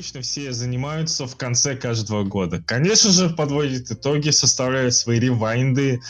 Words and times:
Обычно 0.00 0.22
все 0.22 0.50
занимаются 0.54 1.26
в 1.26 1.36
конце 1.36 1.76
каждого 1.76 2.24
года? 2.24 2.62
Конечно 2.66 3.10
же, 3.10 3.28
подводят 3.28 3.90
итоги, 3.90 4.30
составляют 4.30 4.94
свои 4.94 5.18
ревайнды, 5.20 6.00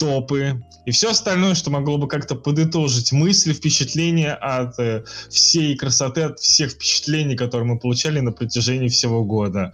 топы 0.00 0.60
и 0.84 0.90
все 0.90 1.10
остальное, 1.10 1.54
что 1.54 1.70
могло 1.70 1.96
бы 1.96 2.08
как-то 2.08 2.34
подытожить 2.34 3.12
мысли, 3.12 3.52
впечатления 3.52 4.34
от 4.34 4.76
э, 4.80 5.04
всей 5.30 5.76
красоты, 5.76 6.22
от 6.22 6.40
всех 6.40 6.72
впечатлений, 6.72 7.36
которые 7.36 7.68
мы 7.68 7.78
получали 7.78 8.18
на 8.18 8.32
протяжении 8.32 8.88
всего 8.88 9.24
года. 9.24 9.72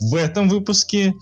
В 0.00 0.16
этом 0.16 0.48
выпуске 0.48 1.14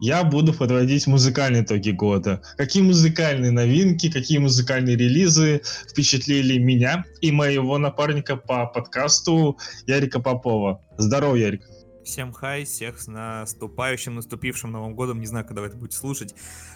я 0.00 0.24
буду 0.24 0.52
подводить 0.52 1.06
музыкальные 1.06 1.62
итоги 1.62 1.90
года. 1.90 2.42
Какие 2.56 2.82
музыкальные 2.82 3.50
новинки, 3.50 4.10
какие 4.10 4.38
музыкальные 4.38 4.96
релизы 4.96 5.62
впечатлили 5.88 6.58
меня 6.58 7.04
и 7.20 7.32
моего 7.32 7.78
напарника 7.78 8.36
по 8.36 8.66
подкасту 8.66 9.58
Ярика 9.86 10.20
Попова. 10.20 10.80
Здорово, 10.98 11.36
Ярик. 11.36 11.62
Всем 12.04 12.32
хай, 12.32 12.64
всех 12.64 13.00
с 13.00 13.08
наступающим, 13.08 14.14
наступившим 14.14 14.70
Новым 14.70 14.94
годом. 14.94 15.18
Не 15.20 15.26
знаю, 15.26 15.44
когда 15.44 15.62
вы 15.62 15.68
это 15.68 15.76
будете 15.76 15.96
слушать. 15.96 16.34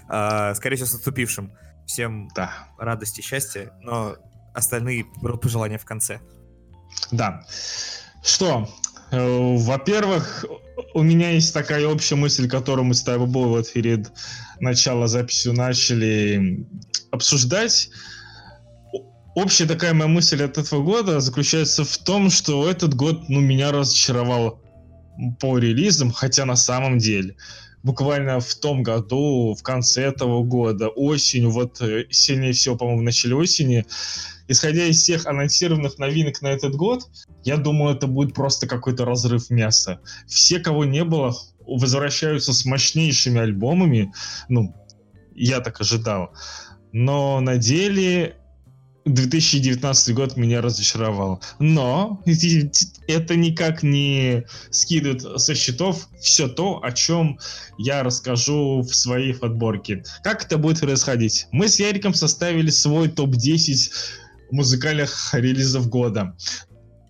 А, 0.09 0.55
скорее 0.55 0.77
всего, 0.77 0.89
с 0.89 0.95
наступившим. 0.95 1.53
Всем 1.87 2.29
да. 2.35 2.69
радости, 2.79 3.21
счастья, 3.21 3.73
но 3.83 4.17
остальные 4.55 5.07
пожелания 5.41 5.79
в 5.79 5.85
конце. 5.85 6.21
Да. 7.13 7.45
Что, 8.23 8.69
э, 9.11 9.57
во-первых, 9.57 10.45
у 10.95 11.03
меня 11.03 11.31
есть 11.31 11.55
такая 11.55 11.87
общая 11.87 12.17
мысль, 12.17 12.49
которую 12.49 12.85
мы 12.85 12.95
с 12.95 13.03
тобой 13.03 13.49
вот 13.49 13.73
перед 13.73 14.11
начала 14.61 15.09
записи 15.09 15.49
начали 15.49 16.67
обсуждать. 17.11 17.91
Общая 19.35 19.67
такая 19.67 19.95
моя 19.95 20.09
мысль 20.09 20.43
от 20.43 20.59
этого 20.59 20.83
года 20.83 21.21
заключается 21.21 21.85
в 21.85 21.99
том, 21.99 22.31
что 22.31 22.69
этот 22.69 22.95
год 22.95 23.29
ну, 23.29 23.41
меня 23.41 23.73
разочаровал 23.73 24.61
по 25.39 25.59
релизам, 25.59 26.11
хотя 26.11 26.45
на 26.45 26.57
самом 26.57 26.99
деле 26.99 27.37
буквально 27.83 28.41
в 28.41 28.55
том 28.55 28.83
году, 28.83 29.55
в 29.55 29.63
конце 29.63 30.03
этого 30.03 30.43
года, 30.43 30.89
осенью, 30.89 31.51
вот 31.51 31.81
э, 31.81 32.07
сильнее 32.11 32.53
всего, 32.53 32.77
по-моему, 32.77 33.01
в 33.01 33.05
начале 33.05 33.35
осени, 33.35 33.87
исходя 34.51 34.87
из 34.87 35.01
всех 35.01 35.27
анонсированных 35.27 35.99
новинок 35.99 36.43
на 36.43 36.49
этот 36.49 36.75
год, 36.75 37.09
я 37.45 37.57
думаю, 37.57 37.95
это 37.95 38.09
будет 38.09 38.35
просто 38.35 38.67
какой-то 38.67 39.05
разрыв 39.05 39.49
мяса. 39.49 40.01
Все, 40.27 40.59
кого 40.59 40.85
не 40.85 41.05
было, 41.05 41.37
возвращаются 41.61 42.53
с 42.53 42.65
мощнейшими 42.65 43.41
альбомами, 43.41 44.13
ну, 44.49 44.75
я 45.37 45.61
так 45.61 45.81
ожидал. 45.81 46.33
Но 46.93 47.39
на 47.41 47.59
деле 47.59 48.39
2019 49.05 50.15
год 50.17 50.37
меня 50.37 50.61
разочаровал. 50.61 51.41
Но 51.61 52.21
это 53.07 53.37
никак 53.37 53.85
не 53.85 54.45
скидывает 54.71 55.23
со 55.41 55.55
счетов 55.55 56.09
все 56.21 56.49
то, 56.49 56.83
о 56.83 56.91
чем 56.91 57.39
я 57.79 58.03
расскажу 58.03 58.83
в 58.83 58.93
своей 58.97 59.33
подборке. 59.33 60.03
Как 60.25 60.45
это 60.45 60.59
будет 60.59 60.81
происходить? 60.81 61.47
Мы 61.53 61.69
с 61.69 61.79
Яриком 61.79 62.15
составили 62.15 62.71
свой 62.71 63.09
топ-10 63.09 63.93
музыкальных 64.51 65.31
релизов 65.35 65.89
года 65.89 66.35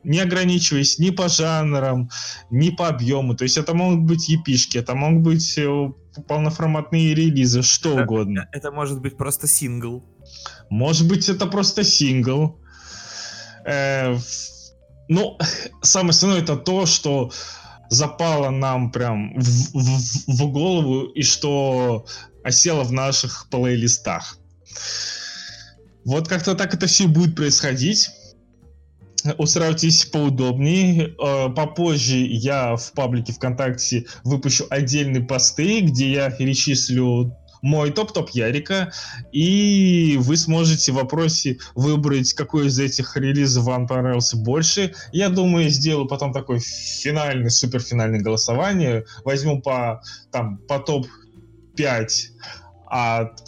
не 0.02 0.20
ограничиваясь 0.20 0.98
ни 0.98 1.10
по 1.10 1.28
жанрам, 1.28 2.08
ни 2.50 2.70
по 2.70 2.88
объему. 2.88 3.34
То 3.34 3.44
есть 3.44 3.58
это 3.58 3.74
могут 3.74 4.00
быть 4.00 4.28
епишки, 4.28 4.78
это 4.78 4.94
могут 4.94 5.22
быть 5.22 5.58
э, 5.58 5.92
полноформатные 6.26 7.14
релизы, 7.14 7.62
что 7.62 7.92
это, 7.92 8.02
угодно. 8.02 8.48
Это 8.52 8.70
может 8.70 9.00
быть 9.00 9.16
просто 9.16 9.46
сингл. 9.46 10.04
Может 10.70 11.08
быть, 11.08 11.28
это 11.28 11.46
просто 11.46 11.84
сингл. 11.84 12.58
Э, 13.66 14.16
ну, 15.08 15.38
самое 15.82 16.10
основное 16.10 16.40
это 16.40 16.56
то, 16.56 16.86
что 16.86 17.30
запало 17.90 18.50
нам 18.50 18.92
прям 18.92 19.34
в, 19.38 19.42
в, 19.42 20.28
в 20.28 20.52
голову 20.52 21.06
и 21.06 21.22
что 21.22 22.06
осело 22.44 22.84
в 22.84 22.92
наших 22.92 23.48
плейлистах. 23.50 24.38
Вот 26.04 26.28
как-то 26.28 26.54
так 26.54 26.74
это 26.74 26.86
все 26.86 27.06
будет 27.06 27.36
происходить. 27.36 28.10
Устраивайтесь 29.36 30.06
поудобнее. 30.06 31.14
Э, 31.22 31.50
попозже 31.50 32.16
я 32.16 32.76
в 32.76 32.92
паблике 32.92 33.32
ВКонтакте 33.32 34.06
выпущу 34.24 34.64
отдельные 34.70 35.22
посты, 35.22 35.80
где 35.80 36.10
я 36.10 36.30
перечислю 36.30 37.36
мой 37.62 37.90
топ-топ 37.90 38.30
Ярика, 38.30 38.92
и 39.32 40.16
вы 40.20 40.36
сможете 40.36 40.92
в 40.92 40.96
вопросе 40.96 41.58
выбрать, 41.74 42.32
какой 42.32 42.68
из 42.68 42.78
этих 42.78 43.16
релизов 43.16 43.64
вам 43.64 43.86
понравился 43.86 44.36
больше. 44.36 44.94
Я 45.12 45.28
думаю, 45.28 45.68
сделаю 45.68 46.06
потом 46.06 46.32
такое 46.32 46.60
финальное, 46.60 47.50
суперфинальное 47.50 48.20
голосование. 48.20 49.04
Возьму 49.24 49.60
по, 49.60 50.02
там, 50.32 50.58
по 50.58 50.78
топ-5 50.78 52.08
от 52.86 53.42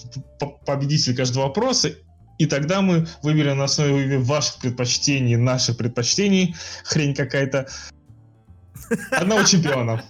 победителя 0.67 1.17
каждого 1.17 1.45
вопроса, 1.45 1.93
и 2.43 2.47
тогда 2.47 2.83
мы 2.83 3.07
выберем 3.23 3.59
на 3.59 3.65
основе 3.65 4.19
ваших 4.19 4.61
предпочтений, 4.61 5.37
наших 5.37 5.77
предпочтений, 5.77 6.57
хрень 6.85 7.15
какая-то, 7.15 7.69
одного 9.13 9.45
чемпиона. 9.45 10.03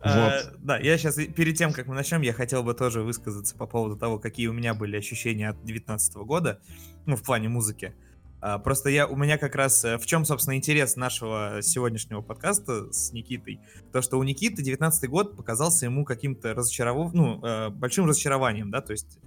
Вот. 0.00 0.10
А, 0.10 0.42
да, 0.58 0.78
я 0.78 0.98
сейчас, 0.98 1.14
перед 1.14 1.56
тем, 1.56 1.72
как 1.72 1.86
мы 1.86 1.94
начнем, 1.94 2.22
я 2.22 2.32
хотел 2.32 2.64
бы 2.64 2.74
тоже 2.74 3.02
высказаться 3.02 3.54
по 3.54 3.66
поводу 3.66 3.96
того, 3.96 4.18
какие 4.18 4.48
у 4.48 4.52
меня 4.52 4.74
были 4.74 4.96
ощущения 4.96 5.50
от 5.50 5.56
2019 5.58 6.14
года, 6.16 6.58
ну, 7.06 7.14
в 7.14 7.22
плане 7.22 7.48
музыки. 7.48 7.94
А, 8.40 8.58
просто 8.58 8.90
я, 8.90 9.06
у 9.06 9.14
меня 9.14 9.38
как 9.38 9.54
раз, 9.54 9.84
э, 9.84 9.98
в 9.98 10.06
чем, 10.06 10.24
собственно, 10.24 10.56
интерес 10.56 10.96
нашего 10.96 11.60
сегодняшнего 11.62 12.20
подкаста 12.20 12.92
с 12.92 13.12
Никитой, 13.12 13.60
то, 13.92 14.02
что 14.02 14.18
у 14.18 14.24
Никиты 14.24 14.60
19 14.60 15.08
год 15.08 15.36
показался 15.36 15.86
ему 15.86 16.04
каким-то 16.04 16.52
разочаров... 16.52 17.14
ну, 17.14 17.40
э, 17.46 17.68
большим 17.68 18.06
разочарованием, 18.06 18.72
да, 18.72 18.80
то 18.80 18.90
есть 18.90 19.20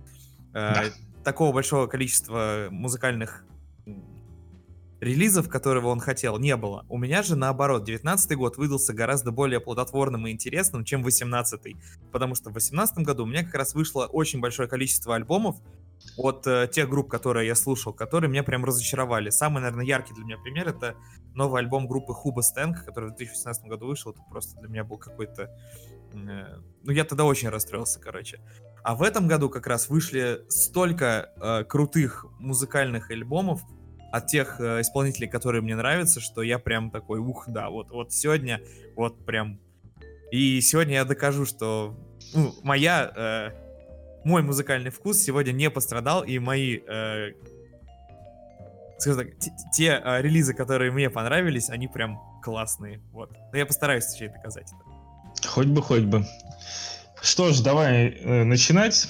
э, 0.54 0.74
да. 0.74 0.84
Такого 1.26 1.52
большого 1.52 1.88
количества 1.88 2.68
музыкальных 2.72 3.44
релизов, 5.02 5.50
которого 5.50 5.88
он 5.88 6.00
хотел, 6.00 6.40
не 6.40 6.56
было. 6.56 6.86
У 6.88 6.98
меня 6.98 7.22
же 7.22 7.36
наоборот, 7.36 7.84
19 7.84 8.38
год 8.38 8.58
выдался 8.58 8.94
гораздо 8.94 9.32
более 9.32 9.60
плодотворным 9.60 10.26
и 10.28 10.32
интересным, 10.32 10.86
чем 10.86 11.04
18 11.04 11.76
Потому 12.12 12.36
что 12.36 12.50
в 12.50 12.54
18 12.54 13.00
году 13.00 13.24
у 13.24 13.26
меня 13.26 13.44
как 13.44 13.56
раз 13.56 13.74
вышло 13.74 14.06
очень 14.06 14.40
большое 14.40 14.70
количество 14.70 15.16
альбомов 15.16 15.58
от 16.18 16.46
э, 16.48 16.70
тех 16.72 16.90
групп, 16.90 17.10
которые 17.10 17.48
я 17.48 17.56
слушал, 17.56 17.94
которые 17.94 18.30
меня 18.30 18.44
прям 18.44 18.64
разочаровали. 18.64 19.30
Самый, 19.30 19.62
наверное, 19.62 19.86
яркий 19.86 20.14
для 20.14 20.24
меня 20.24 20.38
пример— 20.38 20.68
это 20.70 20.96
новый 21.34 21.62
альбом 21.62 21.88
группы 21.88 22.14
Хуба 22.14 22.42
Стэнк, 22.42 22.86
который 22.86 23.12
в 23.12 23.16
2018 23.16 23.66
году 23.66 23.88
вышел. 23.88 24.12
Это 24.12 24.22
просто 24.30 24.60
для 24.60 24.70
меня 24.70 24.84
был 24.84 24.98
какой-то... 24.98 25.50
Э, 26.16 26.62
ну, 26.84 26.92
я 26.92 27.04
тогда 27.04 27.26
очень 27.26 27.50
расстроился, 27.50 28.00
короче. 28.00 28.40
А 28.84 28.96
в 28.96 29.04
этом 29.04 29.28
году 29.28 29.50
как 29.50 29.68
раз 29.68 29.90
вышли 29.90 30.42
столько 30.50 31.32
э, 31.42 31.64
крутых 31.64 32.26
музыкальных 32.40 33.12
альбомов, 33.12 33.62
от 34.16 34.28
тех 34.28 34.62
э, 34.62 34.80
исполнителей, 34.80 35.28
которые 35.28 35.62
мне 35.62 35.76
нравятся, 35.76 36.22
что 36.22 36.42
я 36.42 36.58
прям 36.58 36.90
такой, 36.90 37.20
ух, 37.20 37.46
да, 37.48 37.70
вот, 37.70 37.92
вот 37.92 38.14
сегодня, 38.14 38.62
вот 38.96 39.26
прям... 39.26 39.60
И 40.32 40.62
сегодня 40.62 40.96
я 40.96 41.06
докажу, 41.06 41.46
что 41.46 41.98
ну, 42.34 42.54
моя, 42.64 43.12
э, 43.14 43.52
мой 44.24 44.42
музыкальный 44.42 44.90
вкус 44.90 45.20
сегодня 45.20 45.52
не 45.52 45.70
пострадал, 45.70 46.24
и 46.24 46.40
мои, 46.40 46.80
э, 46.88 47.34
скажем 49.00 49.26
так, 49.26 49.38
те 49.74 50.02
э, 50.02 50.22
релизы, 50.22 50.54
которые 50.54 50.92
мне 50.92 51.10
понравились, 51.10 51.70
они 51.70 51.90
прям 51.90 52.18
классные, 52.42 53.02
вот. 53.12 53.32
Но 53.52 53.58
я 53.58 53.66
постараюсь 53.66 54.06
сейчас 54.06 54.32
доказать 54.32 54.72
это. 54.72 54.95
Хоть 55.44 55.68
бы, 55.68 55.82
хоть 55.82 56.04
бы. 56.04 56.26
Что 57.22 57.52
ж, 57.52 57.62
давай 57.62 58.10
э, 58.10 58.44
начинать. 58.44 59.08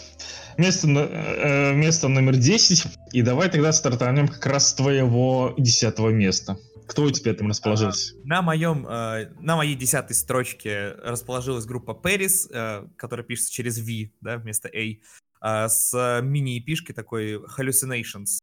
Место, 0.57 0.87
э, 0.87 1.73
место 1.73 2.07
номер 2.07 2.37
10. 2.37 2.85
И 3.11 3.21
давай 3.21 3.49
тогда 3.49 3.73
стартанем 3.73 4.27
как 4.27 4.45
раз 4.45 4.69
с 4.69 4.73
твоего 4.73 5.53
десятого 5.57 6.09
места. 6.09 6.57
Кто 6.87 7.03
у 7.03 7.11
тебя 7.11 7.33
там 7.33 7.49
расположился? 7.49 8.13
А, 8.13 8.27
на 8.27 8.41
моем, 8.41 8.87
э, 8.87 9.31
на 9.39 9.55
моей 9.55 9.75
десятой 9.75 10.13
строчке 10.13 10.93
расположилась 11.03 11.65
группа 11.65 11.91
Paris, 11.91 12.47
э, 12.51 12.87
которая 12.95 13.25
пишется 13.25 13.51
через 13.51 13.79
V, 13.79 14.11
да, 14.21 14.37
вместо 14.37 14.69
A, 14.69 14.97
э, 15.41 15.67
с 15.67 16.21
мини-эпишкой 16.21 16.95
такой 16.95 17.35
Hallucinations. 17.35 18.39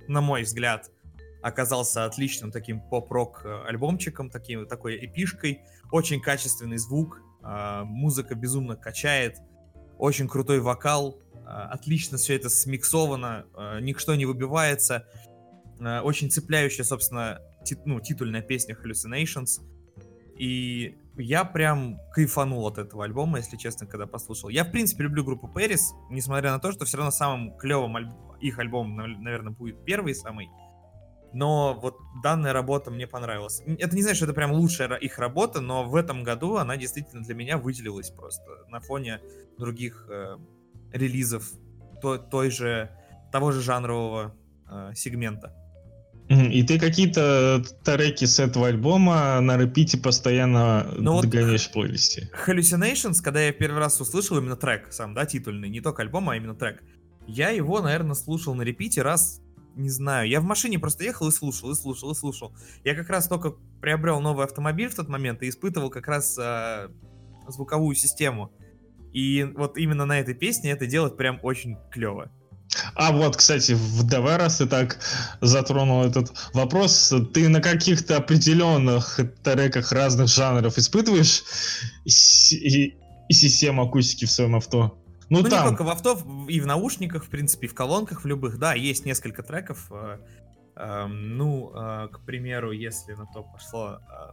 на 0.07 0.21
мой 0.21 0.43
взгляд, 0.43 0.91
оказался 1.41 2.05
отличным 2.05 2.51
таким 2.51 2.81
поп-рок 2.81 3.41
э, 3.45 3.63
альбомчиком, 3.67 4.29
таким, 4.29 4.67
такой 4.67 4.97
эпишкой. 5.05 5.61
Очень 5.91 6.21
качественный 6.21 6.77
звук, 6.77 7.21
э, 7.43 7.83
музыка 7.83 8.35
безумно 8.35 8.75
качает, 8.75 9.37
очень 9.97 10.27
крутой 10.27 10.59
вокал, 10.59 11.21
отлично 11.45 12.17
все 12.17 12.35
это 12.35 12.49
смиксовано, 12.49 13.45
никто 13.79 14.15
не 14.15 14.25
выбивается. 14.25 15.07
Очень 15.79 16.31
цепляющая, 16.31 16.83
собственно, 16.83 17.39
ти, 17.63 17.77
ну, 17.85 17.99
титульная 18.01 18.41
песня 18.41 18.75
Hallucinations. 18.75 19.61
И 20.37 20.97
я 21.17 21.45
прям 21.45 21.99
кайфанул 22.11 22.65
от 22.67 22.77
этого 22.77 23.05
альбома, 23.05 23.37
если 23.37 23.57
честно, 23.57 23.85
когда 23.87 24.07
послушал. 24.07 24.49
Я, 24.49 24.63
в 24.65 24.71
принципе, 24.71 25.03
люблю 25.03 25.23
группу 25.23 25.47
Пэрис, 25.47 25.93
несмотря 26.09 26.51
на 26.51 26.59
то, 26.59 26.71
что 26.71 26.85
все 26.85 26.97
равно 26.97 27.11
самым 27.11 27.55
клевым 27.57 27.95
альб... 27.95 28.09
их 28.39 28.59
альбомом, 28.59 28.95
наверное, 29.21 29.53
будет 29.53 29.83
первый 29.85 30.15
самый. 30.15 30.49
Но 31.33 31.77
вот 31.81 31.97
данная 32.23 32.53
работа 32.53 32.91
мне 32.91 33.07
понравилась. 33.07 33.61
Это 33.65 33.93
не 33.95 34.01
значит, 34.01 34.17
что 34.17 34.25
это 34.25 34.33
прям 34.33 34.53
лучшая 34.53 34.95
их 34.95 35.19
работа, 35.19 35.59
но 35.59 35.83
в 35.83 35.95
этом 35.95 36.23
году 36.23 36.55
она 36.55 36.77
действительно 36.77 37.23
для 37.23 37.35
меня 37.35 37.57
выделилась 37.57 38.09
просто 38.09 38.45
на 38.69 38.79
фоне 38.79 39.19
других 39.57 40.07
э, 40.09 40.37
релизов 40.93 41.51
той, 42.01 42.19
той 42.19 42.51
же, 42.51 42.89
того 43.33 43.51
же 43.51 43.61
жанрового 43.61 44.33
э, 44.69 44.91
сегмента. 44.95 45.53
И 46.29 46.63
ты 46.63 46.79
какие-то 46.79 47.63
треки 47.83 48.25
с 48.25 48.39
этого 48.39 48.67
альбома 48.67 49.39
на 49.41 49.57
репите 49.57 49.97
постоянно 49.97 50.87
ну 50.97 51.21
догоняешь 51.21 51.65
вот 51.65 51.69
в 51.69 51.73
плейлисте. 51.73 52.31
Hallucinations, 52.47 53.21
когда 53.23 53.41
я 53.41 53.51
первый 53.51 53.77
раз 53.77 54.01
услышал 54.01 54.37
именно 54.39 54.55
трек 54.55 54.91
сам, 54.91 55.13
да, 55.13 55.25
титульный, 55.27 55.69
не 55.69 55.81
только 55.81 56.01
альбом, 56.01 56.29
а 56.29 56.35
именно 56.35 56.55
трек, 56.55 56.81
я 57.27 57.49
его, 57.49 57.81
наверное, 57.81 58.15
слушал 58.15 58.55
на 58.55 58.61
репите 58.61 59.01
раз, 59.01 59.41
не 59.75 59.89
знаю, 59.89 60.29
я 60.29 60.39
в 60.39 60.43
машине 60.43 60.79
просто 60.79 61.03
ехал 61.03 61.27
и 61.27 61.31
слушал, 61.31 61.71
и 61.71 61.75
слушал, 61.75 62.11
и 62.11 62.15
слушал. 62.15 62.53
Я 62.83 62.95
как 62.95 63.09
раз 63.09 63.27
только 63.27 63.55
приобрел 63.81 64.21
новый 64.21 64.45
автомобиль 64.45 64.89
в 64.89 64.95
тот 64.95 65.09
момент 65.09 65.43
и 65.43 65.49
испытывал 65.49 65.89
как 65.89 66.07
раз 66.07 66.37
э, 66.39 66.87
звуковую 67.47 67.95
систему. 67.95 68.51
И 69.11 69.43
вот 69.55 69.77
именно 69.77 70.05
на 70.05 70.19
этой 70.19 70.33
песне 70.33 70.71
это 70.71 70.87
делать 70.87 71.17
прям 71.17 71.39
очень 71.43 71.77
клево. 71.91 72.31
А 72.93 73.11
вот, 73.11 73.37
кстати, 73.37 73.77
давай 74.03 74.37
раз 74.37 74.57
ты 74.57 74.65
так 74.65 74.99
затронул 75.41 76.03
этот 76.03 76.33
вопрос, 76.53 77.13
ты 77.33 77.47
на 77.47 77.61
каких-то 77.61 78.17
определенных 78.17 79.19
треках 79.43 79.91
разных 79.91 80.27
жанров 80.27 80.77
испытываешь 80.77 81.43
и, 82.05 82.97
и 83.29 83.33
систему 83.33 83.83
акустики 83.83 84.25
в 84.25 84.31
своем 84.31 84.55
авто? 84.55 84.97
Ну, 85.29 85.41
ну 85.41 85.49
там... 85.49 85.63
не 85.63 85.69
только 85.69 85.83
в 85.83 85.89
авто, 85.89 86.19
и 86.47 86.59
в 86.59 86.65
наушниках, 86.65 87.25
в 87.25 87.29
принципе, 87.29 87.67
и 87.67 87.69
в 87.69 87.73
колонках 87.73 88.23
в 88.23 88.27
любых, 88.27 88.59
да, 88.59 88.73
есть 88.73 89.05
несколько 89.05 89.43
треков. 89.43 89.91
Э, 89.91 90.19
э, 90.75 91.07
ну, 91.07 91.71
э, 91.73 92.07
к 92.11 92.19
примеру, 92.25 92.71
если 92.71 93.13
на 93.13 93.25
то 93.25 93.43
пошло... 93.43 93.99
Э, 94.09 94.31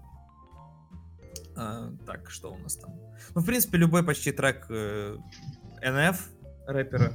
э, 1.57 1.91
так, 2.07 2.31
что 2.31 2.53
у 2.53 2.59
нас 2.59 2.77
там? 2.77 2.95
Ну, 3.35 3.41
в 3.41 3.47
принципе, 3.47 3.79
любой 3.79 4.05
почти 4.05 4.33
трек 4.33 4.67
э, 4.69 5.17
NF 5.83 6.17
рэпера, 6.67 7.13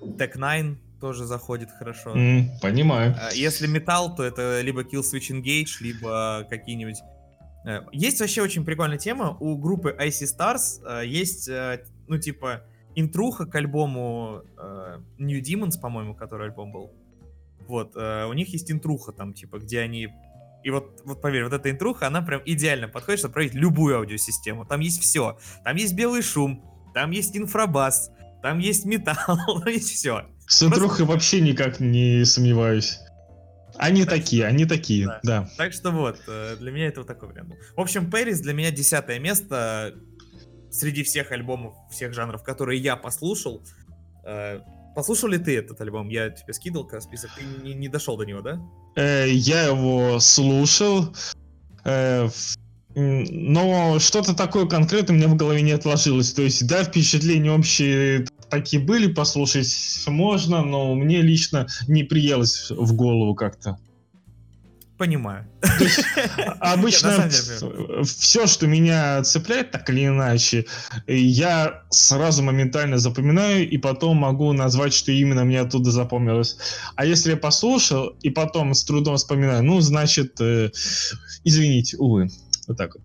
Tech 0.00 0.34
9 0.34 0.78
тоже 1.00 1.26
заходит 1.26 1.70
хорошо. 1.70 2.14
Mm, 2.14 2.60
понимаю. 2.60 3.14
А, 3.20 3.32
если 3.32 3.66
металл, 3.66 4.14
то 4.14 4.24
это 4.24 4.60
либо 4.60 4.82
Kill 4.82 5.02
Switch 5.02 5.30
Engage, 5.30 5.80
либо 5.80 6.46
какие-нибудь... 6.48 6.98
Э, 7.64 7.82
есть 7.92 8.20
вообще 8.20 8.42
очень 8.42 8.64
прикольная 8.64 8.98
тема. 8.98 9.36
У 9.38 9.56
группы 9.56 9.96
Icy 9.98 10.26
Stars 10.26 10.82
э, 10.84 11.06
есть, 11.06 11.48
э, 11.48 11.84
ну, 12.08 12.18
типа, 12.18 12.64
интруха 13.00 13.46
к 13.46 13.54
альбому 13.54 14.42
New 15.18 15.40
Demons, 15.40 15.80
по-моему, 15.80 16.14
который 16.14 16.48
альбом 16.48 16.72
был. 16.72 16.92
Вот, 17.66 17.96
у 17.96 18.32
них 18.32 18.48
есть 18.48 18.70
интруха 18.70 19.12
там, 19.12 19.34
типа, 19.34 19.58
где 19.58 19.80
они 19.80 20.08
и 20.64 20.70
вот, 20.70 21.00
вот 21.04 21.20
поверь, 21.20 21.44
вот 21.44 21.52
эта 21.52 21.70
интруха, 21.70 22.06
она 22.06 22.20
прям 22.20 22.42
идеально 22.44 22.88
подходит, 22.88 23.20
чтобы 23.20 23.34
проверить 23.34 23.54
любую 23.54 23.96
аудиосистему. 23.96 24.64
Там 24.64 24.80
есть 24.80 25.00
все. 25.00 25.38
Там 25.64 25.76
есть 25.76 25.94
белый 25.94 26.22
шум, 26.22 26.64
там 26.94 27.10
есть 27.10 27.36
инфрабас, 27.36 28.10
там 28.42 28.58
есть 28.58 28.84
металл, 28.84 29.16
там 29.46 29.68
есть 29.68 29.90
все. 29.90 30.26
С 30.46 30.66
Просто... 30.68 31.04
вообще 31.04 31.40
никак 31.40 31.80
не 31.80 32.24
сомневаюсь. 32.24 33.00
Они 33.76 34.04
так 34.04 34.14
такие, 34.14 34.42
что... 34.42 34.48
они 34.48 34.64
такие, 34.64 35.06
да. 35.06 35.20
да. 35.22 35.50
Так 35.56 35.72
что 35.72 35.90
вот, 35.92 36.18
э, 36.26 36.56
для 36.58 36.72
меня 36.72 36.88
это 36.88 37.00
вот 37.00 37.06
такой 37.06 37.28
вариант. 37.28 37.54
В 37.76 37.80
общем, 37.80 38.10
Пэрис 38.10 38.40
для 38.40 38.52
меня 38.52 38.70
десятое 38.72 39.20
место 39.20 39.94
среди 40.78 41.02
всех 41.02 41.32
альбомов, 41.32 41.74
всех 41.90 42.14
жанров, 42.14 42.42
которые 42.42 42.80
я 42.80 42.96
послушал. 42.96 43.62
Э, 44.24 44.60
послушал 44.94 45.28
ли 45.28 45.38
ты 45.38 45.56
этот 45.56 45.80
альбом? 45.80 46.08
Я 46.08 46.30
тебе 46.30 46.52
скидывал 46.52 46.86
как 46.86 47.02
список, 47.02 47.30
ты 47.36 47.44
не, 47.62 47.74
не 47.74 47.88
дошел 47.88 48.16
до 48.16 48.24
него, 48.24 48.40
да? 48.40 48.60
Э, 48.96 49.26
я 49.28 49.64
его 49.64 50.18
слушал, 50.20 51.14
но 52.94 53.98
что-то 54.00 54.34
такое 54.34 54.66
конкретно 54.66 55.14
мне 55.14 55.28
в 55.28 55.36
голове 55.36 55.62
не 55.62 55.72
отложилось. 55.72 56.32
То 56.32 56.42
есть, 56.42 56.66
да, 56.66 56.84
впечатления 56.84 57.52
общие 57.52 58.26
такие 58.50 58.82
были, 58.82 59.12
послушать 59.12 59.68
можно, 60.06 60.62
но 60.62 60.94
мне 60.94 61.22
лично 61.22 61.66
не 61.86 62.04
приелось 62.04 62.70
в 62.70 62.94
голову 62.94 63.34
как-то. 63.34 63.78
Понимаю. 64.98 65.46
обычно 66.60 67.30
все, 68.04 68.46
что 68.48 68.66
меня 68.66 69.22
цепляет, 69.22 69.70
так 69.70 69.88
или 69.90 70.06
иначе, 70.06 70.66
я 71.06 71.84
сразу 71.90 72.42
моментально 72.42 72.98
запоминаю 72.98 73.68
и 73.68 73.78
потом 73.78 74.16
могу 74.16 74.52
назвать, 74.52 74.92
что 74.92 75.12
именно 75.12 75.44
мне 75.44 75.60
оттуда 75.60 75.92
запомнилось. 75.92 76.58
А 76.96 77.04
если 77.04 77.30
я 77.30 77.36
послушал 77.36 78.16
и 78.22 78.30
потом 78.30 78.74
с 78.74 78.84
трудом 78.84 79.16
вспоминаю, 79.16 79.62
ну, 79.62 79.80
значит, 79.80 80.40
э, 80.40 80.70
извините, 81.44 81.96
увы. 81.98 82.28
Вот 82.66 82.76
так 82.76 82.96
вот. 82.96 83.04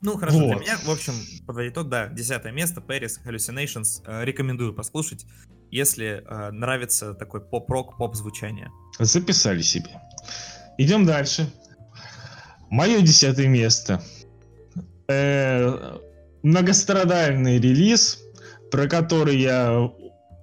Ну, 0.00 0.18
хорошо, 0.18 0.38
вот. 0.38 0.48
для 0.48 0.56
меня, 0.56 0.78
в 0.84 0.90
общем, 0.90 1.14
подводить 1.46 1.72
итог, 1.72 1.88
да, 1.88 2.08
десятое 2.08 2.52
место, 2.52 2.82
Paris 2.86 3.12
Hallucinations, 3.24 4.02
э, 4.04 4.24
рекомендую 4.24 4.74
послушать, 4.74 5.24
если 5.70 6.24
э, 6.26 6.50
нравится 6.50 7.14
такой 7.14 7.40
поп-рок, 7.40 7.96
поп-звучание. 7.96 8.70
Записали 8.98 9.62
себе. 9.62 9.90
Идем 10.78 11.04
дальше. 11.06 11.46
Мое 12.70 13.00
десятое 13.00 13.46
место. 13.46 14.02
Э, 15.08 15.98
многострадальный 16.42 17.60
релиз, 17.60 18.18
про 18.70 18.86
который 18.88 19.38
я 19.38 19.90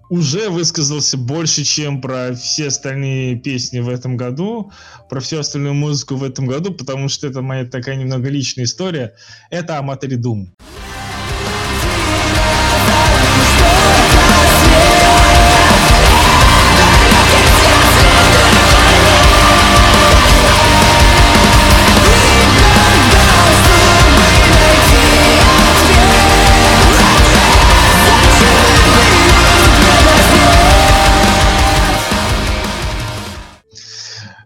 уже 0.10 0.50
высказался 0.50 1.18
больше, 1.18 1.64
чем 1.64 2.02
про 2.02 2.34
все 2.34 2.68
остальные 2.68 3.38
песни 3.38 3.80
в 3.80 3.90
этом 3.90 4.18
году, 4.18 4.72
про 5.10 5.20
всю 5.22 5.40
остальную 5.40 5.74
музыку 5.74 6.16
в 6.16 6.24
этом 6.24 6.48
году, 6.48 6.74
потому 6.74 7.08
что 7.08 7.28
это 7.28 7.42
моя 7.42 7.66
такая 7.66 7.96
немного 7.96 8.30
личная 8.30 8.66
история. 8.66 9.14
Это 9.50 9.78
Аматори 9.78 10.18
Doom. 10.18 10.48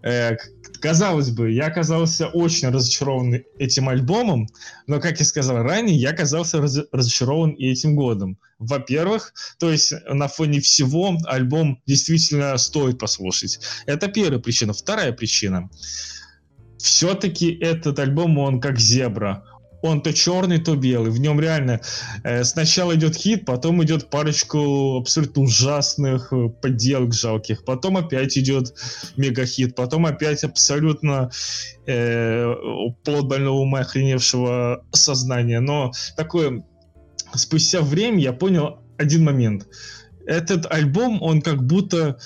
Э, 0.05 0.37
казалось 0.79 1.31
бы, 1.31 1.51
я 1.51 1.65
оказался 1.65 2.27
очень 2.27 2.69
разочарован 2.69 3.43
этим 3.57 3.89
альбомом, 3.89 4.47
но, 4.85 4.99
как 4.99 5.17
я 5.19 5.25
сказал 5.25 5.63
ранее, 5.63 5.97
я 5.97 6.11
оказался 6.11 6.61
раз 6.61 6.77
разочарован 6.91 7.51
и 7.51 7.71
этим 7.71 7.95
годом. 7.95 8.37
Во-первых, 8.59 9.33
то 9.57 9.71
есть 9.71 9.93
на 10.07 10.27
фоне 10.27 10.59
всего 10.61 11.17
альбом 11.25 11.81
действительно 11.87 12.55
стоит 12.57 12.99
послушать. 12.99 13.59
Это 13.87 14.07
первая 14.07 14.39
причина. 14.39 14.73
Вторая 14.73 15.11
причина. 15.11 15.69
Все-таки 16.77 17.51
этот 17.51 17.97
альбом, 17.97 18.37
он 18.37 18.61
как 18.61 18.79
зебра 18.79 19.43
он 19.85 20.01
то 20.01 20.13
черный, 20.13 20.59
то 20.59 20.75
белый. 20.75 21.11
В 21.11 21.19
нем 21.19 21.39
реально 21.39 21.81
э, 22.23 22.43
сначала 22.43 22.95
идет 22.95 23.15
хит, 23.15 23.45
потом 23.45 23.83
идет 23.83 24.09
парочку 24.09 24.97
абсолютно 24.97 25.43
ужасных 25.43 26.33
э, 26.33 26.49
подделок 26.49 27.13
жалких, 27.13 27.63
потом 27.65 27.97
опять 27.97 28.37
идет 28.37 28.73
мега-хит, 29.17 29.75
потом 29.75 30.05
опять 30.05 30.43
абсолютно 30.43 31.31
э, 31.85 32.53
плод 33.03 33.27
больного 33.27 33.57
ума 33.57 33.79
охреневшего 33.79 34.83
сознания. 34.91 35.59
Но 35.59 35.91
такое 36.17 36.63
спустя 37.33 37.81
время 37.81 38.19
я 38.19 38.33
понял 38.33 38.79
один 38.97 39.23
момент. 39.23 39.67
Этот 40.25 40.71
альбом, 40.71 41.21
он 41.21 41.41
как 41.41 41.63
будто 41.63 42.17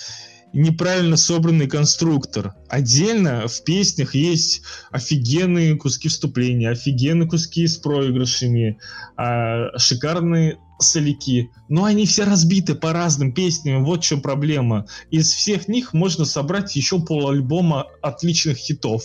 неправильно 0.53 1.17
собранный 1.17 1.67
конструктор. 1.67 2.53
Отдельно 2.67 3.47
в 3.47 3.63
песнях 3.63 4.15
есть 4.15 4.61
офигенные 4.91 5.75
куски 5.75 6.09
вступления, 6.09 6.69
офигенные 6.69 7.27
куски 7.27 7.67
с 7.67 7.77
проигрышами, 7.77 8.79
э, 9.17 9.77
шикарные 9.77 10.57
соляки. 10.79 11.49
Но 11.67 11.83
они 11.83 12.05
все 12.05 12.23
разбиты 12.23 12.75
по 12.75 12.93
разным 12.93 13.33
песням, 13.33 13.83
вот 13.85 14.01
чем 14.01 14.21
проблема. 14.21 14.85
Из 15.11 15.31
всех 15.31 15.67
них 15.67 15.93
можно 15.93 16.25
собрать 16.25 16.75
еще 16.75 16.99
пол 16.99 17.29
альбома 17.29 17.85
отличных 18.01 18.57
хитов. 18.57 19.03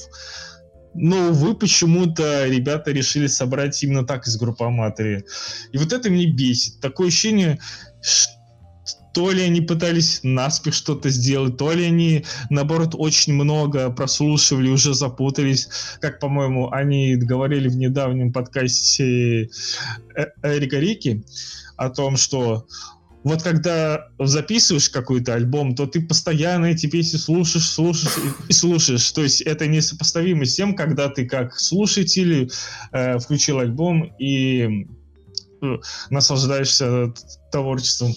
Но, 0.94 1.30
увы, 1.30 1.56
почему-то 1.56 2.46
ребята 2.46 2.92
решили 2.92 3.26
собрать 3.26 3.82
именно 3.82 4.06
так 4.06 4.28
из 4.28 4.36
группы 4.36 4.64
Аматори. 4.64 5.24
И 5.72 5.78
вот 5.78 5.92
это 5.92 6.08
меня 6.08 6.32
бесит. 6.32 6.80
Такое 6.80 7.08
ощущение, 7.08 7.58
то 9.14 9.30
ли 9.30 9.42
они 9.42 9.60
пытались 9.60 10.20
наспех 10.24 10.74
что-то 10.74 11.08
сделать, 11.08 11.56
то 11.56 11.72
ли 11.72 11.84
они, 11.84 12.24
наоборот, 12.50 12.94
очень 12.94 13.34
много 13.34 13.88
прослушивали, 13.90 14.68
уже 14.68 14.92
запутались, 14.92 15.68
как, 16.00 16.18
по-моему, 16.18 16.70
они 16.72 17.16
говорили 17.16 17.68
в 17.68 17.76
недавнем 17.76 18.32
подкасте 18.32 19.44
э, 19.44 20.26
Эрика 20.42 20.78
Рики 20.78 21.24
о 21.76 21.90
том, 21.90 22.16
что 22.16 22.66
вот 23.24 23.42
когда 23.42 24.08
записываешь 24.18 24.90
какой-то 24.90 25.34
альбом, 25.34 25.74
то 25.74 25.86
ты 25.86 26.02
постоянно 26.02 26.66
эти 26.66 26.86
песни 26.86 27.16
слушаешь, 27.16 27.66
слушаешь 27.66 28.18
и 28.48 28.52
слушаешь. 28.52 29.10
То 29.12 29.22
есть 29.22 29.40
это 29.40 29.66
несопоставимо 29.66 30.44
с 30.44 30.54
тем, 30.54 30.74
когда 30.74 31.08
ты 31.08 31.24
как 31.26 31.58
слушатель 31.58 32.50
э, 32.92 33.18
включил 33.18 33.60
альбом 33.60 34.12
и 34.18 34.86
э, 35.62 35.76
наслаждаешься 36.10 37.14
творчеством 37.50 38.14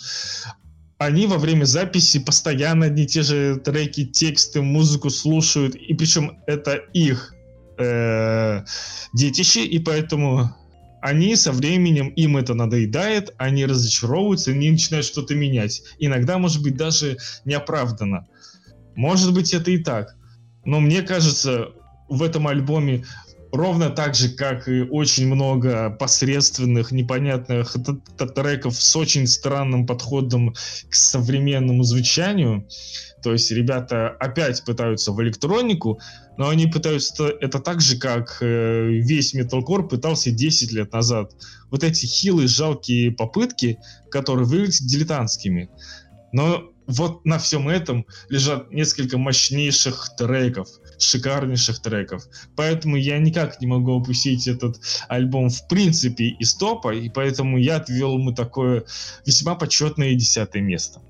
они 0.97 1.27
во 1.27 1.37
время 1.37 1.65
записи 1.65 2.19
постоянно 2.19 2.87
одни 2.87 3.03
и 3.03 3.07
те 3.07 3.21
же 3.21 3.57
треки, 3.57 4.05
тексты, 4.05 4.61
музыку 4.61 5.09
слушают, 5.09 5.75
и 5.75 5.93
причем 5.93 6.39
это 6.47 6.75
их 6.93 7.35
э, 7.77 8.63
детище, 9.13 9.63
и 9.65 9.79
поэтому 9.79 10.55
они 11.01 11.35
со 11.35 11.51
временем, 11.51 12.09
им 12.09 12.37
это 12.37 12.55
надоедает, 12.55 13.33
они 13.37 13.65
разочаровываются, 13.65 14.51
они 14.51 14.71
начинают 14.71 15.05
что-то 15.05 15.35
менять. 15.35 15.83
Иногда, 15.99 16.39
может 16.39 16.63
быть, 16.63 16.75
даже 16.75 17.17
неоправданно. 17.45 18.27
Может 18.95 19.33
быть, 19.33 19.53
это 19.53 19.69
и 19.69 19.77
так. 19.77 20.15
Но 20.65 20.79
мне 20.79 21.03
кажется, 21.03 21.69
в 22.09 22.23
этом 22.23 22.47
альбоме 22.47 23.05
ровно 23.57 23.89
так 23.89 24.15
же, 24.15 24.29
как 24.29 24.67
и 24.67 24.81
очень 24.81 25.27
много 25.27 25.89
посредственных, 25.89 26.91
непонятных 26.91 27.75
треков 28.35 28.75
с 28.75 28.95
очень 28.95 29.27
странным 29.27 29.85
подходом 29.85 30.53
к 30.89 30.95
современному 30.95 31.83
звучанию. 31.83 32.67
То 33.23 33.33
есть 33.33 33.51
ребята 33.51 34.09
опять 34.19 34.63
пытаются 34.63 35.11
в 35.11 35.21
электронику, 35.21 35.99
но 36.37 36.49
они 36.49 36.67
пытаются 36.67 37.27
это 37.27 37.59
так 37.59 37.81
же, 37.81 37.97
как 37.97 38.37
э, 38.41 38.87
весь 38.89 39.33
металкор 39.33 39.87
пытался 39.87 40.31
10 40.31 40.71
лет 40.71 40.93
назад. 40.93 41.33
Вот 41.71 41.83
эти 41.83 42.05
хилые, 42.05 42.47
жалкие 42.47 43.11
попытки, 43.11 43.79
которые 44.11 44.45
выглядят 44.45 44.85
дилетантскими. 44.85 45.69
Но 46.31 46.71
вот 46.87 47.25
на 47.25 47.37
всем 47.37 47.67
этом 47.67 48.05
лежат 48.29 48.71
несколько 48.71 49.17
мощнейших 49.17 50.11
треков, 50.17 50.69
шикарнейших 50.99 51.79
треков. 51.81 52.23
Поэтому 52.55 52.95
я 52.95 53.19
никак 53.19 53.61
не 53.61 53.67
могу 53.67 53.99
опустить 53.99 54.47
этот 54.47 54.79
альбом 55.07 55.49
в 55.49 55.67
принципе 55.67 56.29
из 56.29 56.55
топа, 56.55 56.93
и 56.93 57.09
поэтому 57.09 57.57
я 57.57 57.77
отвел 57.77 58.17
ему 58.17 58.33
такое 58.33 58.85
весьма 59.25 59.55
почетное 59.55 60.13
десятое 60.15 60.61
место. 60.61 61.01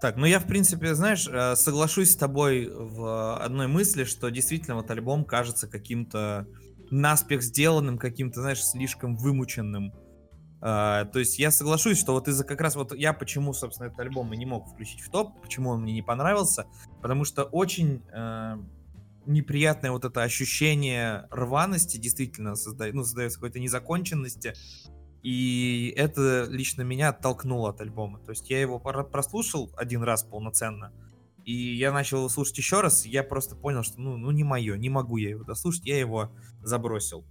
Так, 0.00 0.16
ну 0.16 0.26
я, 0.26 0.40
в 0.40 0.46
принципе, 0.46 0.94
знаешь, 0.94 1.28
э, 1.30 1.54
соглашусь 1.54 2.10
с 2.10 2.16
тобой 2.16 2.68
в 2.68 3.36
одной 3.36 3.68
мысли, 3.68 4.02
что 4.02 4.30
действительно 4.30 4.74
вот 4.74 4.90
альбом 4.90 5.24
кажется 5.24 5.68
каким-то 5.68 6.48
наспех 6.90 7.42
сделанным, 7.42 7.98
каким-то, 7.98 8.40
знаешь, 8.40 8.64
слишком 8.64 9.16
вымученным. 9.16 9.92
Uh, 10.62 11.10
то 11.10 11.18
есть 11.18 11.40
я 11.40 11.50
соглашусь, 11.50 11.98
что 11.98 12.12
вот 12.12 12.28
из-за 12.28 12.44
как 12.44 12.60
раз 12.60 12.76
вот 12.76 12.94
я 12.94 13.12
почему, 13.12 13.52
собственно, 13.52 13.88
этот 13.88 13.98
альбом 13.98 14.32
и 14.32 14.36
не 14.36 14.46
мог 14.46 14.68
включить 14.68 15.00
в 15.00 15.10
топ, 15.10 15.42
почему 15.42 15.70
он 15.70 15.82
мне 15.82 15.92
не 15.92 16.02
понравился, 16.02 16.66
потому 17.00 17.24
что 17.24 17.42
очень 17.42 18.04
uh, 18.14 18.64
неприятное 19.26 19.90
вот 19.90 20.04
это 20.04 20.22
ощущение 20.22 21.26
рваности 21.32 21.96
действительно 21.96 22.54
создает, 22.54 22.94
ну, 22.94 23.02
создается 23.02 23.38
какой-то 23.38 23.58
незаконченности, 23.58 24.54
и 25.24 25.92
это 25.96 26.46
лично 26.48 26.82
меня 26.82 27.08
оттолкнуло 27.08 27.70
от 27.70 27.80
альбома. 27.80 28.20
То 28.20 28.30
есть 28.30 28.48
я 28.48 28.60
его 28.60 28.78
прослушал 28.78 29.72
один 29.76 30.04
раз 30.04 30.22
полноценно, 30.22 30.92
и 31.44 31.76
я 31.76 31.92
начал 31.92 32.18
его 32.18 32.28
слушать 32.28 32.58
еще 32.58 32.80
раз, 32.80 33.04
я 33.04 33.24
просто 33.24 33.56
понял, 33.56 33.82
что 33.82 34.00
ну, 34.00 34.16
ну 34.16 34.30
не 34.30 34.44
мое, 34.44 34.76
не 34.76 34.90
могу 34.90 35.16
я 35.16 35.30
его 35.30 35.42
дослушать, 35.42 35.84
я 35.86 35.98
его 35.98 36.30
забросил. 36.62 37.24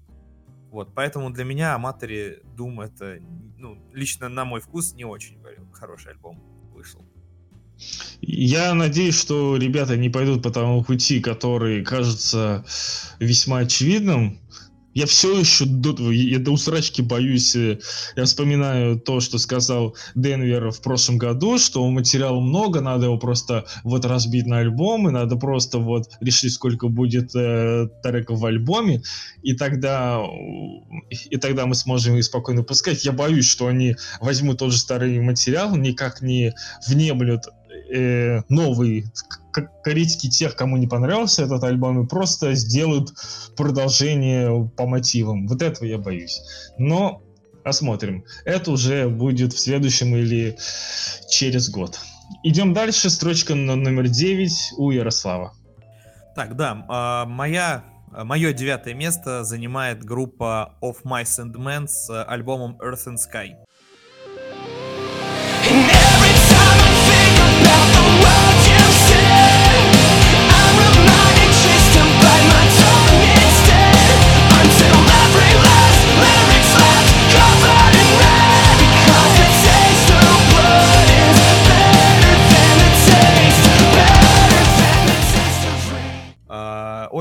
Вот, 0.71 0.93
поэтому 0.95 1.29
для 1.31 1.43
меня 1.43 1.75
Аматори 1.75 2.39
Doom 2.57 2.81
это, 2.81 3.19
ну, 3.57 3.77
лично 3.93 4.29
на 4.29 4.45
мой 4.45 4.61
вкус, 4.61 4.93
не 4.93 5.03
очень 5.03 5.37
хороший 5.73 6.13
альбом 6.13 6.41
вышел. 6.73 7.01
Я 8.21 8.73
надеюсь, 8.73 9.19
что 9.19 9.57
ребята 9.57 9.97
не 9.97 10.09
пойдут 10.09 10.43
по 10.43 10.49
тому 10.49 10.83
пути, 10.83 11.19
который 11.19 11.83
кажется 11.83 12.63
весьма 13.19 13.59
очевидным, 13.59 14.39
я 14.93 15.05
все 15.05 15.39
еще 15.39 15.65
до, 15.65 16.11
я 16.11 16.39
до 16.39 16.51
усрачки 16.51 17.01
боюсь. 17.01 17.55
Э, 17.55 17.79
я 18.15 18.25
вспоминаю 18.25 18.99
то, 18.99 19.19
что 19.19 19.37
сказал 19.37 19.95
Денвер 20.15 20.71
в 20.71 20.81
прошлом 20.81 21.17
году, 21.17 21.57
что 21.57 21.89
материала 21.89 22.39
много, 22.39 22.81
надо 22.81 23.05
его 23.05 23.17
просто 23.17 23.65
вот 23.83 24.05
разбить 24.05 24.45
на 24.45 24.59
альбомы, 24.59 25.11
надо 25.11 25.35
просто 25.35 25.77
вот 25.77 26.09
решить, 26.19 26.53
сколько 26.53 26.87
будет 26.89 27.35
э, 27.35 27.87
треков 28.03 28.39
в 28.39 28.45
альбоме, 28.45 29.01
и 29.43 29.53
тогда, 29.53 30.21
и 31.09 31.37
тогда 31.37 31.65
мы 31.65 31.75
сможем 31.75 32.17
их 32.17 32.23
спокойно 32.25 32.63
пускать. 32.63 33.05
Я 33.05 33.11
боюсь, 33.11 33.47
что 33.47 33.67
они 33.67 33.95
возьмут 34.19 34.59
тот 34.59 34.71
же 34.71 34.77
старый 34.77 35.19
материал, 35.21 35.75
никак 35.75 36.21
не 36.21 36.53
внемлют 36.87 37.43
э, 37.93 38.41
новый 38.49 39.05
критики 39.83 40.29
тех, 40.29 40.55
кому 40.55 40.77
не 40.77 40.87
понравился 40.87 41.43
этот 41.43 41.63
альбом, 41.63 42.03
и 42.03 42.07
просто 42.07 42.53
сделают 42.53 43.13
продолжение 43.55 44.69
по 44.75 44.85
мотивам. 44.87 45.47
Вот 45.47 45.61
этого 45.61 45.85
я 45.85 45.97
боюсь. 45.97 46.41
Но 46.77 47.21
посмотрим. 47.63 48.23
Это 48.45 48.71
уже 48.71 49.07
будет 49.07 49.53
в 49.53 49.59
следующем 49.59 50.15
или 50.15 50.57
через 51.29 51.69
год. 51.69 51.99
Идем 52.43 52.73
дальше. 52.73 53.09
Строчка 53.09 53.55
номер 53.55 54.07
9 54.07 54.51
у 54.77 54.91
Ярослава. 54.91 55.53
Так, 56.35 56.55
да, 56.55 56.85
а, 56.87 57.25
моя 57.25 57.83
Мое 58.11 58.51
девятое 58.51 58.93
место 58.93 59.45
занимает 59.45 60.03
группа 60.03 60.75
Of 60.81 61.03
Mice 61.05 61.39
and 61.39 61.53
Men 61.53 61.87
с 61.87 62.23
альбомом 62.25 62.77
Earth 62.81 63.07
and 63.07 63.15
Sky. 63.15 63.53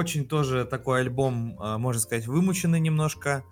Очень 0.01 0.27
тоже 0.27 0.65
такой 0.65 1.01
альбом, 1.01 1.57
а, 1.61 1.77
можно 1.79 2.01
сказать, 2.01 2.27
вымученный 2.27 2.81
немножко. 2.81 3.45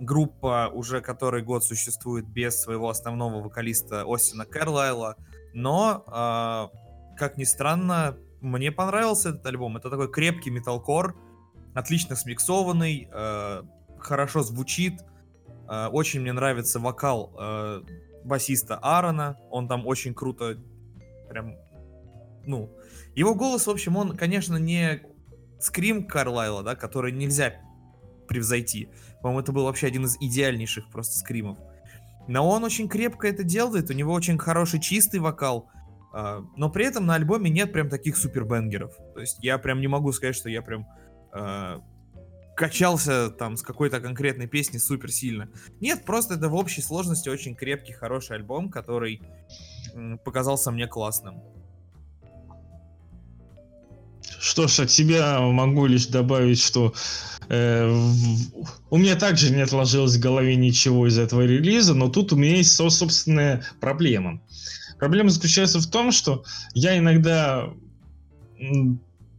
Группа 0.00 0.70
уже 0.72 1.00
который 1.00 1.42
год 1.42 1.64
существует 1.64 2.28
без 2.28 2.60
своего 2.60 2.90
основного 2.90 3.42
вокалиста 3.42 4.04
Остина 4.06 4.44
Кэрлайла, 4.44 5.16
но, 5.54 6.04
а, 6.06 6.70
как 7.16 7.38
ни 7.38 7.44
странно, 7.44 8.16
мне 8.42 8.70
понравился 8.70 9.30
этот 9.30 9.46
альбом. 9.46 9.76
Это 9.78 9.90
такой 9.90 10.10
крепкий 10.10 10.50
металкор, 10.50 11.16
отлично 11.74 12.16
смиксованный, 12.16 13.08
а, 13.10 13.64
хорошо 13.98 14.42
звучит. 14.42 15.00
Очень 15.68 16.20
мне 16.20 16.32
нравится 16.32 16.80
вокал 16.80 17.82
басиста 18.24 18.76
Аарона. 18.76 19.36
Он 19.50 19.68
там 19.68 19.86
очень 19.86 20.14
круто, 20.14 20.56
прям, 21.28 21.56
ну, 22.46 22.70
его 23.18 23.34
голос, 23.34 23.66
в 23.66 23.70
общем, 23.70 23.96
он, 23.96 24.16
конечно, 24.16 24.56
не 24.56 25.02
скрим 25.58 26.06
Карлайла, 26.06 26.62
да, 26.62 26.76
который 26.76 27.10
нельзя 27.10 27.54
превзойти. 28.28 28.90
По-моему, 29.20 29.40
это 29.40 29.50
был 29.50 29.64
вообще 29.64 29.88
один 29.88 30.04
из 30.04 30.16
идеальнейших 30.20 30.88
просто 30.88 31.18
скримов. 31.18 31.58
Но 32.28 32.48
он 32.48 32.62
очень 32.62 32.88
крепко 32.88 33.26
это 33.26 33.42
делает, 33.42 33.90
у 33.90 33.92
него 33.94 34.12
очень 34.12 34.38
хороший 34.38 34.80
чистый 34.80 35.18
вокал, 35.18 35.68
э, 36.14 36.42
но 36.56 36.70
при 36.70 36.86
этом 36.86 37.06
на 37.06 37.16
альбоме 37.16 37.50
нет 37.50 37.72
прям 37.72 37.88
таких 37.88 38.16
супербенгеров. 38.16 38.94
То 39.14 39.20
есть 39.20 39.38
я 39.42 39.58
прям 39.58 39.80
не 39.80 39.88
могу 39.88 40.12
сказать, 40.12 40.36
что 40.36 40.48
я 40.48 40.62
прям 40.62 40.86
э, 41.34 41.80
качался 42.54 43.30
там 43.30 43.56
с 43.56 43.62
какой-то 43.62 44.00
конкретной 44.00 44.46
песни 44.46 44.78
супер 44.78 45.10
сильно. 45.10 45.50
Нет, 45.80 46.04
просто 46.04 46.34
это 46.34 46.48
в 46.48 46.54
общей 46.54 46.82
сложности 46.82 47.28
очень 47.30 47.56
крепкий, 47.56 47.94
хороший 47.94 48.36
альбом, 48.36 48.70
который 48.70 49.22
показался 50.24 50.70
мне 50.70 50.86
классным. 50.86 51.42
Что 54.40 54.68
ж, 54.68 54.80
от 54.80 54.90
себя 54.90 55.40
могу 55.40 55.86
лишь 55.86 56.06
добавить, 56.06 56.60
что 56.60 56.94
э, 57.48 58.10
у 58.90 58.96
меня 58.96 59.16
также 59.16 59.50
не 59.50 59.62
отложилось 59.62 60.16
в 60.16 60.20
голове 60.20 60.56
ничего 60.56 61.06
из 61.06 61.18
этого 61.18 61.42
релиза, 61.42 61.94
но 61.94 62.08
тут 62.08 62.32
у 62.32 62.36
меня 62.36 62.56
есть 62.56 62.74
собственная 62.74 63.64
проблема. 63.80 64.40
Проблема 64.98 65.30
заключается 65.30 65.80
в 65.80 65.86
том, 65.86 66.12
что 66.12 66.44
я 66.74 66.98
иногда 66.98 67.70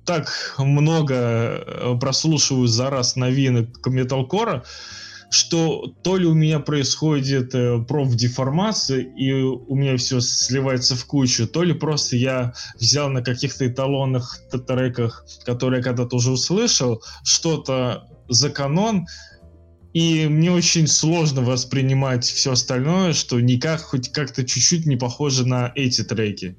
так 0.06 0.56
много 0.58 1.16
э, 1.16 1.98
прослушиваю 2.00 2.68
за 2.68 2.90
раз 2.90 3.16
новинок 3.16 3.86
металкора, 3.86 4.64
что 5.30 5.94
то 6.02 6.18
ли 6.18 6.26
у 6.26 6.34
меня 6.34 6.60
происходит 6.60 7.54
э, 7.54 7.80
профдеформация, 7.88 9.00
и 9.00 9.32
у 9.32 9.76
меня 9.76 9.96
все 9.98 10.20
сливается 10.22 10.96
в 10.96 11.06
кучу, 11.06 11.48
то 11.48 11.64
ли 11.64 11.74
просто 11.74 12.16
я 12.16 12.54
взял 12.80 13.10
на 13.10 13.22
каких-то 13.22 13.68
эталонных 13.68 14.40
треках, 14.68 15.26
которые 15.46 15.80
я 15.80 15.84
когда-то 15.84 16.16
уже 16.16 16.32
услышал, 16.32 17.04
что-то 17.24 18.08
за 18.28 18.50
канон, 18.50 19.06
и 19.94 20.28
мне 20.28 20.52
очень 20.52 20.88
сложно 20.88 21.42
воспринимать 21.42 22.24
все 22.24 22.52
остальное, 22.52 23.14
что 23.14 23.40
никак, 23.40 23.82
хоть 23.82 24.12
как-то 24.12 24.44
чуть-чуть 24.44 24.86
не 24.86 24.98
похоже 24.98 25.48
на 25.48 25.72
эти 25.76 26.04
треки. 26.04 26.58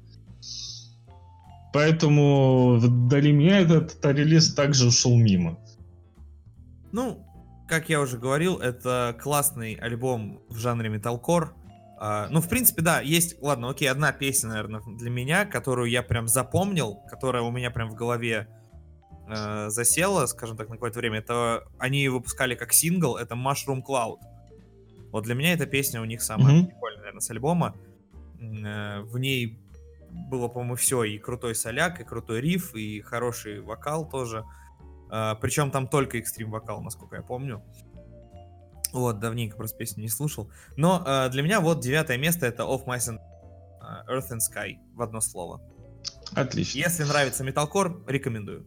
Поэтому 1.73 2.79
для 3.09 3.31
меня 3.31 3.59
этот 3.59 3.97
релиз 4.05 4.53
также 4.53 4.87
ушел 4.87 5.15
мимо. 5.15 5.57
Ну, 6.91 7.25
как 7.71 7.87
я 7.87 8.01
уже 8.01 8.17
говорил, 8.17 8.57
это 8.57 9.15
классный 9.17 9.75
альбом 9.75 10.41
в 10.49 10.57
жанре 10.57 10.89
металкор. 10.89 11.53
Uh, 12.01 12.27
ну, 12.29 12.41
в 12.41 12.49
принципе, 12.49 12.81
да, 12.81 12.99
есть, 12.99 13.41
ладно, 13.41 13.69
окей, 13.69 13.89
одна 13.89 14.11
песня, 14.11 14.49
наверное, 14.49 14.81
для 14.97 15.09
меня, 15.09 15.45
которую 15.45 15.89
я 15.89 16.03
прям 16.03 16.27
запомнил, 16.27 16.95
которая 17.09 17.43
у 17.43 17.51
меня 17.51 17.71
прям 17.71 17.89
в 17.89 17.95
голове 17.95 18.49
uh, 19.29 19.69
засела, 19.69 20.25
скажем 20.25 20.57
так, 20.57 20.67
на 20.67 20.75
какое-то 20.75 20.99
время. 20.99 21.19
Это 21.19 21.63
они 21.77 22.09
выпускали 22.09 22.55
как 22.55 22.73
сингл, 22.73 23.15
это 23.15 23.35
Mushroom 23.35 23.81
Cloud. 23.87 24.19
Вот 25.13 25.23
для 25.23 25.33
меня 25.33 25.53
эта 25.53 25.65
песня 25.65 26.01
у 26.01 26.05
них 26.05 26.21
самая 26.21 26.53
mm-hmm. 26.53 26.65
прикольная, 26.65 26.99
наверное, 26.99 27.21
с 27.21 27.29
альбома. 27.29 27.77
Uh, 28.41 29.01
в 29.03 29.17
ней 29.17 29.61
было, 30.09 30.49
по-моему, 30.49 30.75
все, 30.75 31.05
и 31.05 31.17
крутой 31.17 31.55
соляк, 31.55 32.01
и 32.01 32.03
крутой 32.03 32.41
риф, 32.41 32.75
и 32.75 32.99
хороший 32.99 33.61
вокал 33.61 34.09
тоже. 34.09 34.39
Uh, 34.39 34.60
причем 35.41 35.71
там 35.71 35.87
только 35.87 36.17
экстрим 36.17 36.51
вокал, 36.51 36.81
насколько 36.81 37.17
я 37.17 37.21
помню. 37.21 37.61
Вот, 38.93 39.19
давненько 39.19 39.55
просто 39.55 39.77
песню 39.77 40.03
не 40.03 40.09
слушал. 40.09 40.49
Но 40.75 41.03
uh, 41.05 41.29
для 41.29 41.43
меня 41.43 41.61
вот 41.61 41.79
девятое 41.81 42.17
место 42.17 42.45
это 42.45 42.63
Off 42.63 42.85
Myson 42.85 43.19
uh, 43.81 44.05
Earth 44.09 44.31
and 44.31 44.39
Sky 44.39 44.75
в 44.93 45.01
одно 45.01 45.21
слово. 45.21 45.61
Отлично. 46.35 46.77
Если 46.79 47.03
нравится 47.03 47.43
металкор, 47.43 47.97
рекомендую. 48.07 48.65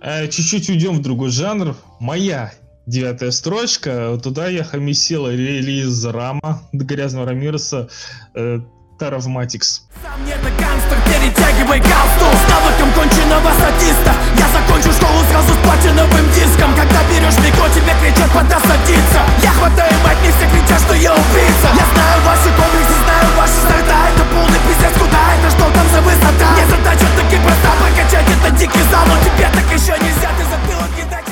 Uh, 0.00 0.28
чуть-чуть 0.28 0.70
уйдем 0.70 0.98
в 0.98 1.02
другой 1.02 1.30
жанр. 1.30 1.76
Моя 1.98 2.52
девятая 2.86 3.32
строчка. 3.32 4.18
Туда 4.22 4.48
я 4.48 4.64
хамесил 4.64 5.28
релиз 5.28 6.04
Рама 6.04 6.62
Грязного 6.72 7.26
Рамирса. 7.26 7.88
Uh, 8.34 8.64
Таравматикс. 8.98 9.88
Сам 10.02 10.24
не 10.26 10.32
это 10.32 10.50
гангстер, 10.50 10.98
перетягивай 11.06 11.80
галстук 11.80 12.34
С 12.34 12.50
навыком 12.50 12.92
конченого 12.92 13.50
садиста 13.58 14.39
закончу 14.50 14.92
школу 14.92 15.18
сразу 15.30 15.54
с 15.54 15.60
платиновым 15.64 16.26
диском. 16.34 16.74
Когда 16.74 17.00
берешь 17.08 17.38
микро, 17.38 17.68
тебе 17.70 17.94
кричат 18.02 18.30
пода 18.32 18.58
садиться 18.60 19.20
Я 19.42 19.50
хватаю 19.54 19.94
мать, 20.04 20.18
мне 20.20 20.30
все 20.32 20.46
кричат, 20.50 20.80
что 20.82 20.94
я 20.94 21.12
убийца. 21.14 21.68
Я 21.74 21.86
знаю 21.94 22.16
ваши 22.26 22.48
комплексы, 22.58 22.96
знаю 23.04 23.28
ваши 23.38 23.58
сорта 23.62 23.98
Это 24.10 24.24
полный 24.34 24.60
пиздец, 24.66 24.94
куда 24.98 25.20
это, 25.34 25.48
что 25.50 25.64
там 25.70 25.86
за 25.94 26.00
высота? 26.02 26.48
Мне 26.54 26.66
задача 26.66 27.06
таки 27.16 27.36
проста, 27.42 27.70
прокачать 27.80 28.28
это 28.28 28.48
дикий 28.58 28.84
зал. 28.90 29.04
Но 29.06 29.16
тебе 29.24 29.46
так 29.54 29.66
еще 29.70 29.94
нельзя, 30.02 30.30
ты 30.36 30.44
затылок 30.50 30.90
не 30.96 31.04
так 31.10 31.24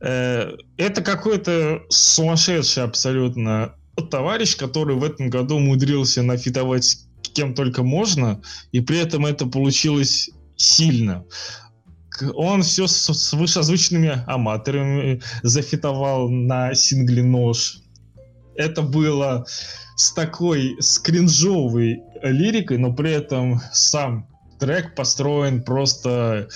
э, 0.00 0.56
это 0.76 1.02
какой-то 1.02 1.82
сумасшедший 1.88 2.84
абсолютно 2.84 3.74
товарищ, 4.10 4.56
который 4.56 4.96
в 4.96 5.04
этом 5.04 5.28
году 5.30 5.56
умудрился 5.56 6.22
нафитовать 6.22 6.98
кем 7.34 7.54
только 7.54 7.82
можно, 7.82 8.40
и 8.72 8.80
при 8.80 8.98
этом 8.98 9.26
это 9.26 9.46
получилось 9.46 10.30
сильно. 10.56 11.24
Он 12.34 12.62
все 12.62 12.86
с, 12.86 13.12
с 13.12 13.32
вышеозвученными 13.32 14.24
аматорами 14.26 15.20
зафитовал 15.42 16.28
на 16.28 16.74
сингле 16.74 17.22
«Нож». 17.22 17.78
Это 18.56 18.82
было 18.82 19.46
с 19.96 20.12
такой 20.12 20.76
скринжовой 20.80 22.02
лирикой, 22.22 22.78
но 22.78 22.92
при 22.92 23.12
этом 23.12 23.60
сам 23.72 24.28
трек 24.58 24.94
построен 24.94 25.62
просто 25.62 26.48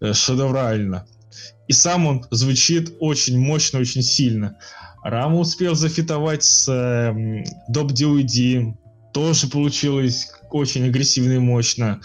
э, 0.00 0.12
шедеврально. 0.12 1.06
И 1.68 1.72
сам 1.72 2.06
он 2.06 2.26
звучит 2.30 2.94
очень 3.00 3.38
мощно, 3.38 3.80
очень 3.80 4.02
сильно. 4.02 4.56
Рама 5.02 5.38
успел 5.38 5.74
зафитовать 5.74 6.44
с 6.44 6.68
э, 6.68 7.44
Доп 7.68 7.92
DUD. 7.92 8.74
Тоже 9.12 9.46
получилось 9.46 10.30
очень 10.50 10.86
агрессивно 10.86 11.32
и 11.32 11.38
мощно. 11.38 12.00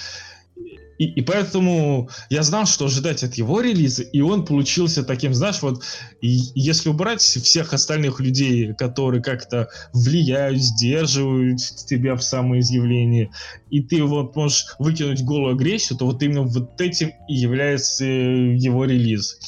И, 0.99 1.05
и 1.05 1.21
поэтому 1.21 2.09
я 2.29 2.43
знал, 2.43 2.65
что 2.65 2.85
ожидать 2.85 3.23
от 3.23 3.35
его 3.35 3.61
релиза, 3.61 4.03
и 4.03 4.19
он 4.19 4.45
получился 4.45 5.01
таким, 5.01 5.33
знаешь, 5.33 5.61
вот 5.61 5.81
и, 6.19 6.27
если 6.55 6.89
убрать 6.89 7.21
всех 7.21 7.73
остальных 7.73 8.19
людей, 8.19 8.73
которые 8.73 9.23
как-то 9.23 9.69
влияют, 9.93 10.59
сдерживают 10.59 11.59
тебя 11.87 12.15
в 12.15 12.21
самоизъявлении, 12.21 13.31
и 13.69 13.81
ты 13.81 14.03
вот 14.03 14.35
можешь 14.35 14.65
выкинуть 14.77 15.23
голую 15.23 15.55
агрессию, 15.55 15.97
то 15.97 16.05
вот 16.05 16.21
именно 16.21 16.43
вот 16.43 16.79
этим 16.81 17.13
и 17.29 17.33
является 17.33 18.03
его 18.03 18.83
релиз. 18.83 19.39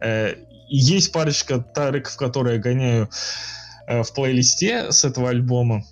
Э, 0.00 0.36
есть 0.70 1.12
парочка 1.12 1.58
треков, 1.58 2.16
которые 2.16 2.56
я 2.56 2.62
гоняю 2.62 3.10
э, 3.86 4.02
в 4.02 4.14
плейлисте 4.14 4.90
с 4.90 5.04
этого 5.04 5.28
альбома. 5.28 5.84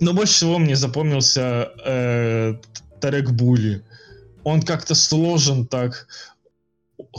Но 0.00 0.12
больше 0.12 0.34
всего 0.34 0.58
мне 0.58 0.74
запомнился 0.74 1.70
э, 1.84 2.54
трек 3.00 3.30
Були. 3.30 3.84
Он 4.48 4.62
как-то 4.62 4.94
сложен 4.94 5.66
так, 5.66 6.08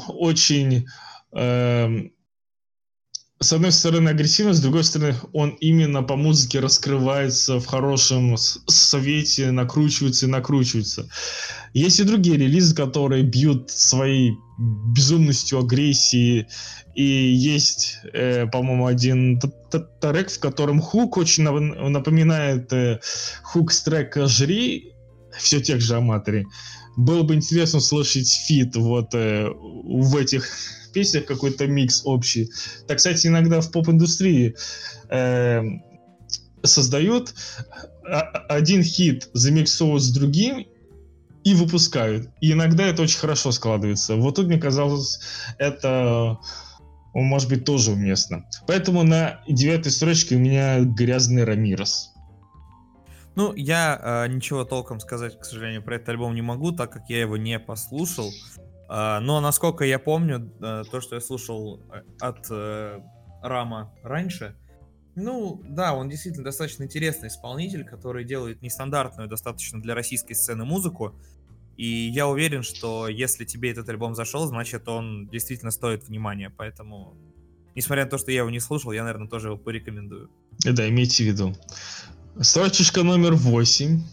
очень... 0.08 0.88
Э, 1.32 1.88
с 3.42 3.54
одной 3.54 3.72
стороны 3.72 4.10
агрессивно, 4.10 4.54
с 4.54 4.60
другой 4.60 4.84
стороны 4.84 5.16
он 5.32 5.52
именно 5.62 6.02
по 6.02 6.16
музыке 6.16 6.60
раскрывается 6.60 7.60
в 7.60 7.68
хорошем 7.68 8.36
свете, 8.36 9.52
накручивается 9.52 10.26
и 10.26 10.30
накручивается. 10.30 11.08
Есть 11.74 12.00
и 12.00 12.04
другие 12.04 12.38
релизы, 12.38 12.76
которые 12.76 13.24
бьют 13.24 13.70
своей 13.70 14.34
безумностью 14.58 15.60
агрессии. 15.60 16.48
И 16.96 17.04
есть, 17.04 18.00
э, 18.12 18.48
по-моему, 18.48 18.88
один 18.88 19.40
трек, 20.02 20.32
в 20.32 20.40
котором 20.40 20.82
хук 20.82 21.16
очень 21.18 21.44
напоминает 21.44 22.74
э, 22.74 23.00
хук 23.44 23.72
с 23.72 23.84
трека 23.84 24.26
«Жри», 24.26 24.96
все 25.38 25.62
тех 25.62 25.80
же 25.80 25.96
Amatory. 25.96 26.46
Было 27.00 27.24
бы 27.24 27.34
интересно 27.36 27.80
услышать 27.80 28.30
фит 28.30 28.76
вот 28.76 29.16
э, 29.16 29.48
в 29.50 30.18
этих 30.18 30.50
песнях, 30.94 31.26
какой-то 31.26 31.66
микс 31.66 32.02
общий. 32.04 32.50
Так, 32.88 32.98
кстати, 32.98 33.28
иногда 33.28 33.62
в 33.62 33.72
поп-индустрии 33.72 34.56
э, 35.10 35.62
создают 36.62 37.34
а, 38.06 38.20
один 38.50 38.84
хит, 38.84 39.30
замиксовывают 39.34 40.04
с 40.04 40.12
другим, 40.12 40.66
и 41.46 41.54
выпускают. 41.54 42.30
И 42.42 42.52
иногда 42.52 42.86
это 42.86 43.04
очень 43.04 43.20
хорошо 43.20 43.54
складывается. 43.54 44.18
Вот 44.18 44.36
тут, 44.36 44.48
мне 44.48 44.58
казалось, 44.58 45.22
это 45.58 46.38
может 47.14 47.48
быть 47.48 47.64
тоже 47.64 47.92
уместно. 47.92 48.46
Поэтому 48.68 49.04
на 49.04 49.42
девятой 49.48 49.92
строчке 49.94 50.36
у 50.36 50.40
меня 50.40 50.82
грязный 50.82 51.46
Рамирос. 51.46 52.09
Ну, 53.40 53.54
я 53.56 54.26
э, 54.26 54.28
ничего 54.28 54.66
толком 54.66 55.00
сказать, 55.00 55.40
к 55.40 55.46
сожалению, 55.46 55.82
про 55.82 55.96
этот 55.96 56.10
альбом 56.10 56.36
не 56.36 56.42
могу, 56.42 56.74
так 56.74 56.92
как 56.92 57.04
я 57.10 57.22
его 57.22 57.38
не 57.38 57.58
послушал. 57.58 58.34
Э, 58.90 59.20
но 59.22 59.40
насколько 59.40 59.86
я 59.86 59.98
помню, 59.98 60.52
э, 60.60 60.84
то, 60.92 61.00
что 61.00 61.16
я 61.16 61.22
слушал 61.22 61.80
э, 61.90 62.02
от 62.20 62.48
э, 62.52 63.00
Рама 63.42 63.94
раньше, 64.04 64.58
ну, 65.16 65.62
да, 65.64 65.94
он 65.94 66.10
действительно 66.10 66.44
достаточно 66.44 66.84
интересный 66.84 67.30
исполнитель, 67.30 67.86
который 67.86 68.26
делает 68.26 68.62
нестандартную 68.62 69.30
достаточно 69.30 69.82
для 69.82 69.96
российской 69.96 70.34
сцены 70.34 70.66
музыку. 70.66 71.16
И 71.78 71.86
я 71.86 72.28
уверен, 72.28 72.62
что 72.62 73.08
если 73.08 73.46
тебе 73.46 73.72
этот 73.72 73.88
альбом 73.88 74.16
зашел, 74.16 74.48
значит, 74.48 74.86
он 74.90 75.30
действительно 75.30 75.72
стоит 75.72 76.10
внимания. 76.10 76.50
Поэтому, 76.50 77.16
несмотря 77.74 78.04
на 78.04 78.10
то, 78.10 78.18
что 78.18 78.32
я 78.32 78.40
его 78.40 78.50
не 78.50 78.60
слушал, 78.60 78.92
я, 78.92 79.04
наверное, 79.04 79.30
тоже 79.30 79.48
его 79.48 79.58
порекомендую. 79.58 80.30
Да, 80.66 80.90
имейте 80.90 81.24
в 81.24 81.28
виду. 81.28 81.56
Строчечка 82.40 83.04
номер 83.04 83.36
восемь. 83.36 84.04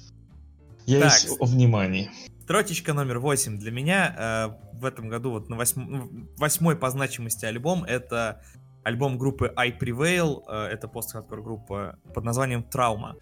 Я 0.86 1.00
так, 1.00 1.12
весь 1.12 1.36
о 1.38 1.44
внимании. 1.46 2.10
Строчечка 2.44 2.92
номер 2.92 3.18
восемь 3.18 3.58
для 3.58 3.70
меня 3.70 4.14
э, 4.16 4.76
в 4.78 4.84
этом 4.84 5.08
году 5.08 5.30
вот 5.30 5.48
на 5.48 5.56
восьм... 5.56 5.90
Ну, 5.90 6.28
восьмой 6.36 6.76
по 6.76 6.90
значимости 6.90 7.44
альбом 7.44 7.82
это 7.84 8.42
альбом 8.84 9.18
группы 9.18 9.52
I 9.56 9.70
Prevail. 9.70 10.42
Э, 10.48 10.66
это 10.66 10.86
пост-хардкор 10.86 11.42
группа 11.42 11.98
под 12.14 12.24
названием 12.24 12.62
Травма. 12.62 13.16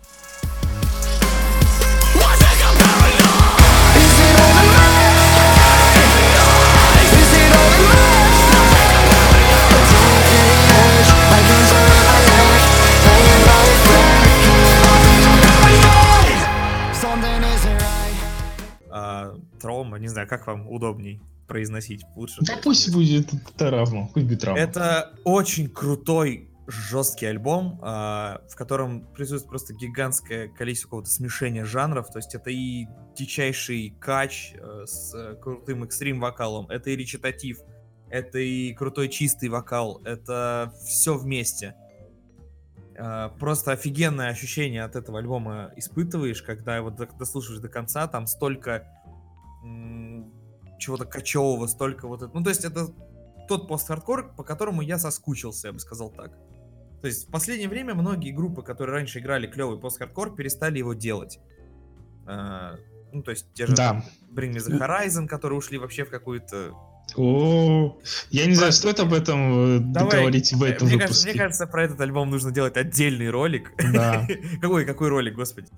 Трома, 19.65 19.99
не 19.99 20.09
знаю, 20.09 20.29
как 20.29 20.47
вам 20.47 20.69
удобней? 20.69 21.23
произносить 21.47 22.03
лучше. 22.17 22.37
Да 22.41 22.59
пусть 22.63 22.91
будет 22.91 23.31
травма, 23.59 24.09
пусть 24.15 24.27
будет 24.27 24.41
травма. 24.41 24.59
Это 24.59 25.13
очень 25.25 25.69
крутой 25.69 26.49
жесткий 26.67 27.27
альбом, 27.27 27.79
а, 27.83 28.41
в 28.49 28.57
котором 28.57 29.07
присутствует 29.13 29.51
просто 29.51 29.75
гигантское 29.75 30.49
количество 30.49 30.89
какого-то 30.89 31.11
смешения 31.11 31.67
жанров. 31.67 32.09
То 32.11 32.19
есть 32.19 32.35
это 32.35 32.49
и 32.49 32.87
дичайший 33.15 33.95
кач 34.01 34.55
э, 34.55 34.85
с 34.87 35.37
крутым 35.43 35.85
экстрим-вокалом, 35.85 36.71
это 36.71 36.89
и 36.89 36.97
речитатив, 36.97 37.59
это 38.09 38.39
и 38.39 38.73
крутой 38.73 39.11
чистый 39.11 39.51
вокал, 39.51 40.01
это 40.07 40.73
все 40.87 41.19
вместе. 41.19 41.75
А, 42.97 43.29
просто 43.29 43.73
офигенное 43.73 44.29
ощущение 44.29 44.85
от 44.85 44.97
этого 44.97 45.19
альбома 45.19 45.73
испытываешь, 45.77 46.43
когда 46.43 46.77
его 46.77 46.91
дослушаешь 46.91 47.61
до 47.61 47.69
конца, 47.69 48.07
там 48.07 48.27
столько 48.27 48.89
чего-то 50.79 51.05
кочевого, 51.05 51.67
столько 51.67 52.07
вот 52.07 52.23
это. 52.23 52.31
Ну, 52.35 52.43
то 52.43 52.51
есть 52.51 52.65
это 52.65 52.89
тот 53.49 53.69
пост-хардкор, 53.69 54.35
по 54.37 54.43
которому 54.43 54.83
я 54.83 54.99
соскучился, 54.99 55.69
я 55.69 55.73
бы 55.73 55.79
сказал 55.79 56.11
так. 56.11 56.33
То 57.01 57.09
есть 57.09 57.29
в 57.29 57.31
последнее 57.31 57.69
время 57.69 57.95
многие 57.95 58.31
группы, 58.33 58.63
которые 58.63 58.97
раньше 58.97 59.19
играли 59.19 59.47
клевый 59.47 59.79
пост-хардкор, 59.79 60.35
перестали 60.35 60.79
его 60.79 60.95
делать. 60.95 61.39
А, 62.27 62.77
ну, 63.13 63.23
то 63.23 63.31
есть 63.31 63.53
те 63.53 63.67
же 63.67 63.75
да. 63.75 63.89
там, 63.89 64.05
Bring 64.35 64.55
Me 64.55 64.57
The 64.57 64.79
Horizon, 64.79 65.27
которые 65.27 65.59
ушли 65.59 65.79
вообще 65.79 66.05
в 66.05 66.11
какую-то... 66.11 66.73
О, 67.17 67.99
я 68.31 68.47
не 68.47 68.55
знаю, 68.55 68.73
стоит 68.73 68.99
об 68.99 69.13
этом 69.13 69.77
э, 69.77 69.79
Давай, 69.81 70.21
говорить 70.21 70.55
в 70.55 70.63
э, 70.65 70.69
этом 70.69 70.89
мне 70.89 70.97
выпуске. 70.97 70.99
Кажется, 70.99 71.29
мне 71.29 71.39
кажется, 71.39 71.67
про 71.67 71.85
этот 71.85 72.01
альбом 72.01 72.31
нужно 72.31 72.51
делать 72.51 72.79
отдельный 72.79 73.29
ролик. 73.29 73.73
Да. 73.93 74.27
какой, 74.63 74.87
какой 74.87 75.11
ролик, 75.11 75.35
господи, 75.35 75.69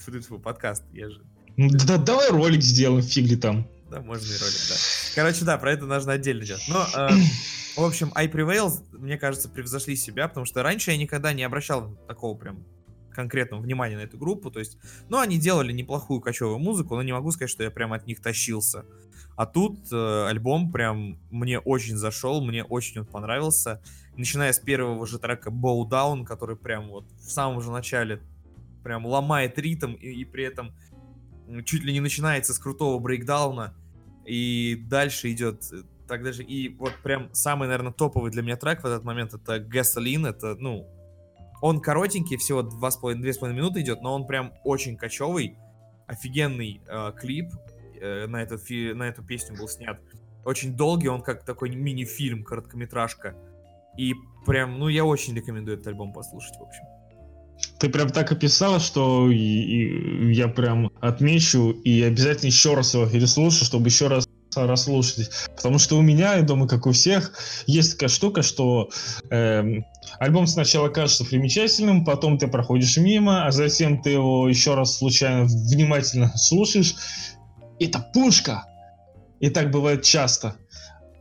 подкаст, 0.42 0.84
я 0.92 1.10
же... 1.10 1.20
Да, 1.56 1.96
давай 1.96 2.30
ролик 2.30 2.62
сделаем, 2.62 3.02
фигли 3.02 3.34
там. 3.34 3.66
Да, 3.90 4.00
можно 4.00 4.24
и 4.24 4.38
ролик, 4.38 4.60
да. 4.68 4.74
Короче, 5.14 5.44
да, 5.44 5.58
про 5.58 5.72
это 5.72 5.86
нужно 5.86 6.12
отдельно 6.12 6.44
делать. 6.44 6.64
Но 6.68 6.86
э, 6.94 7.08
в 7.76 7.84
общем, 7.84 8.10
I 8.14 8.26
Prevail, 8.26 8.72
мне 8.92 9.18
кажется, 9.18 9.48
превзошли 9.48 9.96
себя, 9.96 10.28
потому 10.28 10.46
что 10.46 10.62
раньше 10.62 10.92
я 10.92 10.96
никогда 10.96 11.32
не 11.32 11.42
обращал 11.44 11.94
такого 12.08 12.36
прям 12.36 12.64
конкретного 13.16 13.60
внимания 13.60 13.96
на 13.96 14.02
эту 14.02 14.18
группу, 14.18 14.50
то 14.50 14.60
есть, 14.60 14.78
ну, 15.08 15.18
они 15.18 15.38
делали 15.38 15.72
неплохую 15.72 16.20
кочевую 16.20 16.58
музыку, 16.58 16.94
но 16.96 17.02
не 17.02 17.12
могу 17.12 17.30
сказать, 17.32 17.50
что 17.50 17.62
я 17.62 17.70
прям 17.70 17.92
от 17.92 18.06
них 18.06 18.20
тащился. 18.20 18.84
А 19.36 19.44
тут 19.46 19.92
э, 19.92 20.26
альбом 20.26 20.72
прям 20.72 21.18
мне 21.30 21.58
очень 21.58 21.96
зашел, 21.96 22.42
мне 22.42 22.64
очень 22.64 23.00
он 23.00 23.06
понравился, 23.06 23.82
начиная 24.16 24.52
с 24.52 24.58
первого 24.58 25.06
же 25.06 25.18
трека 25.18 25.50
Bow 25.50 25.86
Down, 25.88 26.24
который 26.24 26.56
прям 26.56 26.88
вот 26.88 27.04
в 27.18 27.30
самом 27.30 27.60
же 27.60 27.70
начале 27.70 28.22
прям 28.82 29.04
ломает 29.04 29.58
ритм 29.58 29.92
и, 29.92 30.08
и 30.08 30.24
при 30.24 30.44
этом 30.44 30.74
чуть 31.64 31.84
ли 31.84 31.92
не 31.92 32.00
начинается 32.00 32.54
с 32.54 32.58
крутого 32.58 32.98
брейкдауна, 32.98 33.74
и 34.24 34.76
дальше 34.88 35.32
идет 35.32 35.62
э, 35.72 35.82
так 36.06 36.22
даже 36.22 36.42
и 36.42 36.74
вот 36.76 36.92
прям 37.02 37.32
самый, 37.32 37.68
наверное, 37.68 37.92
топовый 37.92 38.30
для 38.30 38.42
меня 38.42 38.56
трек 38.56 38.82
в 38.82 38.86
этот 38.86 39.04
момент 39.04 39.34
это 39.34 39.56
Gasoline, 39.56 40.28
это, 40.28 40.54
ну, 40.56 40.86
он 41.62 41.80
коротенький, 41.80 42.36
всего 42.36 42.60
2,5 42.62 43.52
минуты 43.52 43.80
идет, 43.80 44.02
но 44.02 44.14
он 44.14 44.26
прям 44.26 44.52
очень 44.64 44.96
кочевый, 44.96 45.56
офигенный 46.06 46.80
э, 46.86 47.12
клип 47.16 47.50
э, 48.00 48.26
на, 48.26 48.42
этот, 48.42 48.62
фи- 48.62 48.92
на 48.92 49.04
эту 49.04 49.22
песню 49.22 49.56
был 49.56 49.68
снят. 49.68 50.00
Очень 50.44 50.76
долгий, 50.76 51.08
он 51.08 51.22
как 51.22 51.44
такой 51.44 51.70
мини-фильм, 51.74 52.44
короткометражка. 52.44 53.34
И 53.96 54.14
прям, 54.44 54.78
ну, 54.78 54.88
я 54.88 55.04
очень 55.04 55.34
рекомендую 55.34 55.76
этот 55.76 55.88
альбом 55.88 56.12
послушать, 56.12 56.56
в 56.56 56.62
общем. 56.62 56.84
Ты 57.78 57.88
прям 57.88 58.10
так 58.10 58.32
описал, 58.32 58.80
что 58.80 59.30
и, 59.30 59.36
и 59.36 60.32
я 60.32 60.48
прям 60.48 60.90
отмечу 61.00 61.70
и 61.70 62.02
обязательно 62.02 62.48
еще 62.48 62.74
раз 62.74 62.94
его 62.94 63.06
переслушаю, 63.06 63.66
чтобы 63.66 63.88
еще 63.88 64.08
раз 64.08 64.26
расслушать. 64.54 65.30
Потому 65.54 65.78
что 65.78 65.98
у 65.98 66.02
меня, 66.02 66.36
я 66.36 66.42
думаю, 66.42 66.68
как 66.68 66.86
у 66.86 66.92
всех, 66.92 67.32
есть 67.66 67.92
такая 67.92 68.08
штука, 68.08 68.42
что 68.42 68.88
э, 69.30 69.80
альбом 70.18 70.46
сначала 70.46 70.88
кажется 70.88 71.24
примечательным, 71.24 72.04
потом 72.04 72.38
ты 72.38 72.48
проходишь 72.48 72.96
мимо, 72.96 73.46
а 73.46 73.50
затем 73.50 74.00
ты 74.00 74.10
его 74.10 74.48
еще 74.48 74.74
раз 74.74 74.96
случайно 74.96 75.44
внимательно 75.44 76.32
слушаешь. 76.36 76.94
Это 77.78 77.98
пушка! 78.14 78.64
И 79.40 79.50
так 79.50 79.70
бывает 79.70 80.02
часто. 80.02 80.56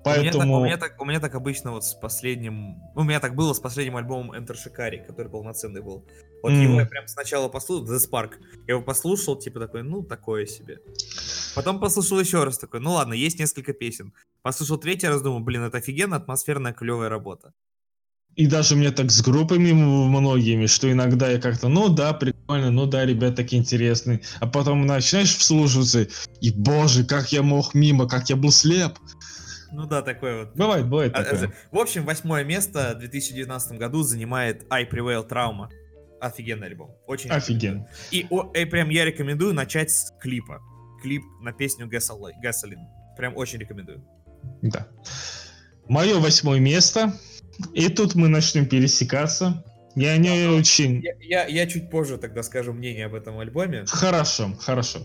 Поэтому... 0.05 0.59
У 0.59 0.65
меня, 0.65 0.77
так, 0.77 1.01
у, 1.01 1.01
меня 1.01 1.01
так, 1.01 1.01
у 1.01 1.05
меня 1.05 1.19
так 1.19 1.35
обычно 1.35 1.71
вот 1.71 1.83
с 1.83 1.93
последним... 1.95 2.77
У 2.93 3.03
меня 3.03 3.19
так 3.19 3.35
было 3.35 3.53
с 3.53 3.59
последним 3.59 3.97
альбомом 3.97 4.31
Enter 4.33 4.55
Shikari, 4.55 5.03
который 5.03 5.29
полноценный 5.29 5.81
был. 5.81 6.05
Вот 6.43 6.51
mm. 6.51 6.63
его 6.63 6.79
я 6.79 6.85
прям 6.85 7.07
сначала 7.07 7.47
послушал, 7.47 7.85
The 7.85 7.97
Spark. 7.97 8.33
Я 8.67 8.75
его 8.75 8.83
послушал, 8.83 9.35
типа 9.35 9.59
такой, 9.59 9.83
ну, 9.83 10.03
такое 10.03 10.45
себе. 10.45 10.79
Потом 11.55 11.79
послушал 11.79 12.19
еще 12.19 12.43
раз 12.43 12.57
такой, 12.57 12.79
ну 12.79 12.91
ладно, 12.91 13.13
есть 13.13 13.39
несколько 13.39 13.73
песен. 13.73 14.13
Послушал 14.41 14.77
третий 14.77 15.07
раз, 15.07 15.21
думаю, 15.21 15.43
блин, 15.43 15.63
это 15.63 15.77
офигенно, 15.77 16.17
атмосферная, 16.17 16.73
клевая 16.73 17.09
работа. 17.09 17.53
И 18.35 18.47
даже 18.47 18.75
мне 18.75 18.91
так 18.91 19.11
с 19.11 19.21
группами 19.21 19.71
многими, 19.71 20.65
что 20.65 20.91
иногда 20.91 21.29
я 21.29 21.39
как-то, 21.39 21.69
ну 21.69 21.87
да, 21.87 22.11
прикольно, 22.11 22.69
ну 22.69 22.85
да, 22.85 23.05
ребят 23.05 23.35
такие 23.35 23.61
интересные. 23.61 24.21
А 24.41 24.47
потом 24.47 24.85
начинаешь 24.85 25.35
вслушиваться, 25.35 26.07
и 26.41 26.51
боже, 26.51 27.05
как 27.05 27.31
я 27.31 27.43
мог 27.43 27.73
мимо, 27.73 28.09
как 28.09 28.29
я 28.29 28.35
был 28.35 28.51
слеп. 28.51 28.99
Ну 29.71 29.85
да, 29.87 30.01
такое 30.01 30.39
вот. 30.45 30.55
Бывает, 30.55 30.87
бывает 30.87 31.13
а, 31.15 31.23
такое. 31.23 31.53
В 31.71 31.77
общем, 31.77 32.05
восьмое 32.05 32.43
место 32.43 32.93
в 32.95 32.99
2019 32.99 33.77
году 33.77 34.03
занимает 34.03 34.65
I 34.69 34.83
Prevail 34.83 35.27
Trauma. 35.27 35.69
Офигенный 36.21 36.67
альбом. 36.67 36.91
Очень 37.07 37.29
Офигенно. 37.29 37.87
И, 38.11 38.25
о, 38.29 38.51
и 38.53 38.65
прям 38.65 38.89
я 38.89 39.05
рекомендую 39.05 39.53
начать 39.53 39.91
с 39.91 40.11
клипа. 40.19 40.61
Клип 41.01 41.23
на 41.41 41.51
песню 41.51 41.87
Gasoline. 41.87 42.85
Прям 43.17 43.35
очень 43.37 43.59
рекомендую. 43.59 44.03
Да. 44.61 44.87
Мое 45.87 46.19
восьмое 46.19 46.59
место. 46.59 47.13
И 47.73 47.89
тут 47.89 48.15
мы 48.15 48.27
начнем 48.27 48.65
пересекаться. 48.65 49.63
Я 49.95 50.17
не 50.17 50.47
да, 50.47 50.51
очень... 50.51 51.01
Я, 51.01 51.13
я, 51.21 51.45
я 51.45 51.67
чуть 51.67 51.89
позже 51.89 52.17
тогда 52.17 52.43
скажу 52.43 52.73
мнение 52.73 53.05
об 53.05 53.13
этом 53.13 53.39
альбоме. 53.39 53.85
Хорошо, 53.87 54.53
хорошо. 54.59 54.99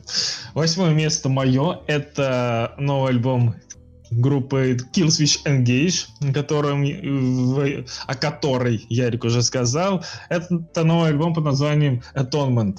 Восьмое 0.53 0.93
место 0.93 1.29
мое. 1.29 1.83
Это 1.87 2.75
новый 2.77 3.11
альбом 3.11 3.55
группы 4.11 4.77
Killswitch 4.93 5.45
Engage, 5.47 6.33
которым, 6.33 6.85
о 8.07 8.15
которой 8.15 8.85
Ярик 8.89 9.25
уже 9.25 9.43
сказал. 9.43 10.05
Это 10.29 10.85
новый 10.85 11.11
альбом 11.11 11.35
под 11.35 11.45
названием 11.45 12.03
Atonement. 12.15 12.79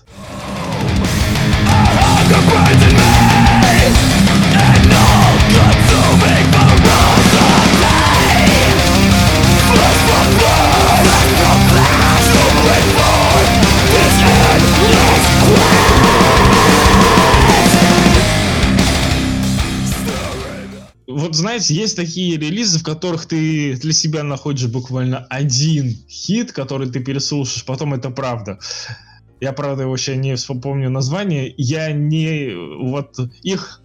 Вот 21.12 21.36
знаете, 21.36 21.74
есть 21.74 21.95
такие 21.95 22.38
релизы, 22.38 22.80
в 22.80 22.84
которых 22.84 23.26
ты 23.26 23.76
для 23.76 23.93
себя 23.93 24.24
находишь 24.24 24.67
буквально 24.67 25.26
один 25.30 25.97
хит, 26.10 26.52
который 26.52 26.89
ты 26.89 27.00
переслушаешь, 27.00 27.65
потом 27.65 27.93
это 27.93 28.10
правда. 28.10 28.60
Я, 29.39 29.54
правда, 29.54 29.88
вообще 29.88 30.15
не 30.17 30.36
вспомню 30.36 30.89
название. 30.89 31.54
Я 31.58 31.91
не... 31.91 32.54
Вот 32.84 33.17
их 33.41 33.82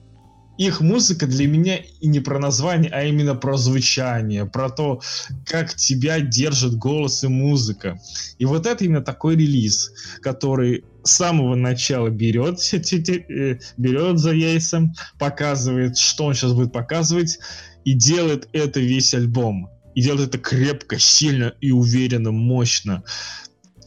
их 0.59 0.81
музыка 0.81 1.27
для 1.27 1.47
меня 1.47 1.81
не 2.01 2.21
про 2.21 2.39
название, 2.39 2.91
а 2.91 3.05
именно 3.05 3.35
про 3.35 3.57
звучание, 3.57 4.47
про 4.47 4.71
то, 4.71 5.01
как 5.45 5.75
тебя 5.75 6.21
держит 6.21 6.77
голос 6.77 7.25
и 7.25 7.29
музыка. 7.29 8.01
И 8.39 8.47
вот 8.47 8.67
это 8.67 8.85
именно 8.85 9.03
такой 9.03 9.37
релиз, 9.37 9.93
который 10.23 10.85
с 11.07 11.13
самого 11.13 11.55
начала 11.55 12.09
берет, 12.09 12.59
э, 12.73 13.59
берет 13.77 14.19
за 14.19 14.33
яйцем, 14.33 14.95
показывает, 15.19 15.97
что 15.97 16.25
он 16.25 16.35
сейчас 16.35 16.53
будет 16.53 16.73
показывать, 16.73 17.39
и 17.85 17.95
делает 17.95 18.49
это 18.53 18.81
весь 18.81 19.15
альбом. 19.15 19.71
И 19.95 20.03
делает 20.03 20.29
это 20.29 20.39
крепко, 20.39 20.99
сильно 20.99 21.55
и 21.61 21.71
уверенно, 21.71 22.33
мощно. 22.33 23.03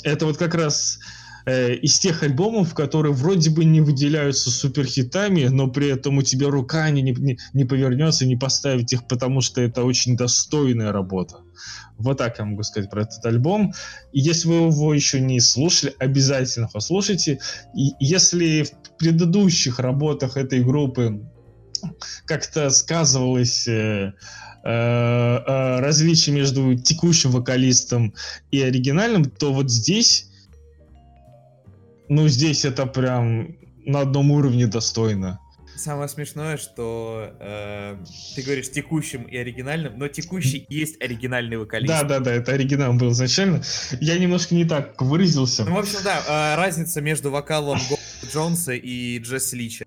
Это 0.04 0.26
вот 0.26 0.38
как 0.38 0.56
раз 0.56 1.00
э, 1.50 1.76
из 1.76 2.00
тех 2.00 2.24
альбомов, 2.24 2.74
которые 2.74 3.14
вроде 3.14 3.50
бы 3.50 3.66
не 3.66 3.82
выделяются 3.82 4.52
суперхитами, 4.52 5.46
но 5.48 5.68
при 5.68 5.88
этом 5.88 6.18
у 6.18 6.22
тебя 6.22 6.50
рука 6.50 6.90
не, 6.90 7.02
не, 7.02 7.38
не 7.54 7.66
повернется 7.66 8.26
не 8.26 8.36
поставить 8.36 8.94
их, 8.94 9.08
потому 9.08 9.42
что 9.42 9.62
это 9.62 9.84
очень 9.84 10.16
достойная 10.16 10.92
работа. 10.92 11.38
Вот 11.98 12.18
так 12.18 12.40
я 12.40 12.46
могу 12.46 12.64
сказать 12.64 12.90
про 12.90 13.02
этот 13.02 13.26
альбом. 13.26 13.74
И 14.14 14.20
если 14.20 14.48
вы 14.48 14.56
его 14.68 14.94
еще 14.94 15.20
не 15.20 15.40
слушали, 15.42 15.94
обязательно 16.00 16.70
послушайте. 16.72 17.40
И 17.76 17.92
если 18.00 18.64
в 18.64 18.98
предыдущих 18.98 19.80
работах 19.80 20.38
этой 20.38 20.64
группы 20.64 21.22
как-то 22.26 22.70
сказывалось 22.70 23.68
э, 23.68 24.14
э, 24.64 24.70
э, 24.70 25.80
различие 25.80 26.36
между 26.36 26.76
текущим 26.76 27.32
вокалистом 27.32 28.14
и 28.52 28.62
оригинальным, 28.62 29.26
то 29.26 29.54
вот 29.54 29.70
здесь 29.70 30.30
ну, 32.10 32.28
здесь 32.28 32.66
это 32.66 32.86
прям 32.86 33.56
на 33.86 34.02
одном 34.02 34.32
уровне 34.32 34.68
достойно. 34.68 35.40
Самое 35.76 36.10
смешное, 36.10 36.58
что 36.58 37.32
э, 37.40 37.98
ты 38.36 38.42
говоришь 38.42 38.70
текущим 38.70 39.24
и 39.24 39.38
оригинальным, 39.38 39.98
но 39.98 40.10
текущий 40.10 40.66
есть 40.68 41.02
оригинальный 41.02 41.56
вокалист. 41.56 41.88
Да, 41.88 42.04
да, 42.04 42.20
да, 42.20 42.34
это 42.34 42.52
оригинал 42.52 42.94
был 42.96 43.12
изначально. 43.12 43.62
Я 44.02 44.20
немножко 44.20 44.56
не 44.56 44.66
так 44.66 45.02
выразился. 45.02 45.64
Ну, 45.64 45.76
в 45.76 45.80
общем, 45.80 46.00
да, 46.04 46.22
э, 46.28 46.56
разница 46.58 47.00
между 47.00 47.32
вокалом 47.32 47.80
Джонса 48.30 48.74
и 48.74 49.20
Джесси 49.20 49.56
Лича. 49.56 49.86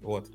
Вот. 0.00 0.28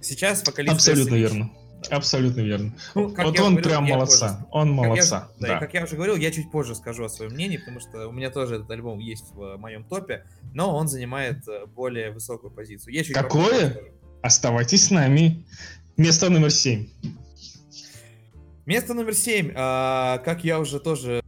Сейчас 0.00 0.44
вокалист 0.44 0.74
Абсолютно 0.74 1.14
Джесси 1.14 1.20
верно. 1.20 1.44
Лич. 1.44 1.61
Абсолютно 1.90 2.40
верно. 2.40 2.74
Ну, 2.94 3.08
вот 3.08 3.18
он 3.18 3.54
говорил, 3.54 3.62
прям 3.62 3.84
молодца. 3.84 4.28
Позже, 4.28 4.46
он 4.50 4.70
молодца. 4.70 5.30
Я, 5.38 5.46
да, 5.46 5.54
да. 5.54 5.58
как 5.60 5.74
я 5.74 5.84
уже 5.84 5.96
говорил, 5.96 6.16
я 6.16 6.30
чуть 6.30 6.50
позже 6.50 6.74
скажу 6.74 7.04
о 7.04 7.08
своем 7.08 7.32
мнении, 7.32 7.56
потому 7.56 7.80
что 7.80 8.08
у 8.08 8.12
меня 8.12 8.30
тоже 8.30 8.56
этот 8.56 8.70
альбом 8.70 8.98
есть 8.98 9.32
в 9.32 9.56
моем 9.56 9.84
топе, 9.84 10.24
но 10.54 10.74
он 10.76 10.88
занимает 10.88 11.46
э, 11.48 11.66
более 11.66 12.10
высокую 12.10 12.50
позицию. 12.50 12.94
Я 12.94 13.04
чуть 13.04 13.14
Какое? 13.14 13.82
Оставайтесь 14.22 14.86
с 14.86 14.90
нами. 14.90 15.44
Место 15.96 16.30
номер 16.30 16.50
семь. 16.50 16.88
Место 18.66 18.94
номер 18.94 19.14
семь. 19.14 19.52
А, 19.54 20.18
как 20.18 20.44
я 20.44 20.60
уже 20.60 20.78
тоже 20.78 21.22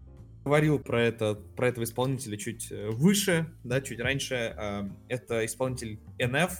говорил 0.45 0.79
про, 0.79 1.03
это, 1.03 1.35
про 1.35 1.69
этого 1.69 1.85
исполнителя 1.85 2.37
чуть 2.37 2.71
э, 2.71 2.91
выше, 2.91 3.47
да, 3.65 3.81
чуть 3.81 3.99
раньше. 3.99 4.55
А, 4.57 4.89
это 5.09 5.45
исполнитель 5.45 6.01
NF, 6.19 6.53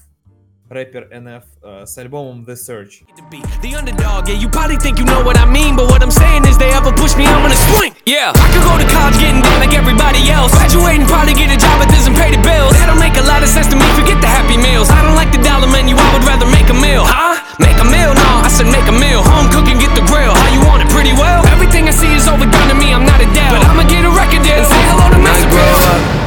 рэпер 0.74 1.10
NF 1.10 1.46
uh, 1.66 1.86
с 1.86 1.98
альбомом 1.98 2.46
The 2.46 2.56
Search. 2.56 3.02
The 3.62 3.74
underdog, 3.74 4.30
yeah, 4.30 4.38
you 4.38 4.48
probably 4.50 4.78
think 4.78 5.00
you 5.00 5.06
know 5.06 5.22
what 5.26 5.38
I 5.38 5.46
mean, 5.46 5.76
but 5.76 5.90
what 5.90 6.02
I'm 6.06 6.14
saying 6.14 6.46
is 6.46 6.58
they 6.58 6.70
ever 6.72 6.94
push 6.94 7.18
me, 7.18 7.26
I'm 7.26 7.42
gonna 7.42 7.58
swing. 7.74 7.94
Yeah, 8.06 8.34
I 8.38 8.46
could 8.54 8.62
go 8.62 8.78
to 8.78 8.86
college 8.94 9.18
getting 9.18 9.42
down 9.42 9.60
like 9.60 9.74
everybody 9.74 10.22
else. 10.30 10.54
Graduating, 10.54 11.08
probably 11.10 11.34
get 11.34 11.50
a 11.50 11.58
job 11.58 11.82
that 11.82 11.90
doesn't 11.90 12.14
pay 12.14 12.30
the 12.30 12.42
bills. 12.46 12.78
That 12.78 12.86
don't 12.86 13.02
make 13.02 13.18
a 13.18 13.26
lot 13.26 13.42
of 13.42 13.50
sense 13.50 13.66
to 13.74 13.76
me, 13.76 13.86
forget 13.98 14.22
the 14.22 14.30
happy 14.30 14.62
meals. 14.62 14.94
I 14.94 15.02
don't 15.02 15.18
like 15.18 15.34
the 15.34 15.42
dollar 15.42 15.66
menu, 15.66 15.98
I 15.98 16.08
would 16.14 16.26
rather 16.30 16.46
make 16.46 16.70
a 16.70 16.78
meal. 16.78 17.02
Huh? 17.02 17.42
Make 17.58 17.82
a 17.82 17.88
meal? 17.90 18.14
No, 18.14 18.30
I 18.46 18.50
said 18.54 18.70
make 18.70 18.86
a 18.86 18.94
meal. 18.94 19.26
Home 19.26 19.50
cooking, 19.50 19.82
get 19.82 19.98
the 19.98 20.06
grill. 20.06 20.32
How 20.38 20.50
you 20.54 20.62
want 20.70 20.86
it? 20.86 20.90
Pretty 20.94 21.18
well. 21.18 21.42
Everything 21.50 21.90
I 21.90 21.94
see 21.98 22.14
is 22.14 22.30
overdone 22.30 22.70
to 22.70 22.78
me, 22.78 22.94
I'm 22.94 23.10
not 23.10 23.18
a 23.18 23.28
deal. 23.34 23.50
But 23.50 23.66
I'ma 23.66 23.90
get 23.90 24.06
a 24.06 24.14
record 24.14 24.46
deal 24.46 24.62
and 24.62 24.70
say 24.70 24.82
hello 24.94 25.10
to 25.10 25.20
Mr. 25.20 25.50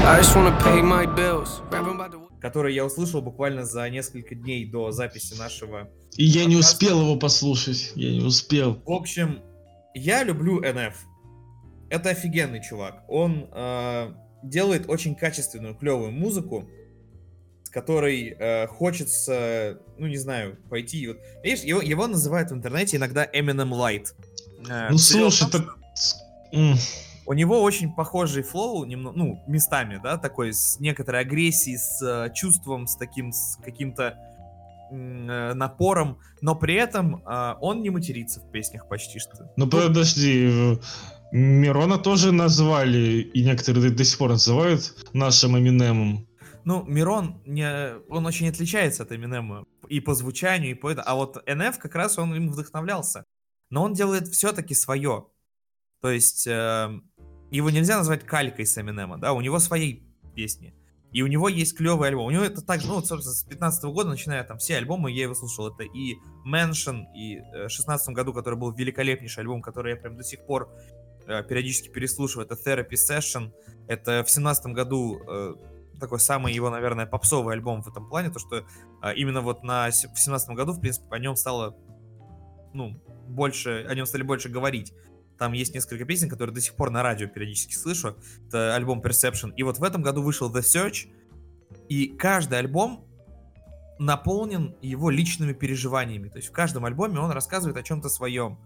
I 0.03 0.19
just 0.19 0.35
wanna 0.35 0.55
pay 0.67 0.83
my 0.83 1.07
bills. 1.07 1.63
Rapping 1.71 1.95
about 1.95 2.11
the 2.11 2.26
который 2.48 2.74
я 2.74 2.86
услышал 2.86 3.22
буквально 3.22 3.66
за 3.66 3.90
несколько 3.90 4.34
дней 4.34 4.66
до 4.66 4.92
записи 4.92 5.38
нашего. 5.38 5.90
И 6.16 6.24
я 6.24 6.46
не 6.46 6.56
успел 6.56 7.02
его 7.02 7.18
послушать, 7.18 7.92
я 7.96 8.10
не 8.10 8.22
успел. 8.22 8.82
В 8.86 8.92
общем, 8.94 9.42
я 9.94 10.24
люблю 10.24 10.62
НФ. 10.62 10.96
Это 11.90 12.12
офигенный 12.12 12.64
чувак. 12.64 13.04
Он 13.10 13.50
э, 13.52 14.14
делает 14.44 14.90
очень 14.90 15.14
качественную, 15.16 15.76
клевую 15.76 16.12
музыку, 16.14 16.70
с 17.64 17.70
которой 17.70 18.30
э, 18.40 18.68
хочется, 18.68 19.82
ну 19.98 20.08
не 20.08 20.18
знаю, 20.18 20.58
пойти. 20.70 21.06
Вот, 21.06 21.18
видишь, 21.44 21.66
его, 21.66 21.82
его 21.82 22.08
называют 22.08 22.52
в 22.52 22.54
интернете 22.54 22.96
иногда 22.96 23.26
Eminem 23.26 23.72
Light. 23.72 24.14
Э, 24.70 24.88
ну 24.90 24.98
слушай, 24.98 25.50
это... 25.50 25.68
У 27.28 27.34
него 27.34 27.62
очень 27.62 27.94
похожий 27.94 28.42
флоу, 28.42 28.86
немного, 28.86 29.18
ну, 29.18 29.44
местами, 29.48 30.00
да, 30.02 30.18
такой, 30.18 30.54
с 30.54 30.80
некоторой 30.80 31.22
агрессией, 31.22 31.78
с 31.78 32.02
э, 32.02 32.34
чувством, 32.34 32.88
с 32.88 32.96
таким, 32.96 33.34
с 33.34 33.58
каким-то 33.62 34.18
э, 34.90 35.54
напором, 35.54 36.20
но 36.40 36.56
при 36.56 36.76
этом 36.76 37.22
э, 37.26 37.56
он 37.60 37.82
не 37.82 37.90
матерится 37.90 38.40
в 38.40 38.50
песнях 38.50 38.88
почти 38.88 39.20
что. 39.20 39.52
Ну, 39.58 39.68
подожди, 39.68 40.48
э, 40.50 40.78
Мирона 41.34 41.98
тоже 41.98 42.32
назвали, 42.32 43.20
и 43.34 43.44
некоторые 43.44 43.92
до 43.92 44.06
сих 44.06 44.18
пор 44.18 44.30
называют 44.30 44.96
нашим 45.12 45.58
Эминемом. 45.58 46.26
Ну, 46.64 46.86
Мирон, 46.86 47.42
не, 47.46 47.96
он 48.10 48.26
очень 48.26 48.48
отличается 48.48 49.04
от 49.04 49.12
Эминема 49.12 49.66
и 49.90 50.00
по 50.00 50.16
звучанию, 50.16 50.72
и 50.72 50.76
по 50.76 50.90
это. 50.90 51.02
А 51.02 51.16
вот 51.16 51.44
НФ 51.46 51.78
как 51.78 51.96
раз 51.96 52.18
он 52.18 52.34
им 52.34 52.50
вдохновлялся. 52.50 53.26
Но 53.70 53.84
он 53.84 53.94
делает 53.94 54.30
все-таки 54.30 54.74
свое. 54.74 55.26
То 56.02 56.12
есть 56.12 56.46
э, 56.46 57.00
его 57.52 57.70
нельзя 57.70 57.98
назвать 57.98 58.26
калькой 58.26 58.66
с 58.66 58.78
Эминема, 58.78 59.18
да, 59.18 59.34
у 59.34 59.42
него 59.42 59.60
свои 59.60 60.02
песни. 60.36 60.74
И 61.14 61.22
у 61.22 61.28
него 61.28 61.48
есть 61.48 61.78
клевый 61.78 62.10
альбом. 62.10 62.26
У 62.26 62.32
него 62.32 62.44
это 62.44 62.62
так, 62.62 62.84
ну, 62.84 62.96
вот, 62.96 63.08
собственно, 63.08 63.34
с 63.34 63.44
15 63.44 63.86
года, 63.86 64.10
начиная 64.10 64.44
там 64.44 64.58
все 64.58 64.78
альбомы, 64.78 65.12
я 65.12 65.24
его 65.24 65.36
слушал. 65.36 65.74
Это 65.74 65.84
и 65.84 66.16
Mansion, 66.46 67.06
и 67.16 67.38
э, 67.38 67.68
в 67.68 67.70
16 67.70 68.10
году, 68.10 68.34
который 68.34 68.60
был 68.60 68.72
великолепнейший 68.74 69.42
альбом, 69.42 69.62
который 69.62 69.94
я 69.94 69.98
прям 69.98 70.18
до 70.18 70.24
сих 70.24 70.46
пор 70.46 70.70
э, 71.26 71.44
периодически 71.44 71.88
переслушиваю. 71.88 72.46
Это 72.46 72.56
Therapy 72.56 72.96
Session. 72.96 73.54
Это 73.88 74.24
в 74.26 74.30
17 74.30 74.74
году 74.74 75.22
э, 75.26 75.56
такой 76.00 76.20
самый 76.20 76.54
его, 76.54 76.70
наверное, 76.70 77.06
попсовый 77.06 77.56
альбом 77.56 77.82
в 77.82 77.88
этом 77.88 78.08
плане, 78.08 78.30
то 78.30 78.40
что 78.40 78.66
э, 79.02 79.16
именно 79.16 79.42
вот 79.42 79.64
на, 79.64 79.90
в 79.90 80.20
17 80.20 80.50
году, 80.50 80.74
в 80.74 80.82
принципе, 80.82 81.08
о 81.10 81.20
нем 81.20 81.36
стало, 81.36 81.78
ну, 82.74 83.02
больше, 83.28 83.86
о 83.90 83.96
нем 83.96 84.06
стали 84.06 84.24
больше 84.24 84.50
говорить. 84.50 84.94
Там 85.38 85.54
есть 85.54 85.74
несколько 85.74 86.06
песен, 86.06 86.30
которые 86.30 86.54
до 86.54 86.62
сих 86.62 86.76
пор 86.76 86.90
на 86.90 87.04
радио 87.04 87.28
периодически 87.28 87.74
слышу. 87.74 88.18
Это 88.48 88.76
альбом 88.76 89.02
Perception. 89.02 89.54
И 89.56 89.64
вот 89.64 89.78
в 89.78 89.84
этом 89.84 90.02
году 90.02 90.22
вышел 90.22 90.52
The 90.54 90.62
Search. 90.62 91.08
И 91.90 92.08
каждый 92.08 92.60
альбом 92.60 93.06
наполнен 94.00 94.76
его 94.82 95.10
личными 95.10 95.54
переживаниями. 95.54 96.30
То 96.30 96.38
есть 96.38 96.50
в 96.50 96.52
каждом 96.52 96.86
альбоме 96.86 97.20
он 97.20 97.32
рассказывает 97.32 97.78
о 97.78 97.84
чем-то 97.84 98.10
своем. 98.10 98.60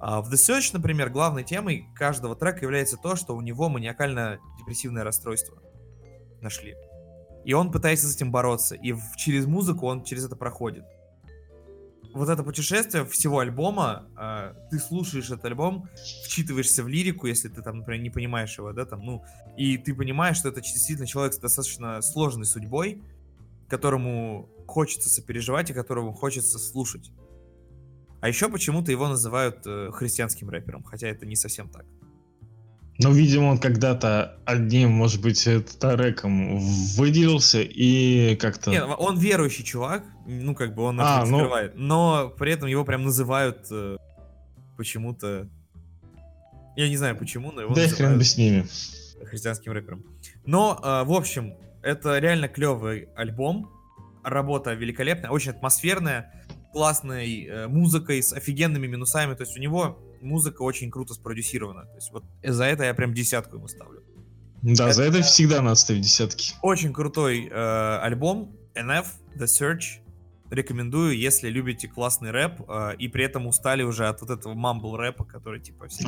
А 0.00 0.20
в 0.22 0.32
The 0.32 0.36
Search, 0.36 0.70
например, 0.72 1.10
главной 1.10 1.44
темой 1.44 1.86
каждого 1.94 2.36
трека 2.36 2.60
является 2.62 2.96
то, 2.96 3.16
что 3.16 3.34
у 3.34 3.40
него 3.40 3.68
маниакально-депрессивное 3.68 5.04
расстройство 5.04 5.62
нашли. 6.40 6.76
И 7.44 7.52
он 7.52 7.72
пытается 7.72 8.06
с 8.06 8.14
этим 8.14 8.30
бороться. 8.30 8.74
И 8.74 8.94
через 9.16 9.46
музыку 9.46 9.86
он 9.86 10.04
через 10.04 10.24
это 10.24 10.36
проходит 10.36 10.84
вот 12.14 12.28
это 12.28 12.42
путешествие 12.42 13.04
всего 13.04 13.40
альбома, 13.40 14.06
э, 14.16 14.54
ты 14.70 14.78
слушаешь 14.78 15.26
этот 15.26 15.44
альбом, 15.44 15.88
вчитываешься 16.24 16.82
в 16.82 16.88
лирику, 16.88 17.26
если 17.26 17.48
ты 17.48 17.62
там, 17.62 17.78
например, 17.78 18.02
не 18.02 18.10
понимаешь 18.10 18.56
его, 18.58 18.72
да, 18.72 18.84
там, 18.84 19.04
ну, 19.04 19.24
и 19.56 19.76
ты 19.76 19.94
понимаешь, 19.94 20.36
что 20.36 20.48
это 20.48 20.60
действительно 20.60 21.06
человек 21.06 21.34
с 21.34 21.38
достаточно 21.38 22.00
сложной 22.02 22.46
судьбой, 22.46 23.02
которому 23.68 24.48
хочется 24.66 25.08
сопереживать 25.08 25.70
и 25.70 25.74
которому 25.74 26.12
хочется 26.12 26.58
слушать. 26.58 27.10
А 28.20 28.28
еще 28.28 28.48
почему-то 28.48 28.90
его 28.90 29.08
называют 29.08 29.58
э, 29.66 29.90
христианским 29.92 30.50
рэпером, 30.50 30.82
хотя 30.82 31.08
это 31.08 31.26
не 31.26 31.36
совсем 31.36 31.68
так. 31.68 31.84
Ну, 33.00 33.12
видимо, 33.12 33.44
он 33.44 33.58
когда-то 33.58 34.40
одним, 34.44 34.90
может 34.90 35.22
быть, 35.22 35.48
треком 35.78 36.58
выделился 36.96 37.60
и 37.62 38.34
как-то... 38.36 38.70
Нет, 38.72 38.84
он 38.98 39.16
верующий 39.16 39.62
чувак, 39.62 40.04
ну, 40.28 40.54
как 40.54 40.74
бы 40.74 40.82
он 40.82 41.00
а, 41.00 41.24
ну... 41.24 41.38
скрывает, 41.38 41.72
но 41.74 42.28
при 42.38 42.52
этом 42.52 42.68
его 42.68 42.84
прям 42.84 43.04
называют 43.04 43.66
э, 43.70 43.96
почему-то... 44.76 45.48
Я 46.76 46.88
не 46.88 46.96
знаю 46.96 47.16
почему, 47.16 47.50
но 47.50 47.62
его 47.62 47.74
Да 47.74 47.88
хрен 47.88 48.18
бы 48.18 48.24
с 48.24 48.36
ними. 48.36 48.66
Христианским 49.24 49.72
рэпером. 49.72 50.04
Но, 50.44 50.78
э, 50.82 51.04
в 51.04 51.12
общем, 51.12 51.54
это 51.82 52.18
реально 52.18 52.48
клевый 52.48 53.08
альбом, 53.16 53.70
работа 54.22 54.74
великолепная, 54.74 55.30
очень 55.30 55.52
атмосферная, 55.52 56.30
классной 56.72 57.44
э, 57.44 57.66
музыкой, 57.66 58.22
с 58.22 58.34
офигенными 58.34 58.86
минусами, 58.86 59.34
то 59.34 59.44
есть 59.44 59.56
у 59.56 59.60
него 59.60 59.98
музыка 60.20 60.60
очень 60.60 60.90
круто 60.90 61.14
спродюсирована. 61.14 61.86
То 61.86 61.94
есть 61.94 62.12
вот 62.12 62.24
за 62.44 62.64
это 62.64 62.84
я 62.84 62.92
прям 62.92 63.14
десятку 63.14 63.56
ему 63.56 63.68
ставлю. 63.68 64.02
Да, 64.60 64.84
это, 64.84 64.92
за 64.92 65.04
это 65.04 65.22
всегда 65.22 65.62
надо 65.62 65.76
ставить 65.76 66.02
десятки. 66.02 66.54
Очень 66.60 66.92
крутой 66.92 67.48
э, 67.50 67.98
альбом 68.02 68.54
NF 68.74 69.06
The 69.36 69.46
Search. 69.46 70.00
Рекомендую, 70.50 71.18
если 71.18 71.48
любите 71.50 71.88
классный 71.88 72.30
рэп 72.30 72.62
э, 72.68 72.96
и 72.98 73.08
при 73.08 73.24
этом 73.24 73.46
устали 73.46 73.82
уже 73.82 74.08
от 74.08 74.20
вот 74.20 74.30
этого 74.30 74.54
мамбл 74.54 74.96
рэпа, 74.96 75.24
который 75.24 75.60
типа 75.60 75.88
все 75.88 76.04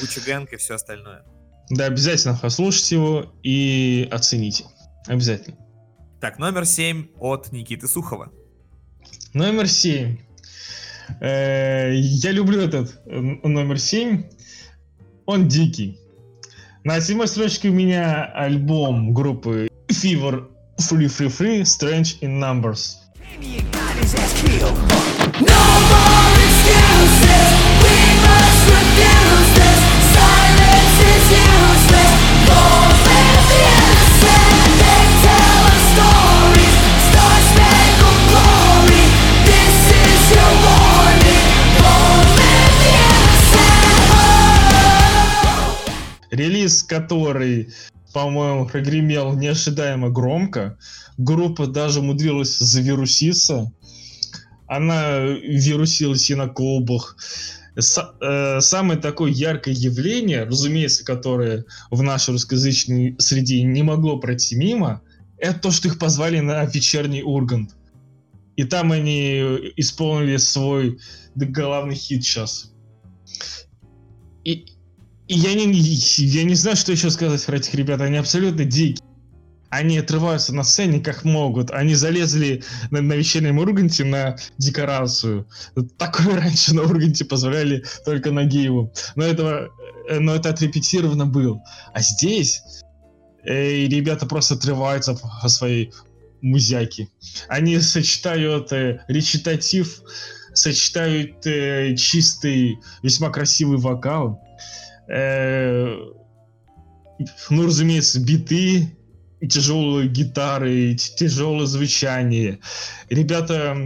Гуччи 0.00 0.20
Гэнг 0.24 0.52
и 0.52 0.56
все 0.56 0.74
остальное. 0.74 1.24
Да, 1.70 1.86
обязательно 1.86 2.38
послушайте 2.40 2.96
его 2.96 3.32
и 3.42 4.08
оцените. 4.10 4.64
Обязательно. 5.06 5.58
Так, 6.20 6.38
номер 6.38 6.64
семь 6.64 7.08
от 7.18 7.52
Никиты 7.52 7.86
Сухова. 7.86 8.32
Номер 9.32 9.68
семь. 9.68 10.18
Э, 11.20 11.92
я 11.94 12.32
люблю 12.32 12.60
этот 12.60 13.00
номер 13.06 13.78
7. 13.78 14.24
Он 15.26 15.48
дикий. 15.48 15.98
На 16.84 17.00
седьмой 17.00 17.28
строчке 17.28 17.68
у 17.68 17.72
меня 17.72 18.24
альбом 18.24 19.12
группы 19.12 19.68
Fever 19.88 20.48
Free 20.78 21.06
Free 21.06 21.28
Free 21.28 21.60
Strange 21.62 22.20
in 22.20 22.40
Numbers. 22.40 22.94
Релиз, 46.36 46.82
который, 46.82 47.70
по-моему, 48.16 48.64
прогремел 48.66 49.34
неожидаемо 49.34 50.08
громко. 50.08 50.78
Группа 51.18 51.66
даже 51.66 52.00
умудрилась 52.00 52.56
завируситься. 52.56 53.70
она 54.66 55.18
вирусилась 55.18 56.30
и 56.30 56.34
на 56.34 56.48
клубах. 56.48 57.18
Э, 57.76 58.60
самое 58.62 58.98
такое 58.98 59.30
яркое 59.30 59.74
явление, 59.74 60.44
разумеется, 60.44 61.04
которое 61.04 61.66
в 61.90 62.02
нашей 62.02 62.30
русскоязычной 62.30 63.16
среде 63.18 63.62
не 63.62 63.82
могло 63.82 64.18
пройти 64.18 64.56
мимо, 64.56 65.02
это 65.36 65.60
то, 65.60 65.70
что 65.70 65.88
их 65.88 65.98
позвали 65.98 66.40
на 66.40 66.64
вечерний 66.64 67.22
Ургант. 67.22 67.76
И 68.56 68.64
там 68.64 68.92
они 68.92 69.40
исполнили 69.76 70.38
свой 70.38 70.98
главный 71.34 71.96
хит 71.96 72.24
сейчас. 72.24 72.72
И, 74.42 74.75
и 75.28 75.34
я, 75.34 75.54
не, 75.54 75.72
я 75.72 76.44
не 76.44 76.54
знаю, 76.54 76.76
что 76.76 76.92
еще 76.92 77.10
сказать 77.10 77.44
про 77.44 77.56
этих 77.56 77.74
ребят. 77.74 78.00
Они 78.00 78.16
абсолютно 78.16 78.64
дикие. 78.64 79.04
Они 79.68 79.98
отрываются 79.98 80.54
на 80.54 80.62
сцене 80.62 81.00
как 81.00 81.24
могут. 81.24 81.70
Они 81.72 81.94
залезли 81.94 82.62
на, 82.90 83.02
на 83.02 83.14
вечернем 83.14 83.58
Урганте 83.58 84.04
на 84.04 84.36
декорацию. 84.58 85.48
Такое 85.98 86.36
раньше 86.40 86.74
на 86.74 86.82
Урганте 86.82 87.24
позволяли 87.24 87.84
только 88.04 88.30
на 88.30 88.44
Гиеву. 88.44 88.92
Но, 89.16 89.24
этого, 89.24 89.68
э, 90.08 90.20
но 90.20 90.34
это 90.34 90.50
отрепетировано 90.50 91.26
было. 91.26 91.60
А 91.92 92.00
здесь 92.00 92.62
э, 93.44 93.86
ребята 93.86 94.26
просто 94.26 94.54
отрываются 94.54 95.14
по 95.42 95.48
своей 95.48 95.92
музяки. 96.40 97.10
Они 97.48 97.78
сочетают 97.80 98.72
э, 98.72 99.04
речитатив, 99.08 100.00
сочетают 100.54 101.44
э, 101.46 101.96
чистый, 101.96 102.78
весьма 103.02 103.30
красивый 103.30 103.78
вокал. 103.78 104.40
Э, 105.08 105.96
ну, 107.50 107.66
разумеется, 107.66 108.20
биты, 108.20 108.96
тяжелые 109.40 110.08
гитары, 110.08 110.94
тяжелое 110.94 111.66
звучание. 111.66 112.58
Ребята 113.08 113.76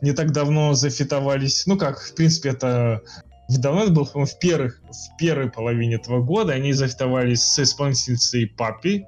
не 0.00 0.12
так 0.12 0.32
давно 0.32 0.74
зафитовались, 0.74 1.66
ну 1.66 1.76
как, 1.76 2.00
в 2.00 2.14
принципе, 2.14 2.50
это 2.50 3.02
давно 3.48 3.84
это 3.84 3.92
было, 3.92 4.04
в, 4.04 4.38
первых, 4.38 4.80
в 4.82 5.16
первой 5.18 5.50
половине 5.50 5.96
этого 5.96 6.22
года, 6.22 6.52
они 6.52 6.72
зафитовались 6.72 7.42
с 7.42 7.58
исполнительницей 7.58 8.46
Папи, 8.46 9.06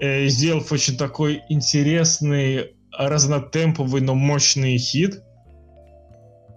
э, 0.00 0.26
сделав 0.28 0.70
очень 0.72 0.96
такой 0.96 1.42
интересный, 1.48 2.74
разнотемповый, 2.96 4.02
но 4.02 4.14
мощный 4.14 4.76
хит. 4.78 5.22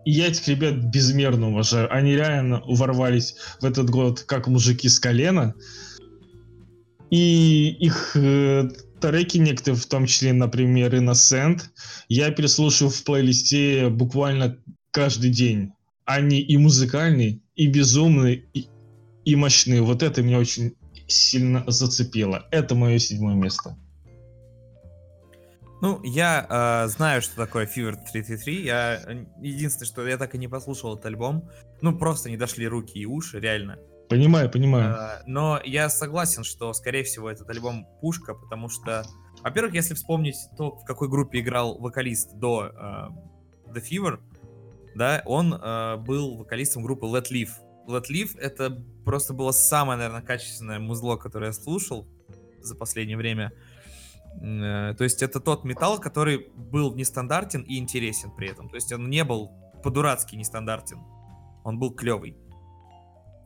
И 0.06 0.12
я 0.12 0.28
этих 0.28 0.48
ребят 0.48 0.76
безмерно 0.76 1.50
уважаю. 1.50 1.92
Они 1.94 2.12
реально 2.12 2.62
ворвались 2.66 3.36
в 3.60 3.66
этот 3.66 3.90
год 3.90 4.22
как 4.22 4.48
мужики 4.48 4.88
с 4.88 5.00
колена. 5.00 5.56
И 7.10 7.76
их 7.80 8.16
э, 8.16 8.70
треки 9.02 9.38
некоторые, 9.38 9.80
в 9.80 9.86
том 9.88 10.06
числе, 10.06 10.34
например, 10.34 10.94
Innocent, 10.94 11.62
я 12.08 12.32
переслушиваю 12.32 12.92
в 12.92 13.04
плейлисте 13.04 13.90
буквально 13.90 14.58
каждый 14.92 15.32
день. 15.32 15.72
Они 16.06 16.40
и 16.40 16.56
музыкальные, 16.58 17.42
и 17.56 17.68
безумные, 17.68 18.46
и, 18.54 18.68
и 19.26 19.36
мощные. 19.36 19.82
Вот 19.82 20.04
это 20.04 20.22
меня 20.22 20.38
очень 20.38 20.76
сильно 21.08 21.64
зацепило. 21.68 22.48
Это 22.52 22.76
мое 22.76 23.00
седьмое 23.00 23.36
место. 23.36 23.76
Ну, 25.86 26.02
я 26.02 26.48
э, 26.50 26.88
знаю, 26.88 27.22
что 27.22 27.36
такое 27.36 27.68
Fever 27.68 27.96
333. 28.12 28.66
Я 28.66 29.02
единственное, 29.40 29.86
что 29.86 30.08
я 30.08 30.18
так 30.18 30.34
и 30.34 30.40
не 30.40 30.48
послушал 30.48 30.96
этот 30.96 31.06
альбом. 31.06 31.48
Ну, 31.82 31.96
просто 31.96 32.32
не 32.32 32.38
дошли 32.38 32.68
руки 32.68 32.98
и 32.98 33.06
уши, 33.06 33.40
реально. 33.40 33.78
Понимаю, 34.10 34.50
понимаю. 34.50 34.96
Э, 34.96 35.22
но 35.28 35.62
я 35.64 35.90
согласен, 35.90 36.44
что, 36.44 36.74
скорее 36.74 37.04
всего, 37.04 37.30
этот 37.30 37.48
альбом 37.52 37.86
пушка, 38.02 38.34
потому 38.34 38.68
что, 38.68 39.06
во-первых, 39.44 39.76
если 39.76 39.94
вспомнить 39.94 40.38
то, 40.58 40.72
в 40.72 40.86
какой 40.86 41.08
группе 41.08 41.40
играл 41.42 41.78
вокалист 41.78 42.34
до 42.34 42.72
э, 42.74 43.72
The 43.72 43.84
Fever, 43.88 44.20
да, 44.96 45.22
он 45.28 45.54
э, 45.54 45.98
был 45.98 46.38
вокалистом 46.38 46.82
группы 46.82 47.06
Let 47.06 47.28
Live. 47.32 47.52
Let 47.88 48.06
Live 48.10 48.40
это 48.40 48.84
просто 49.06 49.36
было 49.36 49.52
самое, 49.52 50.00
наверное, 50.00 50.24
качественное 50.24 50.80
музло, 50.80 51.16
которое 51.18 51.48
я 51.48 51.54
слушал 51.54 52.08
за 52.60 52.74
последнее 52.74 53.18
время. 53.18 53.54
Э, 53.54 53.75
то 54.40 55.04
есть 55.04 55.24
это 55.24 55.40
тот 55.40 55.64
металл, 55.64 56.00
который 56.00 56.50
был 56.56 56.94
нестандартен 56.94 57.62
и 57.62 57.78
интересен 57.78 58.32
при 58.36 58.50
этом. 58.50 58.70
То 58.70 58.76
есть 58.76 58.92
он 58.92 59.10
не 59.10 59.24
был 59.24 59.52
по-дурацки 59.84 60.36
нестандартен. 60.36 61.00
Он 61.64 61.80
был 61.80 61.92
клевый. 61.92 62.38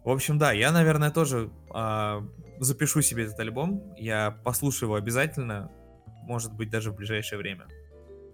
В 0.04 0.10
общем, 0.10 0.38
да, 0.38 0.52
я, 0.52 0.72
наверное, 0.72 1.12
тоже 1.12 1.52
э, 1.74 2.22
запишу 2.60 3.02
себе 3.02 3.26
этот 3.26 3.40
альбом. 3.40 3.94
Я 3.98 4.32
послушаю 4.32 4.88
его 4.88 4.96
обязательно. 4.96 5.72
Может 6.24 6.54
быть, 6.54 6.70
даже 6.70 6.92
в 6.92 6.96
ближайшее 6.96 7.38
время. 7.38 7.68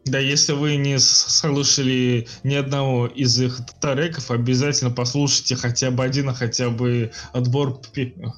Да, 0.06 0.20
если 0.20 0.54
вы 0.54 0.76
не 0.76 1.00
слушали 1.00 2.28
ни 2.44 2.54
одного 2.54 3.08
из 3.08 3.40
их 3.42 3.60
треков, 3.82 4.30
обязательно 4.30 4.92
послушайте 4.92 5.56
хотя 5.56 5.90
бы 5.90 6.04
один, 6.04 6.30
а 6.30 6.34
хотя 6.36 6.70
бы 6.70 7.12
отбор, 7.34 7.82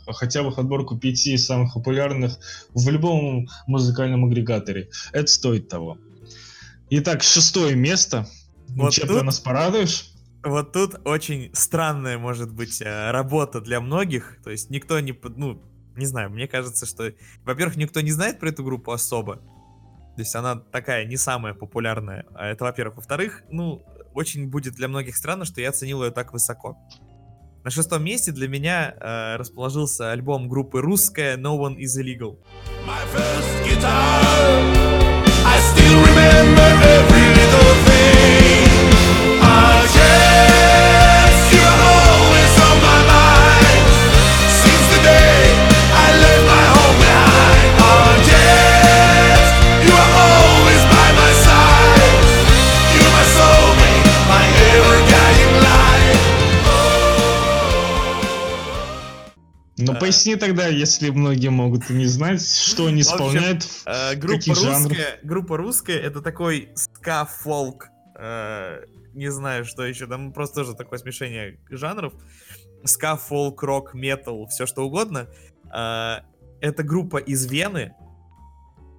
хотя 0.08 0.44
бы 0.44 0.54
отборку 0.56 0.98
пяти 0.98 1.38
самых 1.38 1.74
популярных 1.74 2.40
в 2.74 2.90
любом 2.90 3.50
музыкальном 3.68 4.24
агрегаторе. 4.24 4.90
Это 5.12 5.28
стоит 5.28 5.68
того. 5.68 5.98
Итак, 6.90 7.22
шестое 7.22 7.76
место. 7.76 8.26
Вот 8.70 8.94
Чем 8.94 9.10
тут, 9.10 9.20
ты 9.20 9.24
нас 9.26 9.42
порадуешь? 9.42 10.12
Вот 10.44 10.72
тут 10.72 10.96
очень 11.04 11.52
странная 11.54 12.18
может 12.18 12.54
быть 12.54 12.82
э, 12.82 13.12
работа 13.12 13.60
для 13.60 13.82
многих. 13.82 14.38
То 14.42 14.52
есть 14.52 14.70
никто 14.70 14.98
не... 15.02 15.14
Ну, 15.36 15.62
не 15.98 16.06
знаю, 16.06 16.30
мне 16.30 16.48
кажется, 16.48 16.86
что... 16.86 17.12
Во-первых, 17.44 17.76
никто 17.76 18.00
не 18.00 18.12
знает 18.12 18.40
про 18.40 18.50
эту 18.50 18.64
группу 18.64 18.94
особо. 18.94 19.42
То 20.18 20.22
есть 20.22 20.36
она 20.36 20.56
такая 20.56 21.06
не 21.06 21.16
самая 21.16 21.54
популярная. 21.54 22.26
А 22.34 22.48
это, 22.48 22.64
во-первых. 22.64 22.96
Во-вторых, 22.96 23.44
ну, 23.52 23.86
очень 24.16 24.50
будет 24.50 24.74
для 24.74 24.88
многих 24.88 25.16
странно, 25.16 25.46
что 25.46 25.62
я 25.62 25.70
оценил 25.70 26.04
ее 26.04 26.10
так 26.10 26.34
высоко. 26.34 26.76
На 27.64 27.70
шестом 27.70 28.04
месте 28.04 28.32
для 28.32 28.48
меня 28.48 28.96
э, 29.00 29.36
расположился 29.36 30.12
альбом 30.12 30.50
группы 30.50 30.82
русская 30.82 31.38
No 31.38 31.56
One 31.60 31.76
Is 31.78 32.02
Illegal. 32.02 32.40
My 32.88 32.98
first 33.14 33.64
guitar, 33.64 34.07
поясни 60.08 60.36
тогда, 60.36 60.68
если 60.68 61.10
многие 61.10 61.50
могут 61.50 61.90
не 61.90 62.06
знать, 62.06 62.42
что 62.42 62.88
они 62.88 63.02
исполняют, 63.02 63.64
в 63.64 63.88
э, 63.88 64.16
группа 64.16 64.54
русская, 64.54 65.20
Группа 65.24 65.58
русская— 65.58 66.00
это 66.02 66.22
такой 66.22 66.70
ска-фолк, 66.76 67.90
э, 68.16 68.86
не 69.14 69.32
знаю, 69.32 69.66
что 69.66 69.86
еще, 69.86 70.08
там 70.08 70.32
просто 70.32 70.62
тоже 70.62 70.76
такое 70.76 71.00
смешение 71.00 71.60
жанров. 71.70 72.14
Ска, 72.84 73.18
фолк, 73.18 73.64
рок, 73.64 73.94
метал, 73.94 74.48
все 74.48 74.66
что 74.66 74.86
угодно. 74.86 75.28
Э, 75.74 76.22
это 76.62 76.84
группа 76.84 77.18
из 77.18 77.46
Вены, 77.46 77.94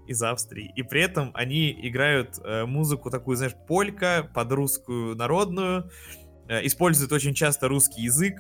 из 0.07 0.23
Австрии. 0.23 0.73
И 0.77 0.83
при 0.83 1.03
этом 1.03 1.31
они 1.35 1.71
играют 1.89 2.39
э, 2.45 2.65
музыку 2.65 3.11
такую, 3.11 3.37
знаешь, 3.37 3.55
полька 3.67 4.29
под 4.35 4.53
русскую 4.53 5.17
народную. 5.17 5.91
Э, 6.49 6.65
используют 6.67 7.13
очень 7.13 7.35
часто 7.35 7.69
русский 7.69 8.03
язык 8.03 8.35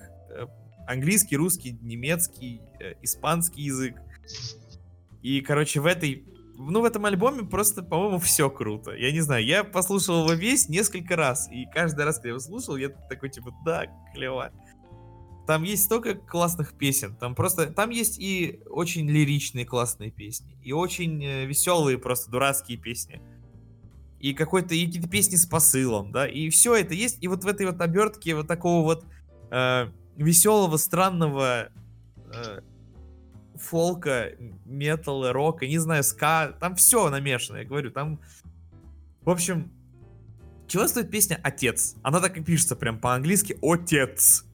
английский, 0.89 1.37
русский, 1.37 1.79
немецкий, 1.83 2.61
э, 2.81 2.95
испанский 3.03 3.63
язык. 3.63 3.97
И, 5.23 5.41
короче, 5.43 5.81
в 5.81 5.87
этой 5.87 6.25
ну, 6.59 6.81
в 6.81 6.85
этом 6.85 7.05
альбоме 7.05 7.45
просто, 7.45 7.85
по-моему, 7.85 8.19
все 8.19 8.51
круто. 8.51 8.91
Я 8.91 9.13
не 9.13 9.21
знаю, 9.21 9.45
я 9.45 9.63
послушал 9.63 10.25
его 10.25 10.33
весь 10.33 10.69
несколько 10.69 11.15
раз, 11.15 11.49
и 11.53 11.67
каждый 11.73 12.05
раз, 12.05 12.17
когда 12.17 12.31
я 12.31 12.33
его 12.33 12.41
слушал, 12.41 12.77
я 12.77 12.89
такой, 12.89 13.31
типа, 13.31 13.55
да, 13.65 13.85
клево. 14.13 14.51
Там 15.47 15.63
есть 15.63 15.85
столько 15.85 16.15
классных 16.15 16.77
песен, 16.77 17.15
там 17.15 17.37
просто, 17.37 17.73
там 17.73 17.91
есть 17.91 18.19
и 18.19 18.61
очень 18.67 19.09
лиричные 19.09 19.65
классные 19.67 20.11
песни, 20.11 20.59
и 20.63 20.73
очень 20.73 21.25
э, 21.25 21.47
веселые 21.47 21.97
просто 21.97 22.29
дурацкие 22.31 22.77
песни, 22.77 23.23
и 24.19 24.35
какой-то, 24.35 24.75
и 24.75 24.85
какие-то 24.85 25.09
песни 25.09 25.37
с 25.37 25.47
посылом, 25.47 26.11
да, 26.11 26.27
и 26.27 26.51
все 26.51 26.75
это 26.75 26.93
есть, 26.93 27.19
и 27.23 27.29
вот 27.29 27.45
в 27.45 27.47
этой 27.47 27.67
вот 27.67 27.81
обертке 27.81 28.35
вот 28.35 28.49
такого 28.49 28.83
вот 28.83 29.07
э, 29.53 29.91
веселого, 30.25 30.77
странного 30.77 31.71
э, 32.33 32.61
фолка, 33.55 34.33
металла, 34.65 35.33
рока, 35.33 35.67
не 35.67 35.79
знаю, 35.79 36.05
ска, 36.05 36.53
там 36.61 36.75
все 36.77 37.09
намешано, 37.11 37.59
я 37.59 37.65
говорю, 37.65 37.91
там... 37.91 38.21
В 39.23 39.31
общем, 39.31 39.71
чего 40.67 40.87
стоит 40.89 41.11
песня 41.11 41.39
«Отец»? 41.43 41.97
Она 42.03 42.21
так 42.21 42.37
и 42.39 42.43
пишется 42.43 42.77
прям 42.77 42.99
по-английски 42.99 43.59
«Отец». 43.63 44.45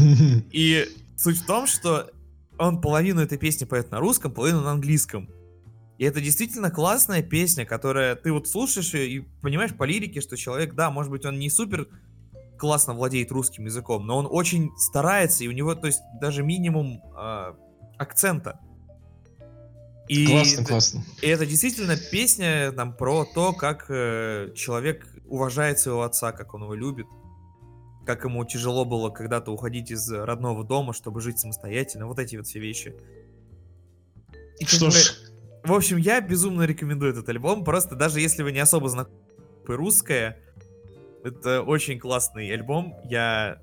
И 0.50 0.88
суть 1.16 1.38
в 1.38 1.46
том, 1.46 1.66
что 1.66 2.10
он 2.58 2.80
половину 2.80 3.20
этой 3.20 3.38
песни 3.38 3.64
поет 3.64 3.90
на 3.90 4.00
русском, 4.00 4.32
половину 4.32 4.60
на 4.60 4.72
английском. 4.72 5.28
И 5.98 6.04
это 6.04 6.20
действительно 6.20 6.70
классная 6.70 7.22
песня, 7.22 7.64
которая 7.64 8.16
ты 8.16 8.32
вот 8.32 8.48
слушаешь 8.48 8.92
и 8.94 9.24
понимаешь 9.40 9.74
по 9.74 9.84
лирике, 9.84 10.20
что 10.20 10.36
человек, 10.36 10.74
да, 10.74 10.90
может 10.90 11.10
быть, 11.10 11.24
он 11.24 11.38
не 11.38 11.50
супер 11.50 11.88
классно 12.64 12.94
владеет 12.94 13.30
русским 13.30 13.66
языком, 13.66 14.06
но 14.06 14.16
он 14.16 14.26
очень 14.26 14.70
старается, 14.78 15.44
и 15.44 15.48
у 15.48 15.52
него, 15.52 15.74
то 15.74 15.86
есть, 15.86 16.00
даже 16.18 16.42
минимум 16.42 17.02
э, 17.14 17.52
акцента. 17.98 18.58
И 20.08 20.26
классно, 20.26 20.64
классно. 20.64 21.04
И 21.20 21.26
это 21.26 21.44
действительно 21.44 21.98
песня 22.10 22.72
там 22.72 22.96
про 22.96 23.26
то, 23.26 23.52
как 23.52 23.84
э, 23.90 24.54
человек 24.56 25.06
уважает 25.26 25.78
своего 25.78 26.04
отца, 26.04 26.32
как 26.32 26.54
он 26.54 26.62
его 26.62 26.72
любит, 26.72 27.04
как 28.06 28.24
ему 28.24 28.42
тяжело 28.46 28.86
было 28.86 29.10
когда-то 29.10 29.50
уходить 29.52 29.90
из 29.90 30.10
родного 30.10 30.64
дома, 30.64 30.94
чтобы 30.94 31.20
жить 31.20 31.38
самостоятельно, 31.38 32.06
вот 32.06 32.18
эти 32.18 32.36
вот 32.36 32.46
все 32.46 32.60
вещи. 32.60 32.94
И 34.58 34.64
Что 34.64 34.90
ж, 34.90 35.12
в 35.64 35.72
общем, 35.74 35.98
я 35.98 36.22
безумно 36.22 36.62
рекомендую 36.62 37.12
этот 37.12 37.28
альбом. 37.28 37.62
Просто 37.62 37.94
даже 37.94 38.20
если 38.20 38.42
вы 38.42 38.52
не 38.52 38.60
особо 38.60 38.88
знакомы 38.88 39.18
русское, 39.66 40.40
это 41.24 41.62
очень 41.62 41.98
классный 41.98 42.52
альбом. 42.52 42.94
Я 43.04 43.58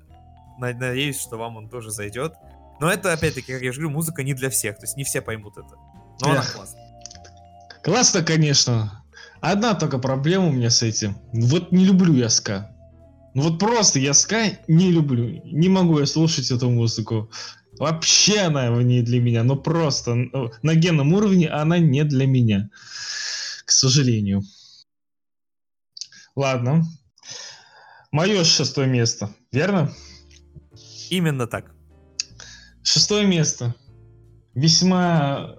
надеюсь, 0.58 1.20
что 1.20 1.38
вам 1.38 1.56
он 1.56 1.68
тоже 1.68 1.90
зайдет. 1.90 2.34
Но 2.80 2.90
это, 2.90 3.12
опять-таки, 3.12 3.52
как 3.52 3.62
я 3.62 3.72
же 3.72 3.80
говорю, 3.80 3.94
музыка 3.94 4.24
не 4.24 4.34
для 4.34 4.50
всех. 4.50 4.76
То 4.76 4.84
есть 4.84 4.96
не 4.96 5.04
все 5.04 5.22
поймут 5.22 5.56
это. 5.56 5.76
Но 6.20 6.32
Эх. 6.32 6.38
она 6.38 6.42
классная. 6.42 6.82
Классно, 7.84 8.22
конечно. 8.22 9.04
Одна 9.40 9.74
только 9.74 9.98
проблема 9.98 10.46
у 10.46 10.52
меня 10.52 10.70
с 10.70 10.82
этим. 10.82 11.16
Вот 11.32 11.72
не 11.72 11.84
люблю 11.84 12.14
я 12.14 12.28
ска. 12.28 12.70
Ну 13.34 13.42
вот 13.42 13.58
просто 13.58 13.98
я 13.98 14.12
ска 14.12 14.50
не 14.68 14.90
люблю. 14.90 15.40
Не 15.44 15.68
могу 15.68 16.00
я 16.00 16.06
слушать 16.06 16.50
эту 16.50 16.68
музыку. 16.68 17.30
Вообще 17.78 18.40
она 18.40 18.68
не 18.82 19.02
для 19.02 19.20
меня, 19.20 19.42
ну 19.42 19.56
просто 19.56 20.14
ну, 20.14 20.52
на 20.62 20.74
генном 20.74 21.14
уровне 21.14 21.48
она 21.48 21.78
не 21.78 22.04
для 22.04 22.26
меня, 22.26 22.68
к 23.64 23.70
сожалению. 23.70 24.42
Ладно. 26.36 26.84
Мое 28.12 28.44
шестое 28.44 28.86
место, 28.86 29.30
верно? 29.52 29.90
Именно 31.08 31.46
так. 31.46 31.72
Шестое 32.82 33.26
место. 33.26 33.74
Весьма, 34.54 35.56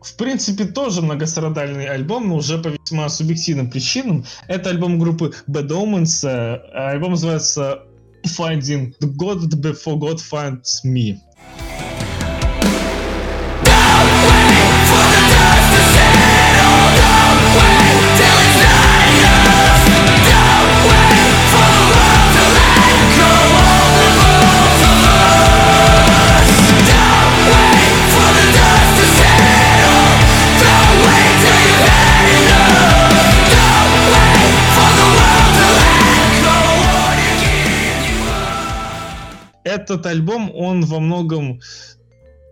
в 0.00 0.16
принципе, 0.16 0.64
тоже 0.64 1.02
многострадальный 1.02 1.86
альбом, 1.86 2.28
но 2.28 2.36
уже 2.36 2.56
по 2.56 2.68
весьма 2.68 3.10
субъективным 3.10 3.70
причинам. 3.70 4.24
Это 4.48 4.70
альбом 4.70 4.98
группы 4.98 5.34
Bad 5.46 5.68
Omens. 5.68 6.26
Альбом 6.72 7.10
называется 7.10 7.82
Finding 8.24 8.94
the 9.00 9.14
God 9.14 9.46
Before 9.60 9.98
God 9.98 10.16
Finds 10.16 10.82
Me. 10.82 11.18
Этот 39.76 40.06
альбом, 40.06 40.50
он 40.54 40.84
во 40.84 41.00
многом, 41.00 41.60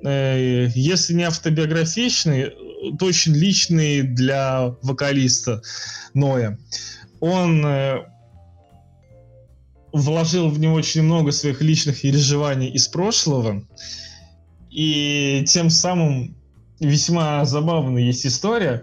э, 0.05 0.69
если 0.75 1.15
не 1.15 1.25
автобиографичный, 1.25 2.53
то 2.99 3.07
очень 3.07 3.35
личный 3.35 4.03
для 4.03 4.75
вокалиста 4.83 5.63
Ноя. 6.13 6.59
Он 7.21 7.65
э, 7.65 8.05
вложил 9.93 10.51
в 10.51 10.59
него 10.59 10.75
очень 10.75 11.03
много 11.03 11.33
своих 11.33 11.63
личных 11.63 12.03
переживаний 12.03 12.69
из 12.69 12.89
прошлого, 12.89 13.67
и 14.71 15.45
тем 15.47 15.71
самым 15.71 16.37
весьма 16.81 17.45
забавная 17.45 18.03
есть 18.03 18.27
история 18.27 18.83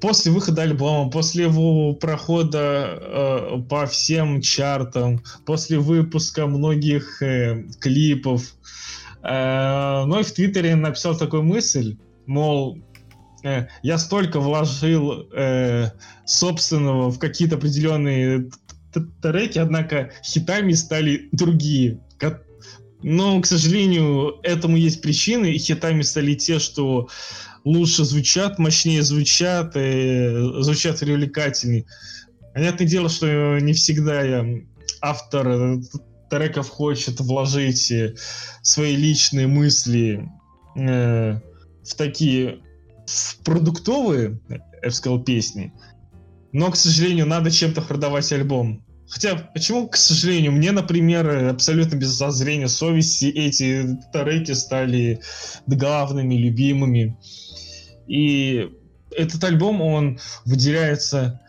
после 0.00 0.32
выхода 0.32 0.62
альбома, 0.62 1.10
после 1.10 1.44
его 1.44 1.94
прохода 1.94 2.98
э, 3.00 3.62
по 3.68 3.86
всем 3.86 4.40
чартам, 4.40 5.22
после 5.46 5.78
выпуска 5.78 6.46
многих 6.46 7.22
э, 7.22 7.64
клипов, 7.80 8.54
э, 9.22 10.04
ну 10.06 10.20
и 10.20 10.22
в 10.22 10.32
Твиттере 10.32 10.74
написал 10.74 11.16
такую 11.16 11.42
мысль, 11.42 11.96
мол, 12.26 12.78
э, 13.44 13.66
я 13.82 13.98
столько 13.98 14.40
вложил 14.40 15.28
э, 15.32 15.90
собственного 16.24 17.10
в 17.10 17.18
какие-то 17.18 17.56
определенные 17.56 18.50
треки, 19.22 19.58
однако 19.58 20.10
хитами 20.24 20.72
стали 20.72 21.28
другие. 21.32 22.00
Но, 23.02 23.40
к 23.40 23.46
сожалению, 23.46 24.38
этому 24.42 24.76
есть 24.76 25.00
причины, 25.00 25.52
и 25.52 25.58
хитами 25.58 26.02
стали 26.02 26.34
те, 26.34 26.58
что 26.58 27.08
лучше 27.64 28.04
звучат, 28.04 28.58
мощнее 28.58 29.02
звучат, 29.02 29.76
и 29.76 30.30
звучат 30.60 31.00
привлекательнее. 31.00 31.84
Понятное 32.54 32.86
дело, 32.86 33.08
что 33.08 33.58
не 33.58 33.72
всегда 33.72 34.22
я 34.22 34.44
автор 35.00 35.78
треков 36.30 36.68
хочет 36.68 37.20
вложить 37.20 37.92
свои 38.62 38.96
личные 38.96 39.46
мысли 39.46 40.28
э, 40.76 41.40
в 41.82 41.94
такие 41.96 42.60
в 43.06 43.38
продуктовые, 43.44 44.38
я 44.48 44.88
бы 44.88 44.90
сказал, 44.90 45.22
песни. 45.22 45.72
Но, 46.52 46.70
к 46.70 46.76
сожалению, 46.76 47.26
надо 47.26 47.50
чем-то 47.50 47.82
продавать 47.82 48.32
альбом. 48.32 48.84
Хотя, 49.08 49.34
почему, 49.34 49.88
к 49.88 49.96
сожалению, 49.96 50.52
мне, 50.52 50.70
например, 50.70 51.48
абсолютно 51.48 51.96
без 51.96 52.10
зазрения 52.10 52.68
совести 52.68 53.24
эти 53.24 53.98
треки 54.12 54.52
стали 54.52 55.20
главными, 55.66 56.36
любимыми. 56.36 57.16
И 58.10 58.68
этот 59.16 59.44
альбом, 59.44 59.80
он 59.80 60.18
выделяется... 60.44 61.40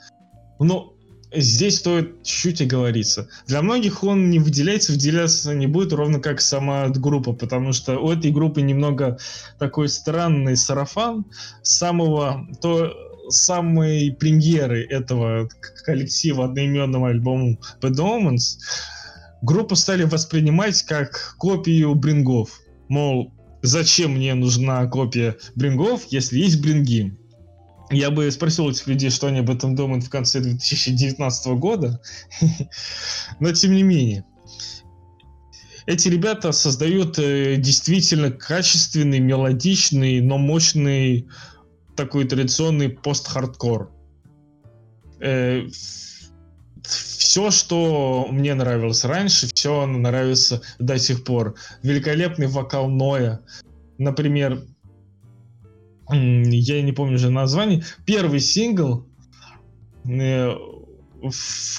Ну, 0.59 0.93
здесь 1.33 1.79
стоит 1.79 2.21
чуть-чуть 2.21 2.61
оговориться. 2.61 3.27
Для 3.47 3.63
многих 3.63 4.03
он 4.03 4.29
не 4.29 4.37
выделяется, 4.37 4.91
выделяться 4.91 5.55
не 5.55 5.65
будет, 5.65 5.91
ровно 5.91 6.19
как 6.19 6.39
сама 6.39 6.87
группа, 6.89 7.33
потому 7.33 7.73
что 7.73 7.97
у 7.97 8.11
этой 8.11 8.31
группы 8.31 8.61
немного 8.61 9.17
такой 9.57 9.89
странный 9.89 10.55
сарафан 10.55 11.25
самого... 11.63 12.47
то 12.61 12.93
самые 13.29 14.13
премьеры 14.13 14.85
этого 14.85 15.49
коллектива 15.85 16.45
одноименного 16.45 17.09
альбома 17.09 17.57
Bad 17.81 17.95
Omens 17.95 18.59
группу 19.41 19.75
стали 19.75 20.03
воспринимать 20.03 20.83
как 20.83 21.35
копию 21.39 21.95
брингов. 21.95 22.59
Мол, 22.87 23.33
зачем 23.61 24.13
мне 24.13 24.33
нужна 24.33 24.85
копия 24.87 25.37
брингов, 25.55 26.03
если 26.09 26.39
есть 26.39 26.61
бринги? 26.61 27.17
Я 27.89 28.09
бы 28.09 28.31
спросил 28.31 28.69
этих 28.69 28.87
людей, 28.87 29.09
что 29.09 29.27
они 29.27 29.39
об 29.39 29.49
этом 29.49 29.75
думают 29.75 30.05
в 30.05 30.09
конце 30.09 30.39
2019 30.39 31.47
года, 31.57 32.01
но 33.39 33.51
тем 33.51 33.73
не 33.73 33.83
менее. 33.83 34.25
Эти 35.87 36.07
ребята 36.07 36.51
создают 36.51 37.19
э, 37.19 37.57
действительно 37.57 38.31
качественный, 38.31 39.19
мелодичный, 39.19 40.21
но 40.21 40.37
мощный 40.37 41.27
такой 41.95 42.25
традиционный 42.25 42.89
пост-хардкор. 42.89 43.91
Все, 47.31 47.49
что 47.49 48.27
мне 48.29 48.53
нравилось 48.55 49.05
раньше, 49.05 49.47
все 49.53 49.85
нравится 49.85 50.61
до 50.79 50.99
сих 50.99 51.23
пор. 51.23 51.55
Великолепный 51.81 52.47
вокал 52.47 52.89
Ноя. 52.89 53.39
Например, 53.97 54.61
я 56.09 56.81
не 56.81 56.91
помню 56.91 57.15
уже 57.15 57.29
название. 57.29 57.85
Первый 58.05 58.41
сингл, 58.41 59.07
э, 60.03 60.53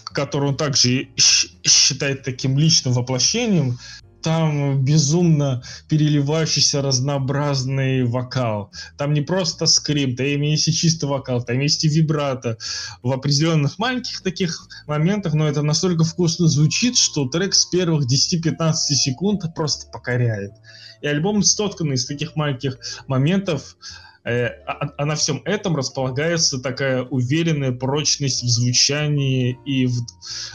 который 0.06 0.48
он 0.48 0.56
также 0.56 1.08
считает 1.18 2.22
таким 2.22 2.58
личным 2.58 2.94
воплощением, 2.94 3.76
там 4.22 4.84
безумно 4.84 5.62
переливающийся 5.88 6.82
разнообразный 6.82 8.04
вокал. 8.04 8.70
Там 8.96 9.12
не 9.12 9.20
просто 9.20 9.66
скрип, 9.66 10.16
там 10.16 10.26
есть 10.26 10.68
и 10.68 10.72
чистый 10.72 11.06
вокал, 11.06 11.42
там 11.42 11.58
есть 11.60 11.84
и 11.84 11.88
вибрато 11.88 12.56
в 13.02 13.12
определенных 13.12 13.78
маленьких 13.78 14.22
таких 14.22 14.68
моментах, 14.86 15.34
но 15.34 15.48
это 15.48 15.62
настолько 15.62 16.04
вкусно 16.04 16.48
звучит, 16.48 16.96
что 16.96 17.28
трек 17.28 17.54
с 17.54 17.66
первых 17.66 18.06
10-15 18.06 18.72
секунд 18.74 19.42
просто 19.54 19.90
покоряет. 19.90 20.52
И 21.00 21.06
альбом 21.06 21.42
соткан 21.42 21.92
из 21.92 22.06
таких 22.06 22.36
маленьких 22.36 22.78
моментов, 23.08 23.76
э, 24.24 24.46
а, 24.66 24.88
а 24.96 25.04
на 25.04 25.16
всем 25.16 25.42
этом 25.44 25.76
располагается 25.76 26.60
такая 26.60 27.02
уверенная 27.02 27.72
прочность 27.72 28.42
в 28.42 28.48
звучании 28.48 29.58
и 29.66 29.86
в, 29.86 29.94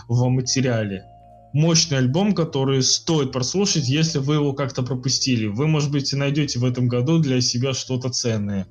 в 0.07 0.29
материале 0.29 1.05
мощный 1.53 1.97
альбом, 1.97 2.33
который 2.33 2.83
стоит 2.83 3.31
прослушать, 3.31 3.87
если 3.87 4.19
вы 4.19 4.35
его 4.35 4.53
как-то 4.53 4.83
пропустили. 4.83 5.47
Вы, 5.47 5.67
может 5.67 5.91
быть, 5.91 6.11
найдете 6.13 6.59
в 6.59 6.65
этом 6.65 6.87
году 6.87 7.19
для 7.19 7.41
себя 7.41 7.73
что-то 7.73 8.09
ценное. 8.09 8.67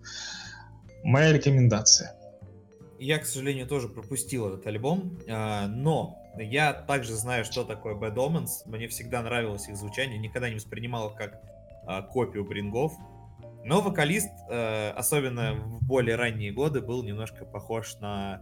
моя 1.03 1.33
рекомендация. 1.33 2.15
Я, 2.99 3.19
к 3.19 3.27
сожалению, 3.27 3.67
тоже 3.67 3.89
пропустил 3.89 4.49
этот 4.49 4.67
альбом, 4.67 5.19
а, 5.29 5.67
но 5.69 6.19
я 6.39 6.73
также 6.73 7.15
знаю, 7.15 7.45
что 7.45 7.65
такое 7.65 7.95
Bad 7.95 8.15
Omens. 8.15 8.49
Мне 8.67 8.89
всегда 8.89 9.23
нравилось 9.23 9.69
их 9.69 9.77
звучание, 9.77 10.19
никогда 10.19 10.49
не 10.49 10.57
воспринимал 10.57 11.15
как 11.15 11.41
а, 11.87 12.03
копию 12.03 12.45
брингов. 12.45 12.93
Но 13.65 13.81
вокалист, 13.81 14.31
э, 14.49 14.91
особенно 14.91 15.55
в 15.55 15.85
более 15.85 16.15
ранние 16.15 16.53
годы, 16.53 16.81
был 16.81 17.03
немножко 17.03 17.45
похож 17.45 17.97
на 17.99 18.41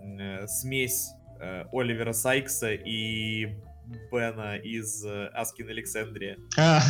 э, 0.00 0.46
смесь 0.46 1.10
э, 1.40 1.64
Оливера 1.72 2.12
Сайкса 2.12 2.72
и 2.72 3.56
Бена 4.10 4.56
из 4.56 5.04
Аскин 5.04 5.68
Александрия. 5.68 6.36
А. 6.58 6.80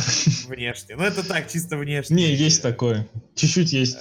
Внешне. 0.47 0.95
Ну, 0.95 1.03
это 1.03 1.27
так, 1.27 1.49
чисто 1.49 1.77
внешне. 1.77 2.15
Не, 2.15 2.33
есть 2.33 2.61
такое. 2.61 3.07
Чуть-чуть 3.35 3.71
есть. 3.71 3.97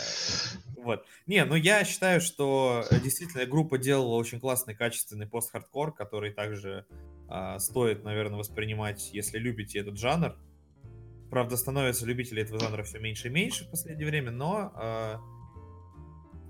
Вот. 0.89 1.05
Не, 1.27 1.45
ну 1.45 1.55
я 1.55 1.85
считаю, 1.85 2.21
что 2.21 2.83
действительно 3.03 3.45
группа 3.45 3.77
делала 3.77 4.15
очень 4.15 4.41
классный, 4.41 4.75
качественный 4.75 5.27
пост-хардкор, 5.27 5.95
который 5.95 6.33
также 6.33 6.87
э, 7.31 7.59
стоит, 7.59 8.05
наверное, 8.05 8.39
воспринимать, 8.39 9.11
если 9.13 9.39
любите 9.39 9.81
этот 9.81 9.99
жанр. 9.99 10.35
Правда, 11.31 11.59
становится 11.59 12.07
любителей 12.07 12.43
этого 12.43 12.59
жанра 12.59 12.83
все 12.85 13.01
меньше 13.01 13.29
и 13.29 13.31
меньше 13.31 13.67
в 13.67 13.71
последнее 13.71 14.09
время, 14.09 14.31
но 14.31 14.73
э, 14.75 15.17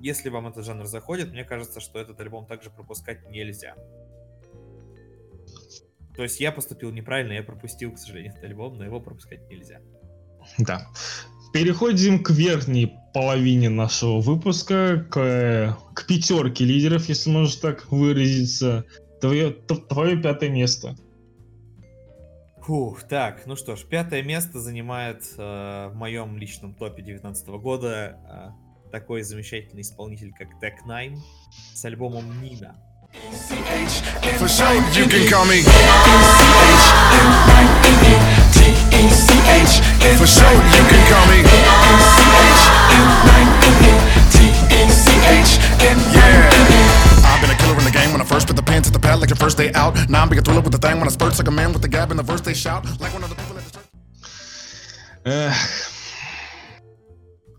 если 0.00 0.28
вам 0.28 0.48
этот 0.48 0.64
жанр 0.64 0.86
заходит, 0.86 1.30
мне 1.32 1.44
кажется, 1.44 1.80
что 1.80 1.98
этот 1.98 2.20
альбом 2.20 2.46
также 2.46 2.70
пропускать 2.70 3.28
нельзя. 3.28 3.74
То 6.16 6.24
есть 6.24 6.40
я 6.40 6.50
поступил 6.50 6.90
неправильно, 6.90 7.32
я 7.32 7.42
пропустил, 7.42 7.92
к 7.92 7.98
сожалению, 7.98 8.32
этот 8.32 8.44
альбом, 8.44 8.76
но 8.76 8.84
его 8.84 9.00
пропускать 9.00 9.48
нельзя. 9.48 9.80
Да. 10.58 10.88
Переходим 11.52 12.22
к 12.22 12.30
верхней 12.30 12.92
половине 13.14 13.68
нашего 13.68 14.20
выпуска, 14.20 15.06
к, 15.10 15.78
к 15.94 16.06
пятерке 16.06 16.64
лидеров, 16.64 17.08
если 17.08 17.30
можно 17.30 17.60
так 17.60 17.90
выразиться. 17.90 18.84
Твое, 19.20 19.52
твое 19.52 20.20
пятое 20.20 20.50
место. 20.50 20.96
Фух, 22.62 23.02
так, 23.04 23.46
ну 23.46 23.56
что 23.56 23.76
ж, 23.76 23.84
пятое 23.84 24.22
место 24.22 24.60
занимает 24.60 25.22
э, 25.38 25.88
в 25.88 25.94
моем 25.94 26.36
личном 26.36 26.74
топе 26.74 27.02
2019 27.02 27.48
года 27.48 28.18
э, 28.28 28.67
такой 28.90 29.22
замечательный 29.22 29.82
исполнитель, 29.82 30.32
как 30.32 30.48
Tech 30.62 30.74
Nine 30.86 31.18
с 31.74 31.84
альбомом 31.84 32.42
Нина. 32.42 32.76
For 34.38 34.48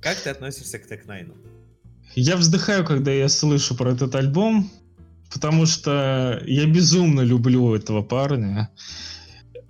Как 0.02 0.18
ты 0.18 0.30
относишься 0.30 0.80
к 0.80 0.90
Nine? 1.06 1.36
Я 2.16 2.38
вздыхаю, 2.38 2.86
когда 2.86 3.12
я 3.12 3.30
слышу 3.30 3.76
про 3.76 3.92
этот 3.92 4.16
альбом, 4.16 4.72
потому 5.32 5.66
что 5.66 6.42
я 6.46 6.66
безумно 6.66 7.22
люблю 7.22 7.76
этого 7.76 8.02
парня. 8.02 8.70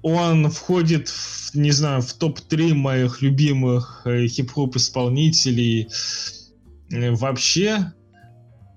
Он 0.01 0.49
входит, 0.49 1.09
в, 1.09 1.55
не 1.55 1.71
знаю, 1.71 2.01
в 2.01 2.13
топ-3 2.13 2.73
моих 2.73 3.21
любимых 3.21 4.03
э, 4.05 4.27
хип-хоп 4.27 4.77
исполнителей 4.77 5.89
э, 6.91 7.11
вообще, 7.11 7.91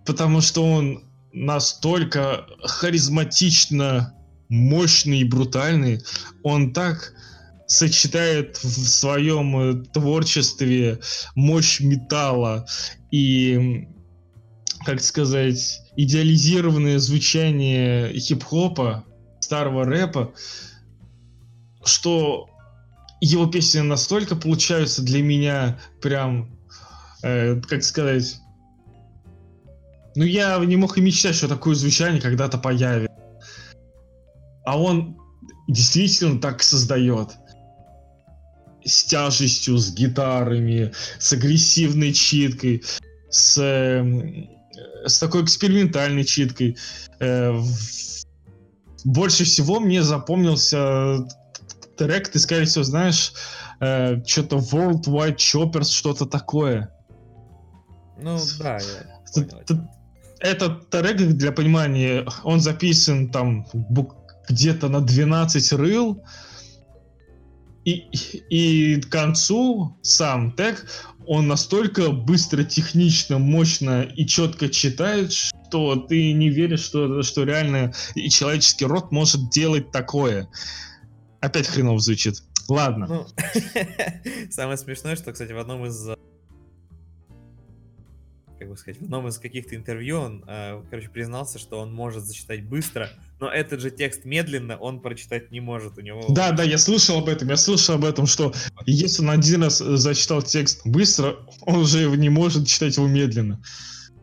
потому 0.05 0.41
что 0.41 0.65
он 0.65 1.05
настолько 1.33 2.47
харизматично 2.65 4.15
мощный 4.49 5.21
и 5.21 5.25
брутальный. 5.25 6.03
Он 6.43 6.73
так 6.73 7.15
сочетает 7.67 8.57
в 8.63 8.87
своем 8.87 9.57
э, 9.57 9.85
творчестве 9.93 11.01
мощь 11.35 11.81
металла 11.81 12.67
и, 13.11 13.89
как 14.85 15.01
сказать, 15.01 15.81
идеализированное 15.97 16.99
звучание 16.99 18.13
хип-хопа, 18.19 19.05
старого 19.41 19.85
рэпа, 19.85 20.33
что 21.85 22.49
его 23.21 23.47
песни 23.47 23.81
настолько 23.81 24.37
получаются 24.37 25.03
для 25.03 25.23
меня 25.23 25.79
прям, 26.01 26.59
э, 27.23 27.61
как 27.69 27.85
сказать, 27.85 28.39
ну 30.15 30.25
я 30.25 30.59
не 30.59 30.77
мог 30.77 30.99
и 30.99 31.01
мечтать, 31.01 31.35
что 31.35 31.49
такое 31.49 31.75
звучание 31.75 32.21
когда-то 32.21 32.59
появится. 32.59 33.15
А 34.65 34.79
он 34.79 35.17
действительно 35.69 36.41
так 36.41 36.63
создает. 36.63 37.31
С 38.85 39.05
тяжестью, 39.05 39.79
с 39.79 39.93
гитарами, 39.93 40.93
с 41.19 41.33
агрессивной 41.33 42.13
читкой, 42.13 42.83
с, 43.31 43.59
э, 43.59 44.47
с 45.07 45.19
такой 45.19 45.45
экспериментальной 45.45 46.25
читкой. 46.25 46.77
Э, 47.21 47.61
больше 49.05 49.45
всего 49.45 49.81
мне 49.81 50.03
запомнился 50.03 51.27
трек, 51.97 52.29
ты, 52.29 52.39
скорее 52.39 52.65
всего, 52.65 52.85
знаешь, 52.85 53.33
э, 53.81 54.23
что-то 54.25 54.57
World 54.57 55.05
Wide 55.05 55.37
Choppers, 55.37 55.91
что-то 55.91 56.27
такое. 56.27 56.93
Ну, 58.21 58.39
да, 58.59 58.79
я 58.79 59.21
понял. 59.35 59.89
Этот 60.41 60.91
трек, 60.91 61.17
для 61.17 61.53
понимания, 61.53 62.27
он 62.43 62.61
записан 62.61 63.31
там 63.31 63.67
где-то 64.49 64.89
на 64.89 65.01
12 65.01 65.73
рыл, 65.73 66.23
и, 67.85 68.09
и 68.49 69.01
к 69.01 69.09
концу 69.09 69.97
сам 70.03 70.53
тег, 70.53 70.87
он 71.27 71.49
настолько 71.49 72.11
быстро, 72.11 72.65
технично, 72.65 73.39
мощно 73.39 74.03
и 74.03 74.27
четко 74.27 74.69
читает, 74.69 75.33
что 75.33 75.97
ты 75.97 76.33
не 76.33 76.49
веришь, 76.49 76.81
что, 76.81 77.23
что 77.23 77.45
реально 77.45 77.93
и 78.15 78.29
человеческий 78.29 78.85
рот 78.85 79.13
может 79.13 79.51
делать 79.51 79.91
такое. 79.91 80.49
Опять 81.41 81.67
хреново 81.67 81.99
звучит. 81.99 82.43
Ладно. 82.69 83.07
Ну, 83.07 83.27
самое 84.51 84.79
смешное, 84.79 85.17
что, 85.17 85.33
кстати, 85.33 85.53
в 85.53 85.59
одном 85.59 85.85
из 85.87 86.09
как 88.63 88.71
бы 88.71 88.77
сказать, 88.77 89.01
в 89.01 89.05
одном 89.05 89.27
из 89.27 89.39
каких-то 89.39 89.75
интервью 89.75 90.21
он, 90.21 90.45
э, 90.47 90.85
короче, 90.89 91.09
признался, 91.09 91.59
что 91.59 91.81
он 91.81 91.93
может 91.93 92.23
зачитать 92.23 92.65
быстро, 92.65 93.11
но 93.43 93.49
этот 93.49 93.81
же 93.81 93.91
текст 93.91 94.25
медленно 94.25 94.77
он 94.77 95.01
прочитать 95.01 95.51
не 95.51 95.59
может. 95.59 95.99
У 95.99 96.01
него... 96.01 96.23
Да, 96.29 96.53
да, 96.53 96.63
я 96.63 96.79
слышал 96.79 97.19
об 97.19 97.29
этом, 97.29 97.49
я 97.49 97.57
слышал 97.57 97.97
об 97.97 98.05
этом, 98.05 98.27
что 98.27 98.55
если 98.87 99.21
он 99.21 99.31
один 99.31 99.65
раз 99.65 99.79
зачитал 99.79 100.43
текст 100.43 100.87
быстро, 100.87 101.39
он 101.63 101.79
уже 101.79 102.09
не 102.17 102.29
может 102.29 102.69
читать 102.69 102.97
его 102.97 103.09
медленно. 103.09 103.61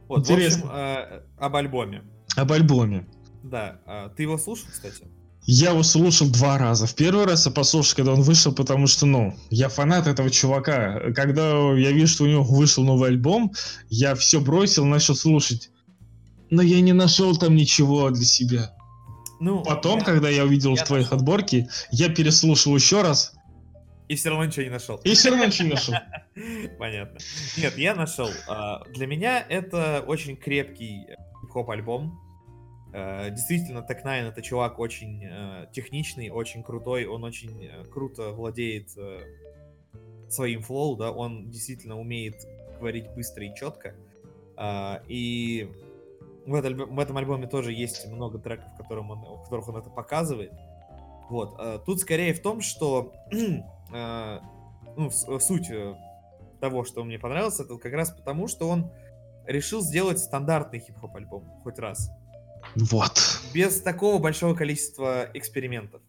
Вот, 0.07 0.20
Интересно. 0.20 0.61
в 0.61 0.65
общем, 0.67 0.74
э, 0.74 1.22
об 1.38 1.55
альбоме. 1.57 2.03
Об 2.38 2.49
альбоме. 2.53 3.07
Да, 3.43 3.82
э, 3.86 4.09
ты 4.15 4.24
его 4.24 4.38
слушал, 4.38 4.67
кстати? 4.72 5.03
Я 5.43 5.72
его 5.72 5.84
слушал 5.84 6.30
два 6.30 6.57
раза. 6.57 6.88
В 6.88 6.95
первый 6.95 7.26
раз 7.26 7.45
я 7.45 7.51
послушал, 7.51 7.97
когда 7.97 8.13
он 8.13 8.22
вышел, 8.22 8.53
потому 8.53 8.88
что, 8.88 9.05
ну, 9.05 9.36
я 9.49 9.67
фанат 9.67 10.07
этого 10.07 10.30
чувака. 10.30 11.11
Когда 11.13 11.74
я 11.74 11.91
вижу, 11.91 12.07
что 12.07 12.24
у 12.24 12.28
него 12.28 12.43
вышел 12.43 12.86
новый 12.86 13.09
альбом, 13.09 13.51
я 13.89 14.15
все 14.15 14.39
бросил, 14.39 14.86
начал 14.86 15.13
слушать. 15.13 15.72
Но 16.49 16.61
я 16.61 16.80
не 16.80 16.93
нашел 16.93 17.36
там 17.36 17.57
ничего 17.57 18.09
для 18.11 18.26
себя. 18.26 18.78
Ну, 19.40 19.64
Потом, 19.64 20.00
я, 20.00 20.06
когда 20.06 20.30
я 20.30 20.44
увидел 20.44 20.76
я 20.76 20.84
в 20.84 20.88
твоих 20.88 21.06
нашел. 21.06 21.18
отборке, 21.18 21.70
я 21.92 22.10
переслушал 22.10 22.76
еще 22.76 23.02
раз. 23.02 23.34
И 24.08 24.16
все 24.16 24.30
равно 24.30 24.46
ничего 24.46 24.64
не 24.64 24.72
нашел. 24.72 24.98
И 24.98 25.14
все 25.14 25.30
равно 25.30 25.46
ничего 25.46 25.68
не 25.68 25.74
нашел. 25.74 25.94
Понятно. 26.80 27.20
Нет, 27.58 27.78
я 27.78 27.96
нашел. 27.96 28.30
А, 28.48 28.84
для 28.86 29.08
меня 29.08 29.46
это 29.48 30.04
очень 30.06 30.36
крепкий 30.36 31.06
хип-хоп 31.42 31.70
альбом 31.70 32.20
Э, 32.92 33.30
действительно, 33.30 33.86
Tech 33.88 34.04
Nine 34.04 34.30
это 34.30 34.42
чувак 34.42 34.80
очень 34.80 35.24
э, 35.24 35.68
техничный, 35.72 36.30
очень 36.30 36.64
крутой, 36.64 37.06
он 37.06 37.24
очень 37.24 37.66
э, 37.66 37.86
круто 37.86 38.32
владеет 38.32 38.90
своим 40.30 40.62
флоу, 40.62 40.96
да, 40.96 41.12
он 41.12 41.50
действительно 41.50 42.00
умеет 42.00 42.36
говорить 42.78 43.10
быстро 43.16 43.46
и 43.46 43.56
четко. 43.56 43.96
А, 44.56 45.02
и 45.08 45.72
в, 46.50 46.56
это, 46.56 46.70
в 46.74 47.00
этом 47.00 47.18
альбоме 47.18 47.47
тоже 47.47 47.74
есть 47.74 48.08
много 48.08 48.39
треков, 48.39 48.72
в, 48.74 48.78
котором 48.78 49.12
он, 49.12 49.20
в 49.20 49.43
которых 49.43 49.70
он 49.70 49.78
это 49.78 49.89
показывает. 49.89 50.52
Вот. 51.30 51.86
Тут 51.86 52.00
скорее 52.00 52.34
в 52.34 52.41
том, 52.41 52.62
что 52.62 53.14
ну, 53.91 55.10
суть 55.12 55.72
того, 56.60 56.84
что 56.84 57.04
мне 57.04 57.20
понравилось, 57.20 57.60
это 57.60 57.78
как 57.78 57.93
раз 57.93 58.12
потому, 58.12 58.47
что 58.47 58.68
он 58.68 58.91
решил 59.45 59.82
сделать 59.82 60.20
стандартный 60.20 60.80
хип-хоп 60.80 61.16
альбом 61.16 61.45
хоть 61.64 61.80
раз. 61.80 62.10
Вот. 62.76 63.41
Без 63.54 63.82
такого 63.82 64.22
большого 64.22 64.54
количества 64.54 65.30
экспериментов. 65.34 66.02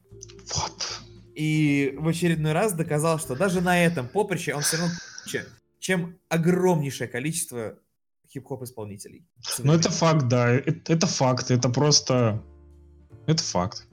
Вот. 0.55 1.03
И 1.35 1.95
в 1.99 2.09
очередной 2.09 2.53
раз 2.53 2.73
доказал, 2.73 3.19
что 3.19 3.37
даже 3.37 3.61
на 3.61 3.83
этом 3.83 4.09
поприще 4.09 4.55
он 4.55 4.63
все 4.63 4.77
равно 4.77 4.93
круче, 5.23 5.47
чем 5.79 6.19
огромнейшее 6.29 7.09
количество 7.09 7.79
хип-хоп 8.33 8.63
исполнителей. 8.63 9.27
Ну 9.59 9.73
это 9.73 9.91
факт, 9.91 10.29
да, 10.29 10.51
это, 10.51 10.93
это 10.93 11.07
факт, 11.07 11.51
это 11.51 11.69
просто, 11.69 12.43
это 13.27 13.43
факт. 13.43 13.87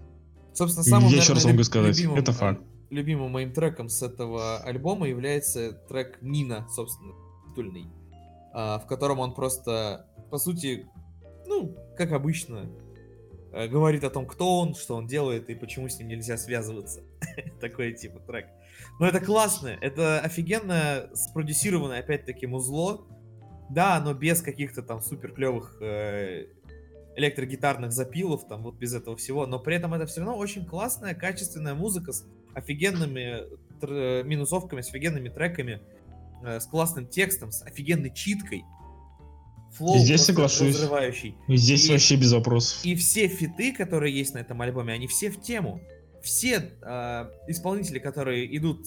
Собственно, 0.53 0.83
самым, 0.83 1.09
Я 1.09 1.17
еще 1.17 1.33
раз 1.33 1.45
могу 1.45 1.63
сказать, 1.63 1.97
любимым, 1.97 2.19
это 2.19 2.31
факт. 2.31 2.61
Любимым 2.89 3.31
моим 3.31 3.51
треком 3.51 3.89
с 3.89 4.01
этого 4.01 4.59
альбома 4.59 5.07
является 5.07 5.73
трек 5.73 6.19
Нина, 6.21 6.67
собственно, 6.69 7.13
титульный, 7.47 7.87
а, 8.53 8.79
в 8.79 8.87
котором 8.87 9.19
он 9.19 9.33
просто, 9.33 10.07
по 10.31 10.37
сути, 10.37 10.87
ну, 11.45 11.75
как 11.97 12.11
обычно, 12.11 12.69
э, 13.53 13.67
говорит 13.67 14.03
о 14.03 14.09
том, 14.09 14.25
кто 14.25 14.59
он, 14.59 14.75
что 14.75 14.95
он 14.95 15.07
делает 15.07 15.49
и 15.49 15.55
почему 15.55 15.89
с 15.89 15.97
ним 15.99 16.07
нельзя 16.09 16.37
связываться. 16.37 17.03
Такой 17.61 17.93
типа 17.93 18.19
трек. 18.19 18.47
Но 18.99 19.07
это 19.07 19.19
классно, 19.19 19.67
это 19.81 20.19
офигенно 20.19 21.09
спродюсированное, 21.13 21.99
опять-таки, 21.99 22.47
музло. 22.47 23.05
Да, 23.69 23.95
оно 23.97 24.13
без 24.13 24.41
каких-то 24.41 24.81
там 24.81 25.01
супер 25.01 25.31
клевых 25.33 25.77
э, 25.81 26.47
электрогитарных 27.15 27.91
запилов, 27.91 28.47
там 28.47 28.63
вот 28.63 28.75
без 28.75 28.93
этого 28.93 29.17
всего, 29.17 29.45
но 29.45 29.59
при 29.59 29.75
этом 29.75 29.93
это 29.93 30.05
все 30.05 30.21
равно 30.21 30.37
очень 30.37 30.65
классная, 30.65 31.13
качественная 31.13 31.73
музыка 31.73 32.13
с 32.13 32.25
офигенными 32.53 33.43
тр- 33.81 34.23
минусовками, 34.23 34.81
с 34.81 34.89
офигенными 34.89 35.29
треками, 35.29 35.81
э, 36.43 36.59
с 36.59 36.65
классным 36.65 37.07
текстом, 37.07 37.51
с 37.51 37.61
офигенной 37.63 38.13
читкой. 38.13 38.63
Флоу 39.73 39.97
Здесь 39.97 40.23
соглашусь. 40.23 40.75
Разрывающий. 40.75 41.35
Здесь 41.49 41.89
и, 41.89 41.91
вообще 41.91 42.15
без 42.15 42.31
вопросов. 42.31 42.85
И 42.85 42.95
все 42.95 43.27
фиты, 43.27 43.73
которые 43.73 44.17
есть 44.17 44.33
на 44.33 44.39
этом 44.39 44.61
альбоме, 44.61 44.93
они 44.93 45.07
все 45.07 45.29
в 45.29 45.41
тему 45.41 45.81
все 46.21 46.71
э, 46.81 47.29
исполнители, 47.47 47.99
которые 47.99 48.55
идут 48.57 48.85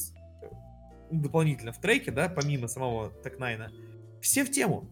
дополнительно 1.11 1.73
в 1.73 1.81
треке, 1.81 2.13
да, 2.13 2.29
помимо 2.29 2.69
самого 2.69 3.11
Такнайна, 3.23 3.73
все 4.21 4.45
в 4.45 4.51
тему. 4.51 4.89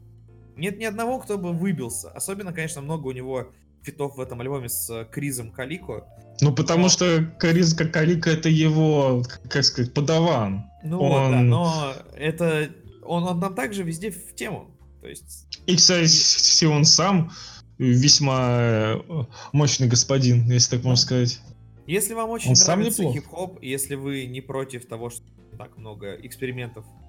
Нет 0.56 0.78
ни 0.78 0.84
одного, 0.84 1.18
кто 1.20 1.38
бы 1.38 1.52
выбился. 1.52 2.10
Особенно, 2.10 2.52
конечно, 2.52 2.80
много 2.80 3.08
у 3.08 3.12
него 3.12 3.52
фитов 3.82 4.16
в 4.16 4.20
этом 4.20 4.40
альбоме 4.40 4.68
с 4.68 5.06
Кризом 5.10 5.52
Калико. 5.52 6.06
Ну, 6.40 6.52
потому 6.52 6.84
но... 6.84 6.88
что 6.88 7.24
Криз 7.38 7.74
Калико 7.74 8.30
это 8.30 8.48
его, 8.48 9.22
как 9.48 9.64
сказать, 9.64 9.92
подаван. 9.94 10.64
Ну, 10.82 11.00
он... 11.00 11.32
да, 11.32 11.40
но 11.40 11.94
это... 12.16 12.70
Он, 13.04 13.24
он 13.24 13.40
нам 13.40 13.54
также 13.54 13.82
везде 13.84 14.10
в 14.10 14.34
тему. 14.34 14.70
То 15.00 15.08
есть... 15.08 15.46
И, 15.66 15.76
кстати, 15.76 16.64
он 16.64 16.84
сам 16.84 17.30
весьма 17.78 18.58
э, 18.60 19.24
мощный 19.52 19.88
господин, 19.88 20.50
если 20.50 20.76
так 20.76 20.84
можно 20.84 21.02
сказать. 21.02 21.40
Если 21.86 22.12
вам 22.12 22.30
очень 22.30 22.50
Он 22.50 22.56
нравится 22.56 23.10
хип-хоп, 23.10 23.62
если 23.62 23.94
вы 23.94 24.26
не 24.26 24.40
против 24.40 24.86
того, 24.86 25.10
что 25.10 25.22
так 25.56 25.76
много 25.78 26.14
экспериментов, 26.14 26.84
э, 26.84 27.07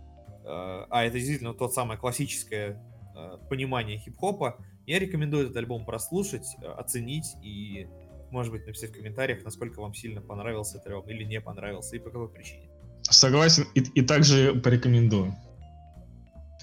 а 0.52 1.04
это 1.04 1.18
действительно 1.18 1.54
тот 1.54 1.74
самое 1.74 2.00
классическое 2.00 2.82
э, 3.16 3.38
понимание 3.50 3.98
хип-хопа, 3.98 4.58
я 4.86 5.00
рекомендую 5.00 5.46
этот 5.46 5.58
альбом 5.58 5.86
прослушать, 5.86 6.46
э, 6.62 6.66
оценить 6.66 7.36
и, 7.44 7.88
может 8.32 8.52
быть, 8.52 8.66
написать 8.66 8.92
в 8.92 8.94
комментариях, 8.94 9.44
насколько 9.44 9.80
вам 9.82 9.94
сильно 9.94 10.22
понравился 10.22 10.78
этот 10.78 10.88
альбом 10.88 11.10
или 11.10 11.24
не 11.24 11.42
понравился 11.42 11.96
и 11.96 12.00
по 12.00 12.10
какой 12.10 12.30
причине. 12.30 12.70
Согласен 13.04 13.66
и, 13.76 13.80
и 13.82 14.02
также 14.02 14.54
порекомендую. 14.56 15.36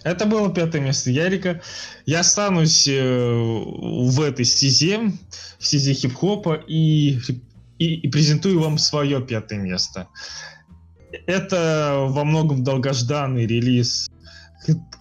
Это 0.04 0.26
было 0.26 0.52
пятое 0.52 0.80
место 0.82 1.10
Ярика. 1.10 1.60
Я 2.04 2.20
останусь 2.20 2.86
э, 2.86 2.94
в 2.94 4.20
этой 4.20 4.44
стезе, 4.44 5.12
в 5.58 5.66
стезе 5.66 5.94
хип-хопа 5.94 6.54
и 6.54 7.18
и, 7.78 7.94
и 7.94 8.08
презентую 8.08 8.60
вам 8.60 8.78
свое 8.78 9.20
пятое 9.20 9.58
место. 9.58 10.08
Это 11.26 12.06
во 12.08 12.24
многом 12.24 12.62
долгожданный 12.62 13.46
релиз 13.46 14.10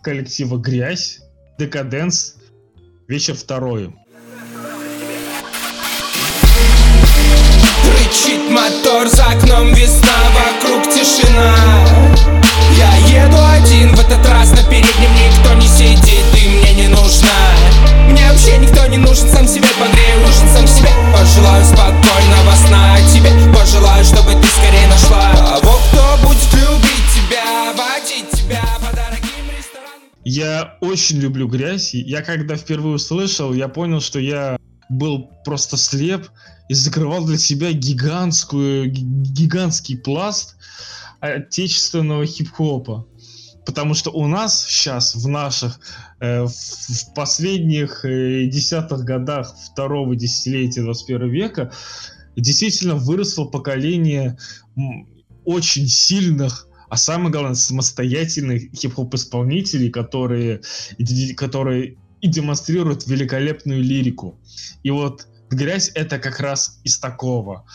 коллектива 0.01 0.57
«Грязь», 0.57 1.19
«Декаденс», 1.57 2.35
«Вечер 3.07 3.35
второй». 3.35 3.93
Рычит 7.85 8.49
мотор, 8.51 9.07
за 9.07 9.25
окном 9.25 9.73
весна, 9.73 10.17
вокруг 10.33 10.83
тишина 10.93 11.55
Я 12.77 13.23
еду 13.23 13.37
один, 13.43 13.95
в 13.95 13.99
этот 13.99 14.25
раз 14.27 14.44
очень 30.95 31.19
люблю 31.19 31.49
грязь 31.49 31.93
Я 31.93 32.21
когда 32.21 32.55
впервые 32.55 32.95
услышал, 32.95 33.53
я 33.53 33.67
понял, 33.67 33.99
что 33.99 34.17
я 34.17 34.57
был 34.87 35.29
просто 35.43 35.75
слеп 35.75 36.29
и 36.69 36.73
закрывал 36.73 37.25
для 37.25 37.37
себя 37.37 37.73
гигантскую, 37.73 38.89
гигантский 38.89 39.97
пласт 39.97 40.55
отечественного 41.19 42.25
хип-хопа. 42.25 43.05
Потому 43.65 43.93
что 43.93 44.11
у 44.11 44.25
нас 44.27 44.65
сейчас 44.65 45.15
в 45.15 45.27
наших, 45.27 45.81
э, 46.21 46.45
в 46.45 47.13
последних 47.13 48.05
э, 48.05 48.45
десятых 48.45 49.03
годах 49.03 49.53
второго 49.65 50.15
десятилетия 50.15 50.81
21 50.81 51.29
века 51.29 51.73
действительно 52.37 52.95
выросло 52.95 53.43
поколение 53.43 54.37
очень 55.43 55.89
сильных, 55.89 56.69
а 56.95 56.97
самое 56.97 57.31
главное, 57.31 57.55
самостоятельных 57.55 58.73
хип-хоп-исполнителей, 58.73 59.89
которые, 59.89 60.61
которые 61.37 61.97
и 62.21 62.27
демонстрируют 62.27 63.07
великолепную 63.07 63.81
лирику. 63.81 64.39
И 64.83 64.91
вот 64.91 65.27
«Грязь»— 65.49 65.91
это 65.95 66.19
как 66.19 66.39
раз 66.39 66.79
из 66.83 66.97
такого. 66.99 67.65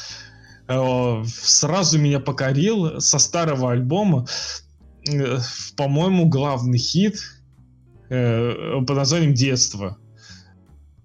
Э, 0.69 1.23
сразу 1.27 1.99
меня 1.99 2.21
покорил 2.21 3.01
со 3.01 3.19
старого 3.19 3.73
альбома 3.73 4.27
Э, 5.09 5.39
по-моему, 5.77 6.29
главный 6.29 6.79
хит 6.79 7.21
э, 8.09 8.81
под 8.87 8.97
названием 8.97 9.35
«Детство». 9.35 9.99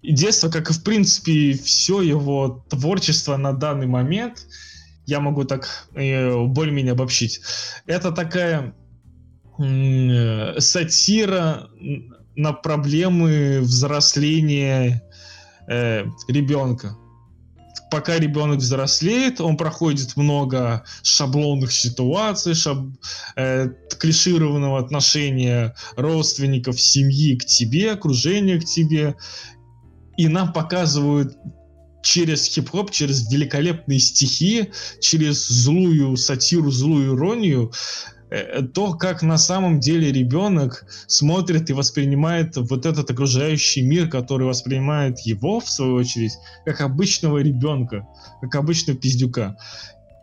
И 0.01 0.13
детство, 0.13 0.49
как 0.49 0.69
и, 0.69 0.73
в 0.73 0.83
принципе, 0.83 1.53
все 1.53 2.01
его 2.01 2.63
творчество 2.69 3.37
на 3.37 3.53
данный 3.53 3.87
момент, 3.87 4.45
я 5.05 5.19
могу 5.19 5.43
так 5.43 5.87
э, 5.93 6.45
более-менее 6.45 6.93
обобщить, 6.93 7.41
это 7.85 8.11
такая 8.11 8.73
сатира 10.59 11.69
на 12.35 12.51
проблемы 12.51 13.61
взросления 13.61 15.01
э, 15.67 16.05
ребенка 16.27 16.97
пока 17.95 18.19
ребенок 18.19 18.57
взрослеет, 18.57 19.39
он 19.39 19.55
проходит 19.55 20.17
много 20.17 20.83
шаблонных 21.01 21.71
ситуаций, 21.71 22.53
шаб, 22.53 22.79
э, 23.37 23.69
клишированного 23.99 24.79
отношения 24.79 25.73
родственников, 25.95 26.81
семьи 26.81 27.37
к 27.37 27.45
тебе, 27.45 27.91
окружения 27.91 28.59
к 28.59 28.65
тебе. 28.65 29.15
И 30.17 30.27
нам 30.27 30.51
показывают 30.51 31.37
через 32.05 32.45
хип-хоп, 32.45 32.91
через 32.91 33.29
великолепные 33.29 33.99
стихи, 33.99 34.69
через 35.01 35.47
злую 35.47 36.15
сатиру, 36.15 36.71
злую 36.71 37.15
иронию, 37.15 37.71
Э, 38.29 38.63
то, 38.63 38.93
как 38.93 39.21
на 39.21 39.37
самом 39.37 39.79
деле 39.79 40.11
ребенок 40.11 40.85
смотрит 41.07 41.69
и 41.69 41.73
воспринимает 41.73 42.57
вот 42.57 42.85
этот 42.85 43.09
окружающий 43.09 43.81
мир, 43.81 44.09
который 44.09 44.47
воспринимает 44.47 45.19
его, 45.19 45.59
в 45.59 45.69
свою 45.69 45.95
очередь, 45.95 46.33
как 46.65 46.81
обычного 46.81 47.37
ребенка, 47.37 48.07
как 48.41 48.55
обычного 48.55 48.99
пиздюка. 48.99 49.57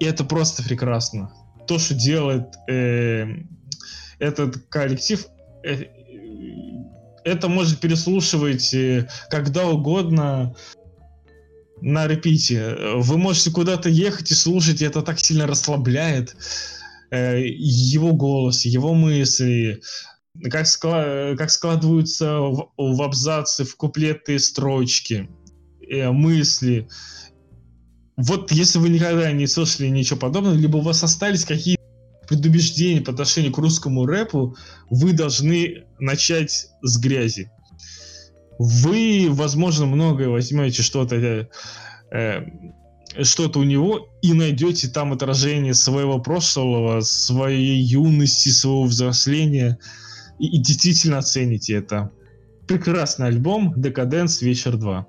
И 0.01 0.05
это 0.05 0.25
просто 0.25 0.63
прекрасно. 0.63 1.33
То, 1.67 1.79
что 1.79 1.95
делает 1.95 2.47
э, 2.69 3.27
этот 4.19 4.57
коллектив, 4.69 5.25
э, 5.65 5.85
это 7.25 7.49
может 7.49 7.79
переслушивать 7.79 8.75
э, 8.75 9.09
когда 9.31 9.69
угодно 9.69 10.57
на 11.83 12.07
репите. 12.07 12.77
Вы 12.97 13.19
можете 13.19 13.51
куда-то 13.51 13.89
ехать 13.89 14.31
и 14.31 14.35
слушать, 14.35 14.81
и 14.81 14.85
это 14.85 15.03
так 15.03 15.19
сильно 15.19 15.47
расслабляет. 15.47 16.37
Э, 17.11 17.43
его 17.45 18.15
голос, 18.15 18.65
его 18.65 18.95
мысли, 18.95 19.83
как, 20.51 20.67
склад, 20.67 21.37
как 21.37 21.51
складываются 21.51 22.39
в, 22.39 22.71
в 22.79 23.03
абзацы, 23.03 23.65
в 23.65 23.77
куплеты 23.77 24.39
строчки, 24.39 25.29
э, 25.91 26.11
мысли. 26.11 26.89
Вот 28.17 28.53
если 28.53 28.79
вы 28.79 28.89
никогда 28.89 29.31
не 29.33 29.47
слышали 29.47 29.89
ничего 29.89 30.21
подобного, 30.21 30.55
либо 30.55 30.79
у 30.79 30.83
вас 30.83 31.03
остались 31.03 31.45
какие-то 31.45 31.83
предубеждения 32.29 33.01
по 33.01 33.13
отношению 33.13 33.53
к 33.53 33.59
русскому 33.59 34.07
рэпу, 34.07 34.57
вы 34.89 35.13
должны 35.13 35.85
начать 35.99 36.69
с 36.83 36.99
грязи. 36.99 37.51
Вы, 38.63 39.27
возможно, 39.29 39.87
многое 39.87 40.29
возьмете 40.29 40.83
что-то 40.83 41.49
э, 42.13 42.47
что-то 43.21 43.59
у 43.59 43.65
него 43.65 44.09
и 44.23 44.33
найдете 44.33 44.89
там 44.89 45.13
отражение 45.13 45.75
своего 45.75 46.21
прошлого, 46.21 47.01
своей 47.01 47.83
юности, 47.83 48.51
своего 48.51 48.85
взросления 48.85 49.79
и, 50.39 50.47
и 50.47 50.59
действительно 50.59 51.19
оцените 51.19 51.75
это. 51.75 52.13
прекрасный 52.69 53.27
альбом 53.27 53.75
«Декаденс. 53.77 54.43
Вечер 54.43 54.77
2». 54.77 55.05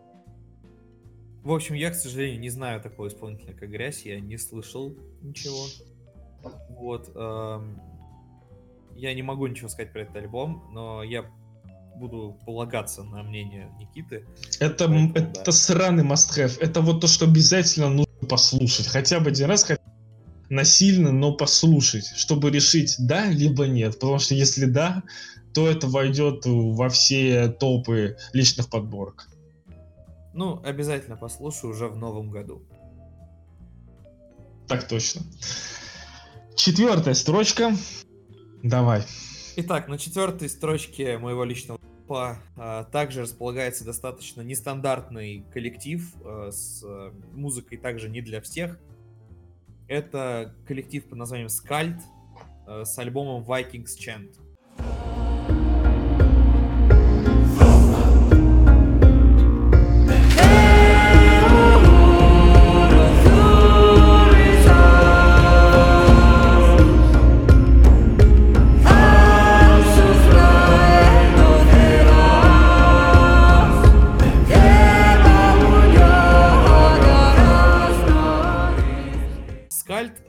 В 1.43 1.51
общем, 1.51 1.75
я, 1.75 1.91
к 1.91 1.95
сожалению, 1.95 2.39
не 2.39 2.49
знаю 2.49 2.81
такого 2.81 3.07
исполнителя, 3.07 3.53
как 3.53 3.69
Грязь, 3.69 4.01
я 4.05 4.19
не 4.19 4.37
слышал 4.37 4.95
ничего. 5.21 5.65
Вот. 6.69 7.11
Эм, 7.15 7.79
я 8.95 9.13
не 9.13 9.21
могу 9.21 9.45
ничего 9.45 9.69
сказать 9.69 9.93
про 9.93 10.01
этот 10.01 10.15
альбом, 10.15 10.63
но 10.73 11.03
я 11.03 11.25
буду 11.95 12.39
полагаться 12.45 13.03
на 13.03 13.23
мнение 13.23 13.69
Никиты. 13.79 14.25
Это, 14.59 14.87
Поэтому, 14.87 15.11
это 15.13 15.43
да. 15.45 15.51
сраный 15.51 16.03
must-have. 16.03 16.57
Это 16.59 16.81
вот 16.81 17.01
то, 17.01 17.07
что 17.07 17.25
обязательно 17.25 17.89
нужно 17.89 18.27
послушать. 18.27 18.87
Хотя 18.87 19.19
бы 19.19 19.29
один 19.29 19.49
раз, 19.49 19.67
насильно, 20.49 21.11
но 21.11 21.33
послушать, 21.33 22.05
чтобы 22.15 22.51
решить 22.51 22.95
да 22.99 23.27
либо 23.27 23.67
нет. 23.67 23.93
Потому 23.99 24.19
что 24.19 24.35
если 24.35 24.65
да, 24.65 25.03
то 25.53 25.67
это 25.69 25.87
войдет 25.87 26.43
во 26.45 26.89
все 26.89 27.47
топы 27.47 28.17
личных 28.33 28.69
подборок. 28.69 29.27
Ну, 30.33 30.61
обязательно 30.63 31.15
послушаю 31.15 31.71
уже 31.71 31.87
в 31.87 31.95
новом 31.95 32.31
году. 32.31 32.63
Так 34.67 34.87
точно. 34.87 35.21
Четвертая 36.55 37.13
строчка. 37.13 37.75
Давай. 38.63 39.03
Итак, 39.55 39.87
на 39.87 39.99
четвертой 39.99 40.49
строчке 40.49 41.19
моего 41.19 41.43
личного 41.43 41.79
топа 41.79 42.39
а, 42.57 42.85
также 42.85 43.21
располагается 43.21 43.85
достаточно 43.85 44.41
нестандартный 44.41 45.45
коллектив 45.53 46.11
а, 46.25 46.49
с 46.49 46.83
музыкой 47.33 47.77
также 47.77 48.09
не 48.09 48.21
для 48.21 48.41
всех. 48.41 48.79
Это 49.87 50.55
коллектив 50.65 51.05
под 51.05 51.19
названием 51.19 51.49
Скальд 51.49 51.97
а, 52.65 52.83
с 52.83 52.97
альбомом 52.97 53.43
Vikings 53.43 53.95
Chant. 53.95 54.33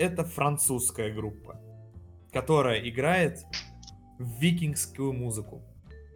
Это 0.05 0.25
французская 0.25 1.13
группа, 1.13 1.61
которая 2.33 2.81
играет 2.89 3.45
викингскую 4.19 5.13
музыку. 5.13 5.63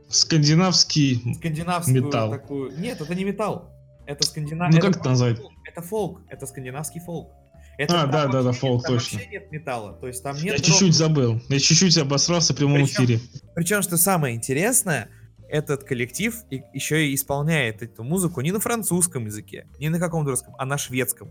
Скандинавский 0.09 1.35
Скандинавскую 1.35 2.05
металл. 2.05 2.31
такую... 2.31 2.79
Нет, 2.79 3.01
это 3.01 3.15
не 3.15 3.25
металл. 3.25 3.71
Это 4.07 4.25
скандинав... 4.25 4.73
Ну 4.73 4.81
как 4.81 4.97
это 4.97 5.09
назвать? 5.11 5.39
Это 5.67 5.83
фолк. 5.83 6.23
Это 6.29 6.47
скандинавский 6.47 7.01
фолк. 7.01 7.31
Это 7.77 8.03
а, 8.03 8.07
да, 8.07 8.27
да, 8.27 8.43
да, 8.43 8.53
фолк, 8.53 8.83
там 8.83 8.95
точно. 8.95 9.19
Вообще 9.19 9.31
нет 9.31 9.53
металла. 9.53 9.93
То 9.93 10.09
есть 10.09 10.23
там 10.23 10.35
нет. 10.37 10.55
Я 10.55 10.59
чуть-чуть 10.59 10.95
забыл. 10.95 11.41
Я 11.49 11.61
чуть-чуть 11.61 11.97
обосрался 11.99 12.53
в 12.53 12.57
прямом 12.57 12.79
причем, 12.79 13.05
эфире. 13.05 13.21
Причем, 13.55 13.83
что 13.83 13.97
самое 13.97 14.35
интересное, 14.35 15.11
этот 15.49 15.85
коллектив 15.85 16.35
еще 16.73 17.07
и 17.07 17.15
исполняет 17.15 17.83
эту 17.83 18.03
музыку 18.03 18.41
не 18.41 18.51
на 18.51 18.61
французском 18.61 19.27
языке, 19.27 19.67
не 19.79 19.91
на 19.91 19.99
каком-то 19.99 20.31
русском, 20.31 20.55
а 20.59 20.65
на 20.65 20.77
шведском. 20.77 21.29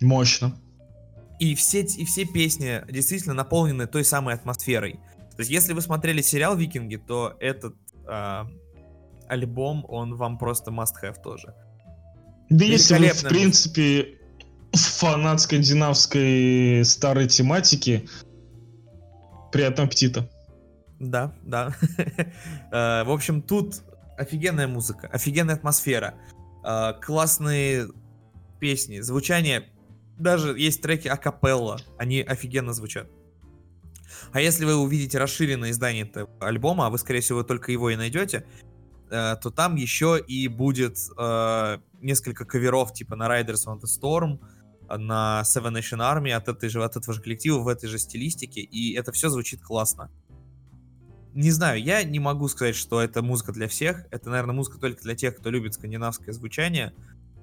Мощно. 0.00 0.56
И 1.38 1.54
все, 1.54 1.82
и 1.82 2.04
все 2.04 2.24
песни 2.24 2.82
действительно 2.90 3.34
наполнены 3.34 3.86
той 3.86 4.04
самой 4.04 4.34
атмосферой. 4.34 5.00
То 5.32 5.40
есть, 5.40 5.50
если 5.50 5.72
вы 5.72 5.80
смотрели 5.80 6.22
сериал 6.22 6.56
«Викинги», 6.56 6.96
то 6.96 7.36
этот 7.40 7.74
э, 8.06 8.44
альбом, 9.28 9.84
он 9.88 10.14
вам 10.14 10.38
просто 10.38 10.70
must-have 10.70 11.20
тоже. 11.22 11.54
Да 12.50 12.64
если 12.64 12.98
вы, 12.98 13.08
в 13.08 13.22
принципе, 13.24 14.18
фанат 14.72 15.40
скандинавской 15.40 16.84
старой 16.84 17.26
тематики, 17.26 18.08
приятного 19.50 19.88
аппетита. 19.88 20.28
Да, 20.98 21.32
да. 21.42 21.74
Э, 22.70 23.04
в 23.04 23.10
общем, 23.10 23.40
тут 23.40 23.82
офигенная 24.16 24.66
музыка, 24.66 25.08
офигенная 25.12 25.54
атмосфера, 25.54 26.14
э, 26.64 26.92
классные 27.00 27.88
песни, 28.58 29.00
звучание 29.00 29.68
даже 30.18 30.58
есть 30.58 30.82
треки 30.82 31.08
акапелла, 31.08 31.80
они 31.98 32.20
офигенно 32.20 32.72
звучат. 32.72 33.08
А 34.32 34.40
если 34.40 34.64
вы 34.64 34.76
увидите 34.76 35.18
расширенное 35.18 35.70
издание 35.70 36.04
этого 36.04 36.28
альбома, 36.40 36.86
а 36.86 36.90
вы, 36.90 36.98
скорее 36.98 37.20
всего, 37.20 37.42
только 37.42 37.72
его 37.72 37.90
и 37.90 37.96
найдете, 37.96 38.46
э, 39.10 39.36
то 39.40 39.50
там 39.50 39.76
еще 39.76 40.22
и 40.26 40.48
будет 40.48 40.98
э, 41.18 41.78
несколько 42.00 42.44
каверов, 42.44 42.92
типа 42.92 43.16
на 43.16 43.28
Riders 43.28 43.66
on 43.66 43.80
the 43.80 43.86
Storm, 43.86 44.38
на 44.88 45.42
Seven 45.44 45.72
Nation 45.72 45.98
Army 46.00 46.30
от, 46.32 46.48
этой 46.48 46.68
же, 46.68 46.82
от 46.82 46.96
этого 46.96 47.14
же 47.14 47.22
коллектива 47.22 47.58
в 47.58 47.68
этой 47.68 47.88
же 47.88 47.98
стилистике, 47.98 48.60
и 48.60 48.94
это 48.94 49.12
все 49.12 49.28
звучит 49.28 49.62
классно. 49.62 50.10
Не 51.32 51.50
знаю, 51.50 51.82
я 51.82 52.04
не 52.04 52.20
могу 52.20 52.46
сказать, 52.46 52.76
что 52.76 53.00
это 53.00 53.20
музыка 53.20 53.50
для 53.50 53.66
всех. 53.66 54.06
Это, 54.12 54.30
наверное, 54.30 54.54
музыка 54.54 54.78
только 54.78 55.02
для 55.02 55.16
тех, 55.16 55.36
кто 55.36 55.50
любит 55.50 55.74
скандинавское 55.74 56.32
звучание 56.32 56.94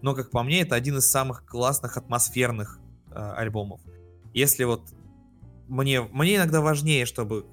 но, 0.01 0.15
как 0.15 0.31
по 0.31 0.43
мне, 0.43 0.61
это 0.61 0.75
один 0.75 0.97
из 0.97 1.09
самых 1.09 1.45
классных 1.45 1.97
атмосферных 1.97 2.79
э, 3.11 3.33
альбомов. 3.37 3.81
Если 4.33 4.63
вот 4.63 4.89
мне, 5.67 6.01
мне 6.01 6.35
иногда 6.35 6.61
важнее, 6.61 7.05
чтобы 7.05 7.45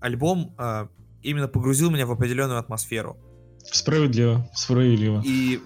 альбом 0.00 0.54
э, 0.58 0.88
именно 1.22 1.48
погрузил 1.48 1.90
меня 1.90 2.06
в 2.06 2.12
определенную 2.12 2.58
атмосферу. 2.58 3.16
Справедливо, 3.64 4.48
справедливо. 4.54 5.22
И 5.24 5.60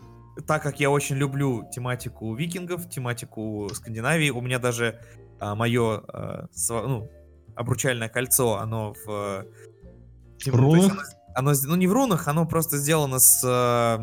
так 0.47 0.63
как 0.63 0.81
я 0.81 0.91
очень 0.91 1.17
люблю 1.17 1.69
тематику 1.73 2.35
викингов, 2.35 2.89
тематику 2.89 3.69
Скандинавии, 3.75 4.31
у 4.31 4.41
меня 4.41 4.59
даже 4.59 5.01
а, 5.41 5.55
мое 5.55 5.99
а, 5.99 6.47
св... 6.53 6.87
ну, 6.87 7.11
обручальное 7.57 8.09
кольцо, 8.09 8.59
оно 8.59 8.95
в... 9.05 9.47
Тем, 10.39 10.55
рунах? 10.55 11.11
Оно, 11.35 11.51
оно, 11.51 11.59
ну 11.65 11.75
не 11.75 11.89
в 11.89 11.93
рунах, 11.93 12.29
оно 12.29 12.47
просто 12.47 12.79
сделано 12.79 13.19
с 13.19 13.43
а, 13.45 14.01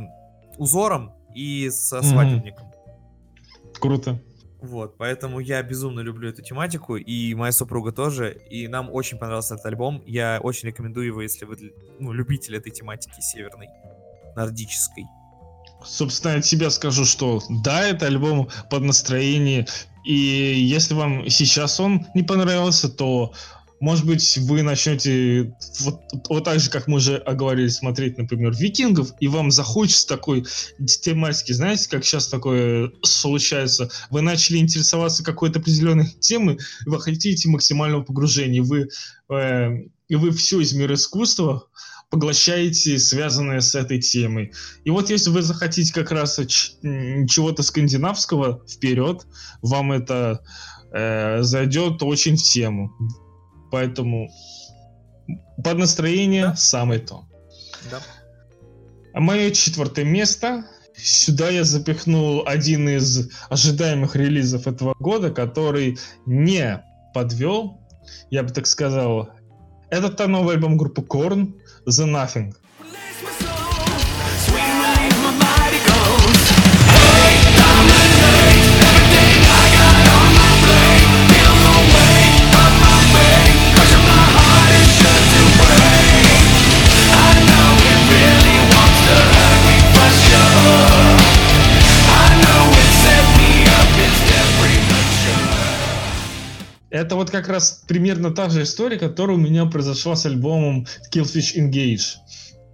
узором, 0.57 1.13
и 1.35 1.69
со 1.69 2.01
свадебником. 2.01 2.65
Mm-hmm. 2.65 3.79
Круто. 3.79 4.19
Вот, 4.61 4.97
поэтому 4.97 5.39
я 5.39 5.61
безумно 5.61 5.99
люблю 5.99 6.29
эту 6.29 6.41
тематику, 6.41 6.95
и 6.95 7.35
моя 7.35 7.51
супруга 7.51 7.91
тоже, 7.91 8.35
и 8.49 8.67
нам 8.67 8.89
очень 8.91 9.19
понравился 9.19 9.53
этот 9.53 9.67
альбом. 9.67 10.01
Я 10.07 10.39
очень 10.41 10.69
рекомендую 10.69 11.05
его, 11.05 11.21
если 11.21 11.45
вы 11.45 11.73
ну, 11.99 12.11
любитель 12.13 12.55
этой 12.55 12.71
тематики 12.71 13.21
северной, 13.21 13.67
нордической. 14.35 15.05
Собственно, 15.83 16.35
от 16.35 16.45
себя 16.45 16.71
скажу, 16.71 17.05
что 17.05 17.43
да, 17.63 17.87
это 17.87 18.07
альбом 18.07 18.49
под 18.71 18.83
настроение, 18.83 19.67
и 20.03 20.13
если 20.13 20.95
вам 20.95 21.29
сейчас 21.29 21.79
он 21.79 22.07
не 22.15 22.23
понравился, 22.23 22.89
то 22.89 23.33
может 23.85 24.03
быть, 24.03 24.39
вы 24.39 24.63
начнете 24.63 25.55
вот, 25.81 26.01
вот 26.27 26.43
так 26.43 26.59
же, 26.59 26.71
как 26.71 26.87
мы 26.87 26.97
уже 26.97 27.17
оговорили, 27.17 27.67
смотреть, 27.67 28.17
например, 28.17 28.51
викингов, 28.51 29.11
и 29.19 29.27
вам 29.27 29.51
захочется 29.51 30.07
такой 30.07 30.43
тематики, 31.03 31.51
знаете, 31.51 31.87
как 31.87 32.03
сейчас 32.03 32.27
такое 32.27 32.91
случается, 33.03 33.91
вы 34.09 34.21
начали 34.21 34.57
интересоваться 34.57 35.23
какой-то 35.23 35.59
определенной 35.59 36.07
темой, 36.19 36.57
вы 36.87 36.99
хотите 36.99 37.47
максимального 37.47 38.01
погружения, 38.01 38.63
вы, 38.63 38.89
э, 39.29 39.69
и 40.07 40.15
вы 40.15 40.31
все 40.31 40.61
из 40.61 40.73
мира 40.73 40.95
искусства 40.95 41.67
поглощаете, 42.09 42.97
связанное 42.97 43.61
с 43.61 43.75
этой 43.75 44.01
темой. 44.01 44.51
И 44.83 44.89
вот 44.89 45.11
если 45.11 45.29
вы 45.29 45.43
захотите 45.43 45.93
как 45.93 46.09
раз 46.09 46.39
чего-то 46.39 47.61
скандинавского 47.61 48.63
вперед, 48.67 49.27
вам 49.61 49.91
это 49.91 50.43
э, 50.91 51.43
зайдет 51.43 52.01
очень 52.01 52.35
в 52.35 52.41
тему. 52.41 52.91
Поэтому 53.71 54.29
под 55.63 55.77
настроение 55.77 56.47
да. 56.47 56.55
самое 56.55 56.99
то. 56.99 57.25
Да. 57.89 57.99
А 59.13 59.19
мое 59.19 59.51
четвертое 59.51 60.05
место. 60.05 60.65
Сюда 60.97 61.49
я 61.49 61.65
запихнул 61.65 62.43
один 62.45 62.87
из 62.87 63.29
ожидаемых 63.49 64.15
релизов 64.15 64.65
этого 64.65 64.95
года, 64.99 65.29
который 65.29 65.97
не 66.25 66.81
подвел, 67.13 67.81
я 68.29 68.43
бы 68.43 68.49
так 68.49 68.65
сказал. 68.65 69.29
Это 69.89 70.09
та 70.09 70.27
новый 70.27 70.55
альбом 70.55 70.77
группы 70.77 71.01
Korn, 71.01 71.53
The 71.85 72.05
Nothing. 72.05 72.53
Это 96.95 97.17
вот 97.17 97.29
как 97.29 97.49
раз 97.49 97.83
примерно 97.89 98.31
та 98.31 98.47
же 98.47 98.63
история, 98.63 98.97
которая 98.97 99.35
у 99.35 99.39
меня 99.39 99.65
произошла 99.65 100.15
с 100.15 100.25
альбомом 100.25 100.87
Killfish 101.13 101.57
Engage. 101.57 102.15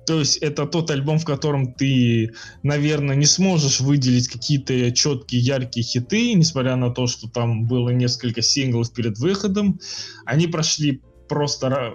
То 0.06 0.20
есть 0.20 0.38
это 0.38 0.68
тот 0.68 0.92
альбом, 0.92 1.18
в 1.18 1.26
котором 1.26 1.74
ты, 1.74 2.32
наверное, 2.62 3.16
не 3.16 3.26
сможешь 3.26 3.80
выделить 3.80 4.28
какие-то 4.28 4.92
четкие, 4.92 5.42
яркие 5.42 5.84
хиты, 5.84 6.34
несмотря 6.34 6.76
на 6.76 6.92
то, 6.92 7.08
что 7.08 7.30
там 7.30 7.66
было 7.66 7.90
несколько 7.90 8.44
синглов 8.44 8.94
перед 8.94 9.18
выходом. 9.18 9.80
Они 10.26 10.46
прошли 10.46 11.02
просто 11.28 11.94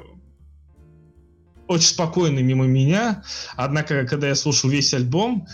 очень 1.68 1.88
спокойно 1.88 2.40
мимо 2.40 2.64
меня. 2.66 3.22
Однако, 3.54 4.04
когда 4.04 4.26
я 4.26 4.34
слушал 4.34 4.68
весь 4.68 4.92
альбом, 4.94 5.46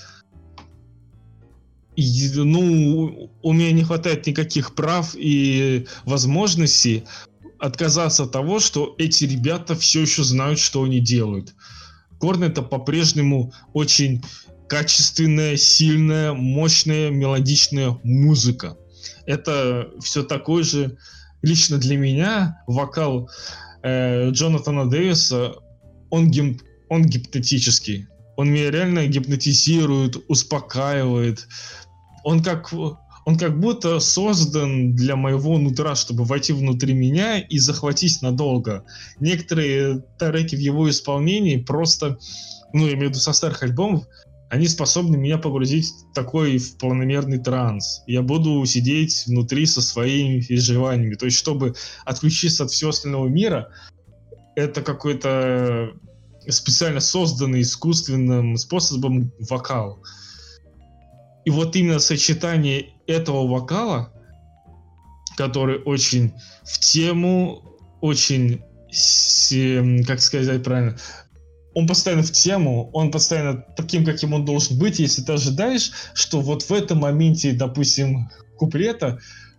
ну, 1.96 3.30
у 3.42 3.52
меня 3.52 3.72
не 3.72 3.84
хватает 3.84 4.26
никаких 4.26 4.74
прав 4.74 5.14
и 5.14 5.86
возможностей 6.04 7.04
отказаться 7.58 8.24
от 8.24 8.32
того, 8.32 8.58
что 8.58 8.94
эти 8.98 9.24
ребята 9.24 9.74
все 9.76 10.02
еще 10.02 10.24
знают, 10.24 10.58
что 10.58 10.82
они 10.82 11.00
делают. 11.00 11.54
Корн 12.18 12.44
это 12.44 12.62
по-прежнему 12.62 13.52
очень 13.72 14.22
качественная, 14.68 15.56
сильная, 15.56 16.32
мощная, 16.32 17.10
мелодичная 17.10 17.98
музыка. 18.02 18.76
Это 19.26 19.90
все 20.00 20.22
такой 20.22 20.62
же, 20.62 20.96
лично 21.42 21.78
для 21.78 21.96
меня, 21.96 22.62
вокал 22.66 23.28
э, 23.82 24.30
Джонатана 24.30 24.88
Дэвиса, 24.88 25.54
он, 26.10 26.30
гим, 26.30 26.58
он 26.88 27.04
гипнотический. 27.04 28.06
Он 28.36 28.50
меня 28.50 28.70
реально 28.70 29.06
гипнотизирует, 29.06 30.16
успокаивает. 30.28 31.46
Он 32.24 32.42
как 32.42 32.72
он 33.24 33.38
как 33.38 33.60
будто 33.60 34.00
создан 34.00 34.94
для 34.94 35.16
моего 35.16 35.56
нутра, 35.58 35.94
чтобы 35.94 36.24
войти 36.24 36.52
внутри 36.52 36.92
меня 36.92 37.38
и 37.38 37.58
захватить 37.58 38.20
надолго. 38.20 38.84
Некоторые 39.20 40.02
треки 40.18 40.56
в 40.56 40.58
его 40.58 40.90
исполнении 40.90 41.56
просто, 41.56 42.18
ну, 42.72 42.86
я 42.86 42.94
имею 42.94 43.08
в 43.08 43.10
виду 43.10 43.20
со 43.20 43.32
старых 43.32 43.62
альбомов, 43.62 44.04
они 44.50 44.68
способны 44.68 45.16
меня 45.16 45.38
погрузить 45.38 45.86
в 46.10 46.14
такой 46.14 46.58
в 46.58 46.76
планомерный 46.76 47.38
транс. 47.38 48.02
Я 48.06 48.22
буду 48.22 48.64
сидеть 48.66 49.24
внутри 49.26 49.64
со 49.64 49.80
своими 49.80 50.42
переживаниями. 50.42 51.14
То 51.14 51.24
есть, 51.24 51.38
чтобы 51.38 51.74
отключиться 52.04 52.64
от 52.64 52.70
всего 52.70 52.90
остального 52.90 53.28
мира, 53.28 53.70
это 54.54 54.82
какой-то 54.82 55.92
специально 56.48 57.00
созданный 57.00 57.62
искусственным 57.62 58.56
способом 58.56 59.32
вокал. 59.38 60.02
И 61.44 61.50
вот 61.50 61.74
именно 61.76 61.98
сочетание 61.98 62.94
этого 63.06 63.46
вокала, 63.46 64.12
который 65.36 65.82
очень 65.82 66.32
в 66.62 66.78
тему, 66.78 67.78
очень, 68.00 68.62
как 70.06 70.20
сказать 70.20 70.62
правильно, 70.62 70.96
он 71.74 71.86
постоянно 71.86 72.22
в 72.22 72.30
тему, 72.30 72.90
он 72.92 73.10
постоянно 73.10 73.64
таким, 73.76 74.04
каким 74.04 74.34
он 74.34 74.44
должен 74.44 74.78
быть. 74.78 74.98
Если 74.98 75.22
ты 75.22 75.32
ожидаешь, 75.32 75.90
что 76.12 76.40
вот 76.40 76.62
в 76.62 76.70
этом 76.70 76.98
моменте, 76.98 77.52
допустим, 77.52 78.30
куплета 78.58 79.18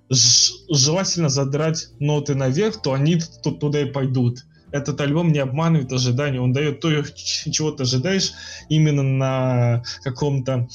желательно 0.09 1.29
задрать 1.29 1.87
ноты 1.99 2.35
наверх, 2.35 2.81
то 2.81 2.93
они 2.93 3.19
туда 3.41 3.81
и 3.81 3.85
пойдут. 3.85 4.45
Этот 4.73 4.99
альбом 5.01 5.31
не 5.31 5.37
обманывает 5.37 5.93
ожидания, 5.93 6.41
он 6.41 6.51
дает 6.51 6.79
то, 6.79 6.89
чего 6.91 7.71
ты 7.71 7.83
ожидаешь 7.83 8.33
именно 8.69 9.03
на 9.03 9.83
каком-то 10.03 10.67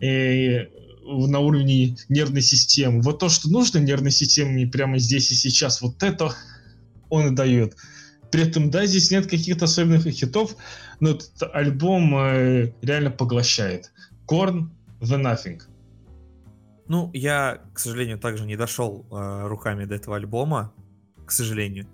э, 0.00 0.66
на 1.06 1.38
уровне 1.38 1.96
нервной 2.08 2.42
системы. 2.42 3.00
Вот 3.00 3.20
то, 3.20 3.28
что 3.28 3.48
нужно 3.48 3.78
нервной 3.78 4.10
системе 4.10 4.66
прямо 4.66 4.98
здесь 4.98 5.30
и 5.30 5.36
сейчас, 5.36 5.80
вот 5.80 6.02
это 6.02 6.34
он 7.10 7.28
и 7.28 7.36
дает. 7.36 7.76
При 8.32 8.42
этом, 8.42 8.70
да, 8.70 8.84
здесь 8.86 9.12
нет 9.12 9.28
каких-то 9.28 9.66
особенных 9.66 10.02
хитов, 10.08 10.56
но 10.98 11.10
этот 11.10 11.44
альбом 11.54 12.16
э, 12.16 12.72
реально 12.82 13.12
поглощает. 13.12 13.92
Корн 14.26 14.72
The 15.00 15.22
Nothing. 15.22 15.62
Ну, 16.88 17.10
я, 17.14 17.60
к 17.72 17.78
сожалению, 17.78 18.18
также 18.18 18.46
не 18.46 18.56
дошел 18.56 19.06
э, 19.12 19.46
руками 19.46 19.84
до 19.84 19.94
этого 19.94 20.16
альбома, 20.16 20.72
к 21.24 21.30
сожалению. 21.30 21.86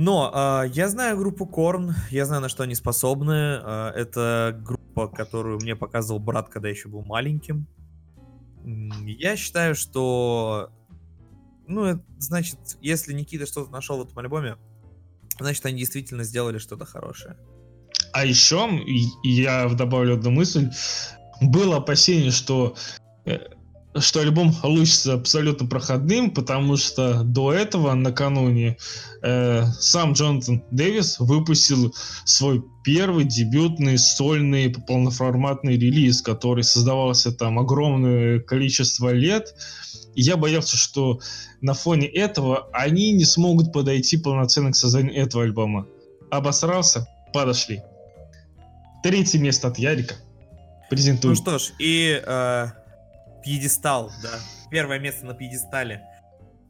Но 0.00 0.30
э, 0.32 0.68
я 0.74 0.88
знаю 0.88 1.18
группу 1.18 1.44
Корн, 1.44 1.92
я 2.12 2.24
знаю, 2.24 2.40
на 2.40 2.48
что 2.48 2.62
они 2.62 2.76
способны. 2.76 3.60
Э, 3.60 3.90
это 3.96 4.56
группа, 4.62 5.08
которую 5.08 5.58
мне 5.60 5.74
показывал 5.74 6.20
брат, 6.20 6.48
когда 6.48 6.68
еще 6.68 6.88
был 6.88 7.02
маленьким. 7.02 7.66
Я 9.04 9.36
считаю, 9.36 9.74
что... 9.74 10.70
Ну, 11.66 11.82
это, 11.82 12.04
значит, 12.18 12.60
если 12.80 13.12
Никита 13.12 13.44
что-то 13.44 13.72
нашел 13.72 13.98
в 13.98 14.06
этом 14.06 14.16
альбоме, 14.20 14.56
значит, 15.40 15.66
они 15.66 15.78
действительно 15.78 16.22
сделали 16.22 16.58
что-то 16.58 16.84
хорошее. 16.84 17.36
А 18.12 18.24
еще, 18.24 18.70
я 19.24 19.68
добавлю 19.68 20.14
одну 20.14 20.30
мысль, 20.30 20.70
было 21.40 21.78
опасение, 21.78 22.30
что 22.30 22.76
э, 23.24 23.36
что 24.00 24.20
альбом 24.20 24.54
получится 24.54 25.14
абсолютно 25.14 25.66
проходным, 25.66 26.30
потому 26.30 26.76
что 26.76 27.22
до 27.22 27.52
этого, 27.52 27.94
накануне, 27.94 28.76
э, 29.22 29.64
сам 29.78 30.12
Джонатан 30.12 30.62
Дэвис 30.70 31.18
выпустил 31.18 31.94
свой 32.24 32.62
первый 32.84 33.24
дебютный 33.24 33.98
сольный 33.98 34.74
полноформатный 34.86 35.76
релиз, 35.76 36.22
который 36.22 36.64
создавался 36.64 37.32
там 37.32 37.58
огромное 37.58 38.40
количество 38.40 39.12
лет. 39.12 39.54
И 40.14 40.22
я 40.22 40.36
боялся, 40.36 40.76
что 40.76 41.20
на 41.60 41.74
фоне 41.74 42.06
этого 42.06 42.68
они 42.72 43.12
не 43.12 43.24
смогут 43.24 43.72
подойти 43.72 44.16
полноценно 44.16 44.72
к 44.72 44.76
созданию 44.76 45.14
этого 45.14 45.44
альбома. 45.44 45.86
Обосрался, 46.30 47.06
подошли. 47.32 47.82
Третье 49.02 49.38
место 49.38 49.68
от 49.68 49.78
Ярика. 49.78 50.16
Презентую. 50.90 51.34
Ну 51.34 51.36
что 51.36 51.58
ж, 51.58 51.72
и 51.78 52.22
э, 52.24 52.66
пьедестал, 53.48 54.12
да. 54.22 54.38
Первое 54.70 54.98
место 54.98 55.24
на 55.24 55.32
пьедестале 55.32 56.02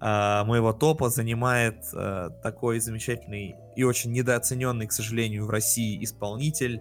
э, 0.00 0.44
моего 0.44 0.72
топа 0.72 1.10
занимает 1.10 1.82
э, 1.92 2.30
такой 2.40 2.78
замечательный 2.78 3.56
и 3.74 3.82
очень 3.82 4.12
недооцененный, 4.12 4.86
к 4.86 4.92
сожалению, 4.92 5.46
в 5.46 5.50
России 5.50 6.02
исполнитель, 6.04 6.80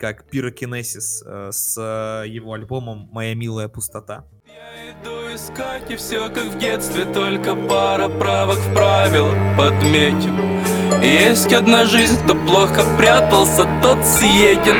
как 0.00 0.28
Пирокинесис 0.28 1.22
э, 1.24 1.50
с 1.52 1.78
э, 1.78 2.28
его 2.28 2.54
альбомом 2.54 3.08
«Моя 3.12 3.36
милая 3.36 3.68
пустота». 3.68 4.24
Я 4.44 4.90
иду 4.90 5.32
искать, 5.32 5.88
и 5.88 5.94
все 5.94 6.28
как 6.28 6.46
в 6.46 6.58
детстве, 6.58 7.04
только 7.04 7.54
пара 7.54 8.08
правок 8.08 8.58
в 8.58 8.74
правил 8.74 9.28
подметим. 9.56 10.36
Есть 11.00 11.52
одна 11.52 11.84
жизнь, 11.84 12.18
кто 12.24 12.34
плохо 12.34 12.82
прятался, 12.98 13.68
тот 13.82 14.04
съеден. 14.04 14.78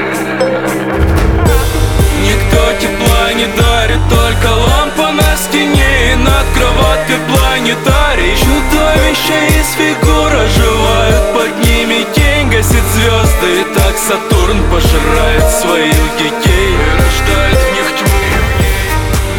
Никто 2.25 2.73
тепла 2.81 3.33
не 3.35 3.47
дарит, 3.57 3.92
только 4.13 4.49
лампа 4.51 5.13
на 5.13 5.37
стене 5.37 6.13
И 6.13 6.17
над 6.17 6.47
кроваткой 6.55 7.19
планетарий. 7.29 8.37
Чудовища 8.37 9.39
из 9.59 9.69
фигур 9.79 10.31
оживают 10.33 11.25
Под 11.35 11.53
ними 11.67 12.07
тень 12.15 12.49
гасит 12.51 12.87
звезды 12.95 13.51
И 13.61 13.75
так 13.75 13.97
Сатурн 13.97 14.59
пожирает 14.71 15.49
своих 15.61 16.03
детей. 16.19 16.71
И 16.73 16.91
рождает 17.01 17.59
в 17.59 17.69
них 17.77 17.89
тьму 17.99 18.19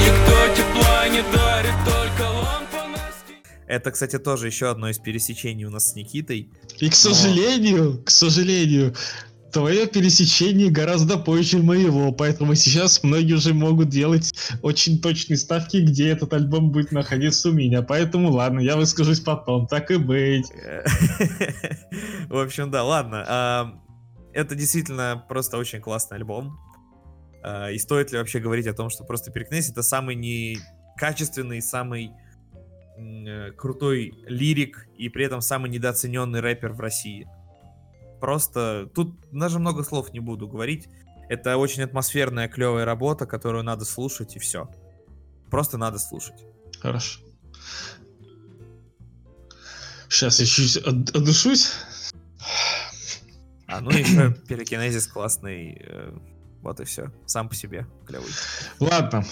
Никто 0.03 0.37
тепла 0.57 1.07
не 1.09 1.21
дарит, 1.31 1.77
только 1.85 2.23
лампа 2.29 2.87
на 2.89 2.97
стене. 3.11 3.41
Это, 3.67 3.91
кстати, 3.91 4.17
тоже 4.19 4.47
еще 4.47 4.69
одно 4.69 4.89
из 4.89 4.97
пересечений 4.99 5.65
у 5.65 5.69
нас 5.69 5.91
с 5.91 5.95
Никитой. 5.95 6.49
И, 6.79 6.89
к 6.89 6.95
сожалению, 6.95 7.93
Но... 7.93 8.03
к 8.03 8.09
сожалению, 8.09 8.95
твое 9.53 9.87
пересечение 9.87 10.69
гораздо 10.69 11.17
позже 11.17 11.59
моего, 11.59 12.11
поэтому 12.11 12.55
сейчас 12.55 13.03
многие 13.03 13.33
уже 13.33 13.53
могут 13.53 13.89
делать 13.89 14.33
очень 14.61 14.99
точные 14.99 15.37
ставки, 15.37 15.77
где 15.77 16.09
этот 16.09 16.33
альбом 16.33 16.71
будет 16.71 16.91
находиться 16.91 17.49
у 17.49 17.53
меня. 17.53 17.83
Поэтому 17.83 18.31
ладно, 18.31 18.59
я 18.59 18.75
выскажусь 18.75 19.19
потом, 19.19 19.67
так 19.67 19.91
и 19.91 19.97
быть. 19.97 20.51
В 22.27 22.37
общем, 22.37 22.71
да, 22.71 22.83
ладно. 22.83 23.79
Это 24.33 24.55
действительно 24.55 25.23
просто 25.29 25.57
очень 25.57 25.79
классный 25.79 26.17
альбом. 26.17 26.57
А, 27.43 27.69
и 27.69 27.77
стоит 27.77 28.11
ли 28.11 28.17
вообще 28.17 28.39
говорить 28.39 28.65
о 28.65 28.73
том, 28.73 28.89
что 28.89 29.03
просто 29.03 29.31
Перекнес 29.31 29.69
это 29.69 29.83
самый 29.83 30.15
некачественный, 30.15 31.61
самый 31.61 32.09
э, 32.97 33.51
крутой 33.51 34.13
лирик 34.25 34.87
и 34.97 35.09
при 35.09 35.25
этом 35.25 35.41
самый 35.41 35.69
недооцененный 35.69 36.39
рэпер 36.39 36.73
в 36.73 36.79
России 36.79 37.27
просто... 38.23 38.89
Тут 38.95 39.17
даже 39.33 39.59
много 39.59 39.83
слов 39.83 40.13
не 40.13 40.21
буду 40.21 40.47
говорить. 40.47 40.87
Это 41.27 41.57
очень 41.57 41.83
атмосферная, 41.83 42.47
клевая 42.47 42.85
работа, 42.85 43.25
которую 43.25 43.65
надо 43.65 43.83
слушать, 43.83 44.37
и 44.37 44.39
все. 44.39 44.69
Просто 45.51 45.77
надо 45.77 45.99
слушать. 45.99 46.45
Хорошо. 46.79 47.19
Сейчас 50.07 50.39
я 50.39 50.45
чуть 50.45 50.77
отдышусь. 50.77 51.73
А, 53.67 53.81
ну 53.81 53.89
еще 53.89 54.33
перекинезис 54.47 55.05
классный. 55.07 55.81
Э, 55.81 56.17
вот 56.61 56.79
и 56.79 56.85
все. 56.85 57.11
Сам 57.25 57.49
по 57.49 57.55
себе 57.55 57.85
клевый. 58.07 58.31
Ладно. 58.79 59.25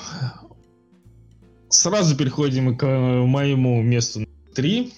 Сразу 1.69 2.17
переходим 2.17 2.77
к 2.77 2.85
моему 2.85 3.81
месту 3.81 4.27
3. 4.53 4.93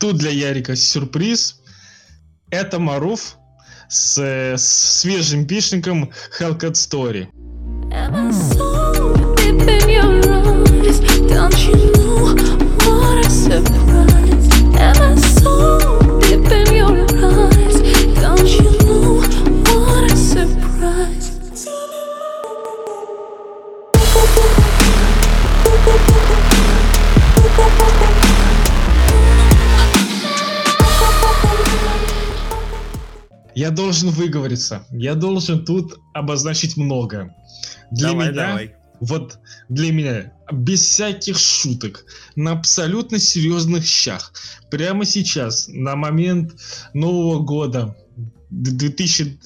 Тут 0.00 0.16
для 0.16 0.30
Ярика 0.30 0.74
сюрприз. 0.74 1.60
Это 2.50 2.78
Маруф 2.78 3.36
с, 3.88 4.18
с 4.18 5.00
свежим 5.00 5.46
пишником 5.46 6.10
Hellcat 6.38 6.72
Story. 6.72 7.28
Don't 11.28 11.58
you 11.66 11.92
know 11.92 12.57
Я 33.58 33.72
должен 33.72 34.10
выговориться. 34.10 34.86
Я 34.92 35.16
должен 35.16 35.64
тут 35.64 35.98
обозначить 36.14 36.76
много. 36.76 37.34
Для 37.90 38.10
давай, 38.10 38.28
меня, 38.30 38.46
давай. 38.46 38.76
вот 39.00 39.40
для 39.68 39.92
меня, 39.92 40.32
без 40.52 40.80
всяких 40.82 41.36
шуток, 41.36 42.04
на 42.36 42.52
абсолютно 42.52 43.18
серьезных 43.18 43.84
щах, 43.84 44.32
прямо 44.70 45.04
сейчас, 45.04 45.66
на 45.66 45.96
момент 45.96 46.54
Нового 46.94 47.42
года 47.42 47.96
2000, 48.50 49.40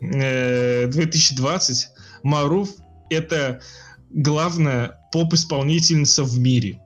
э, 0.00 0.86
2020, 0.86 1.88
Маруф 2.22 2.70
это 3.10 3.60
главная 4.08 4.98
поп-исполнительница 5.12 6.24
в 6.24 6.38
мире. 6.38 6.80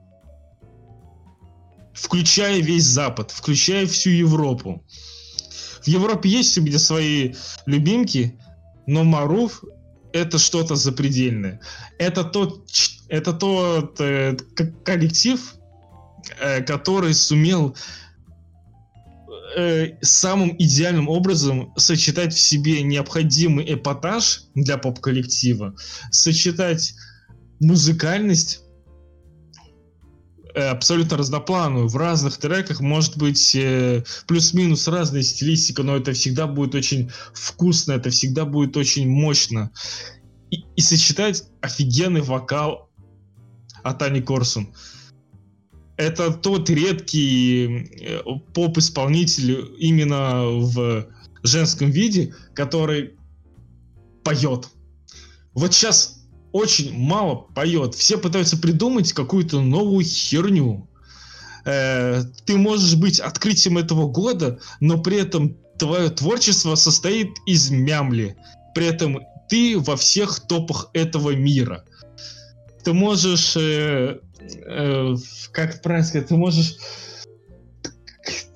Включая 1.93 2.59
весь 2.59 2.83
Запад, 2.83 3.31
включая 3.31 3.87
всю 3.87 4.09
Европу. 4.09 4.83
В 5.83 5.87
Европе 5.87 6.29
есть 6.29 6.57
меня 6.57 6.79
свои 6.79 7.33
любимки, 7.65 8.39
но 8.87 9.03
Маруф 9.03 9.63
это 10.13 10.37
что-то 10.37 10.75
запредельное. 10.75 11.59
Это 11.97 12.23
тот, 12.23 12.69
это 13.09 13.33
тот 13.33 13.99
э, 13.99 14.37
коллектив, 14.85 15.55
э, 16.39 16.61
который 16.61 17.13
сумел 17.13 17.75
э, 19.57 19.97
самым 20.01 20.55
идеальным 20.57 21.09
образом 21.09 21.73
сочетать 21.75 22.33
в 22.33 22.39
себе 22.39 22.81
необходимый 22.83 23.73
эпатаж 23.73 24.43
для 24.55 24.77
поп-коллектива, 24.77 25.75
сочетать 26.11 26.93
музыкальность 27.59 28.61
абсолютно 30.59 31.17
разноплановую. 31.17 31.87
В 31.87 31.95
разных 31.97 32.37
треках 32.37 32.79
может 32.79 33.17
быть 33.17 33.55
э, 33.55 34.03
плюс-минус 34.27 34.87
разная 34.87 35.23
стилистика, 35.23 35.83
но 35.83 35.95
это 35.97 36.13
всегда 36.13 36.47
будет 36.47 36.75
очень 36.75 37.11
вкусно, 37.33 37.93
это 37.93 38.09
всегда 38.09 38.45
будет 38.45 38.77
очень 38.77 39.09
мощно. 39.09 39.71
И, 40.51 40.63
и 40.75 40.81
сочетать 40.81 41.43
офигенный 41.61 42.21
вокал 42.21 42.89
от 43.83 44.01
Ани 44.01 44.21
Корсун. 44.21 44.73
Это 45.97 46.33
тот 46.33 46.69
редкий 46.69 47.89
э, 48.01 48.21
поп-исполнитель 48.53 49.75
именно 49.77 50.45
в 50.45 51.07
женском 51.43 51.91
виде, 51.91 52.33
который 52.55 53.15
поет. 54.23 54.69
Вот 55.53 55.73
сейчас 55.73 56.22
очень 56.53 56.97
мало 56.97 57.47
поет. 57.53 57.95
Все 57.95 58.17
пытаются 58.17 58.57
придумать 58.57 59.11
какую-то 59.11 59.59
новую 59.59 60.05
херню. 60.05 60.87
Э, 61.65 62.23
ты 62.45 62.57
можешь 62.57 62.95
быть 62.95 63.19
открытием 63.19 63.77
этого 63.77 64.07
года, 64.07 64.59
но 64.79 65.01
при 65.01 65.17
этом 65.17 65.57
твое 65.77 66.09
творчество 66.09 66.75
состоит 66.75 67.29
из 67.47 67.69
мямли. 67.71 68.37
При 68.75 68.85
этом 68.85 69.19
ты 69.49 69.77
во 69.79 69.97
всех 69.97 70.39
топах 70.41 70.89
этого 70.93 71.31
мира. 71.31 71.85
Ты 72.83 72.93
можешь, 72.93 73.57
э, 73.57 74.19
э, 74.39 75.15
как 75.51 75.81
правильно 75.81 76.07
сказать, 76.07 76.27
ты 76.27 76.35
можешь 76.35 76.77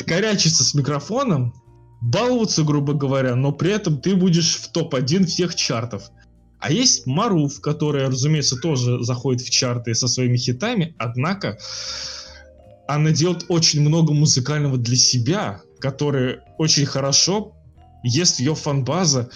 корячиться 0.06 0.64
с 0.64 0.74
микрофоном, 0.74 1.54
баловаться, 2.02 2.64
грубо 2.64 2.94
говоря, 2.94 3.36
но 3.36 3.52
при 3.52 3.72
этом 3.72 4.00
ты 4.00 4.16
будешь 4.16 4.56
в 4.56 4.72
топ-1 4.72 5.26
всех 5.26 5.56
чартов. 5.56 6.12
А 6.60 6.72
есть 6.72 7.06
Маруф, 7.06 7.62
которая, 7.62 8.08
разумеется, 8.08 8.58
тоже 8.58 9.04
заходит 9.04 9.42
в 9.42 9.50
чарты 9.50 9.94
со 9.94 10.08
своими 10.08 10.38
хитами, 10.38 10.96
однако 10.98 11.58
она 12.88 13.12
делает 13.12 13.46
очень 13.50 13.82
много 13.82 14.14
музыкального 14.14 14.78
для 14.78 14.96
себя, 14.96 15.62
который 15.80 16.40
очень 16.58 16.86
хорошо 16.86 17.54
ест 18.04 18.40
ее 18.40 18.56
фанбаза. 18.56 19.30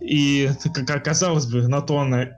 И, 0.00 0.50
как 0.74 0.90
оказалось 0.90 1.46
бы, 1.46 1.66
на 1.68 1.80
то 1.80 1.98
она 1.98 2.30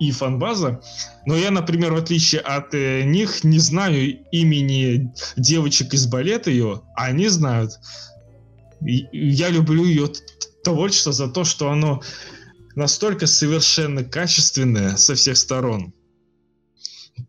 и 0.00 0.12
фанбаза. 0.12 0.80
Но 1.26 1.36
я, 1.36 1.50
например, 1.50 1.92
в 1.92 1.96
отличие 1.96 2.40
от 2.40 2.72
э, 2.74 3.02
них, 3.04 3.44
не 3.44 3.58
знаю 3.58 4.18
имени 4.30 5.12
девочек 5.36 5.92
из 5.94 6.06
балета 6.06 6.50
ее, 6.50 6.82
а 6.94 7.06
они 7.06 7.28
знают. 7.28 7.72
И, 8.86 9.08
я 9.12 9.48
люблю 9.48 9.84
ее 9.84 10.08
творчество 10.62 11.12
за 11.12 11.28
то, 11.28 11.44
что 11.44 11.70
оно 11.70 12.00
настолько 12.78 13.26
совершенно 13.26 14.04
качественное 14.04 14.96
со 14.96 15.16
всех 15.16 15.36
сторон, 15.36 15.92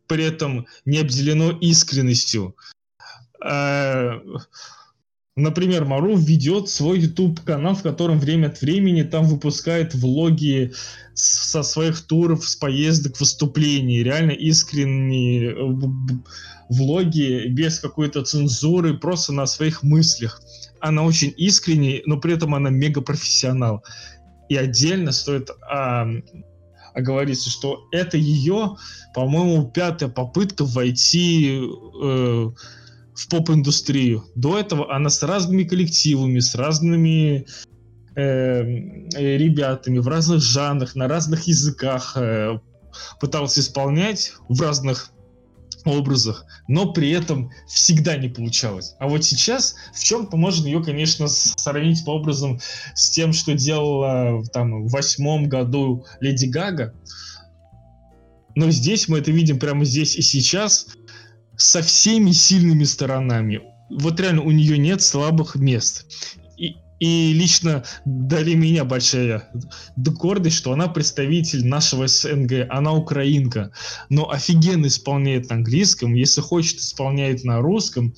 при 0.08 0.24
этом 0.24 0.68
не 0.86 1.00
обделено 1.00 1.58
искренностью. 1.60 2.56
А, 3.44 4.22
например, 5.36 5.86
Маруф 5.86 6.20
ведет 6.20 6.70
свой 6.70 7.00
YouTube 7.00 7.44
канал, 7.44 7.74
в 7.74 7.82
котором 7.82 8.20
время 8.20 8.48
от 8.48 8.62
времени 8.62 9.02
там 9.02 9.26
выпускает 9.26 9.96
влоги 9.96 10.72
со 11.16 11.64
своих 11.64 12.02
туров, 12.02 12.48
с 12.48 12.56
поездок, 12.56 13.20
выступлений. 13.20 14.04
Реально 14.04 14.32
искренние 14.32 15.50
э, 15.50 15.56
влоги 16.70 17.48
без 17.48 17.80
какой-то 17.80 18.22
цензуры, 18.24 19.00
просто 19.00 19.34
на 19.34 19.48
своих 19.48 19.82
мыслях. 19.82 20.44
Она 20.80 21.04
очень 21.04 21.34
искренняя, 21.36 22.04
но 22.06 22.20
при 22.20 22.36
этом 22.36 22.54
она 22.54 22.70
мега 22.70 23.02
профессионал. 23.02 23.84
И 24.50 24.56
отдельно 24.56 25.12
стоит 25.12 25.50
а, 25.70 26.08
оговориться, 26.94 27.50
что 27.50 27.88
это 27.92 28.18
ее, 28.18 28.78
по-моему, 29.14 29.70
пятая 29.72 30.10
попытка 30.10 30.66
войти 30.66 31.60
э, 31.60 32.52
в 33.20 33.30
поп-индустрию. 33.30 34.26
До 34.36 34.58
этого 34.58 34.94
она 34.94 35.10
с 35.10 35.22
разными 35.24 35.64
коллективами, 35.64 36.40
с 36.40 36.56
разными 36.56 37.46
э, 38.16 38.22
э 38.22 39.38
ребятами 39.38 40.00
в 40.00 40.08
разных 40.08 40.42
жанрах, 40.42 40.96
на 40.96 41.08
разных 41.08 41.44
языках 41.48 42.18
э, 42.18 42.60
пыталась 43.20 43.58
исполнять 43.58 44.34
в 44.48 44.62
разных 44.62 45.12
образах, 45.86 46.46
но 46.68 46.92
при 46.92 47.12
этом 47.12 47.52
всегда 47.68 48.18
не 48.18 48.30
получалось. 48.30 48.96
А 49.00 49.08
вот 49.08 49.24
сейчас 49.24 49.76
в 49.94 50.04
чем-то 50.04 50.38
можно 50.38 50.66
ее, 50.66 50.84
конечно, 50.84 51.28
сравнить 51.28 52.04
по 52.06 52.12
образом 52.12 52.60
с 52.96 53.10
тем, 53.10 53.34
что 53.34 53.54
делала 53.54 54.44
там 54.54 54.86
в 54.86 54.92
восьмом 54.92 55.48
году 55.48 56.06
Леди 56.20 56.46
Гага. 56.46 56.94
Но 58.56 58.72
здесь 58.72 59.08
мы 59.08 59.20
это 59.20 59.32
видим 59.32 59.60
прямо 59.60 59.86
здесь 59.86 60.16
и 60.16 60.22
сейчас 60.22 60.88
со 61.56 61.82
всеми 61.82 62.32
сильными 62.32 62.84
сторонами. 62.84 63.62
Вот 63.90 64.20
реально 64.20 64.44
у 64.44 64.52
нее 64.52 64.78
нет 64.78 65.02
слабых 65.02 65.56
мест. 65.56 66.06
И 67.00 67.34
лично 67.34 67.84
для 68.06 68.56
меня 68.56 68.84
большая 68.84 69.50
гордость, 69.96 70.58
что 70.58 70.74
она 70.74 70.88
представитель 70.88 71.66
нашего 71.66 72.08
СНГ, 72.08 72.68
она 72.70 72.94
украинка, 72.94 73.72
но 74.10 74.30
офигенно 74.30 74.88
исполняет 74.88 75.50
на 75.50 75.58
английском, 75.58 76.14
если 76.14 76.42
хочет, 76.42 76.80
исполняет 76.80 77.44
на 77.44 77.62
русском, 77.62 78.14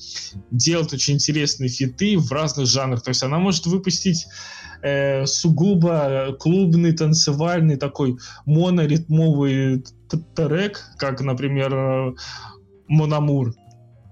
делает 0.49 0.93
очень 0.93 1.15
интересные 1.15 1.69
фиты 1.69 2.17
в 2.17 2.31
разных 2.31 2.67
жанрах. 2.67 3.03
То 3.03 3.09
есть 3.09 3.21
она 3.21 3.37
может 3.37 3.67
выпустить 3.67 4.25
э, 4.81 5.25
сугубо 5.27 6.35
клубный, 6.39 6.93
танцевальный, 6.93 7.77
такой 7.77 8.17
моноритмовый 8.45 9.85
трек, 10.35 10.83
как, 10.97 11.21
например, 11.21 12.15
Мономур 12.87 13.53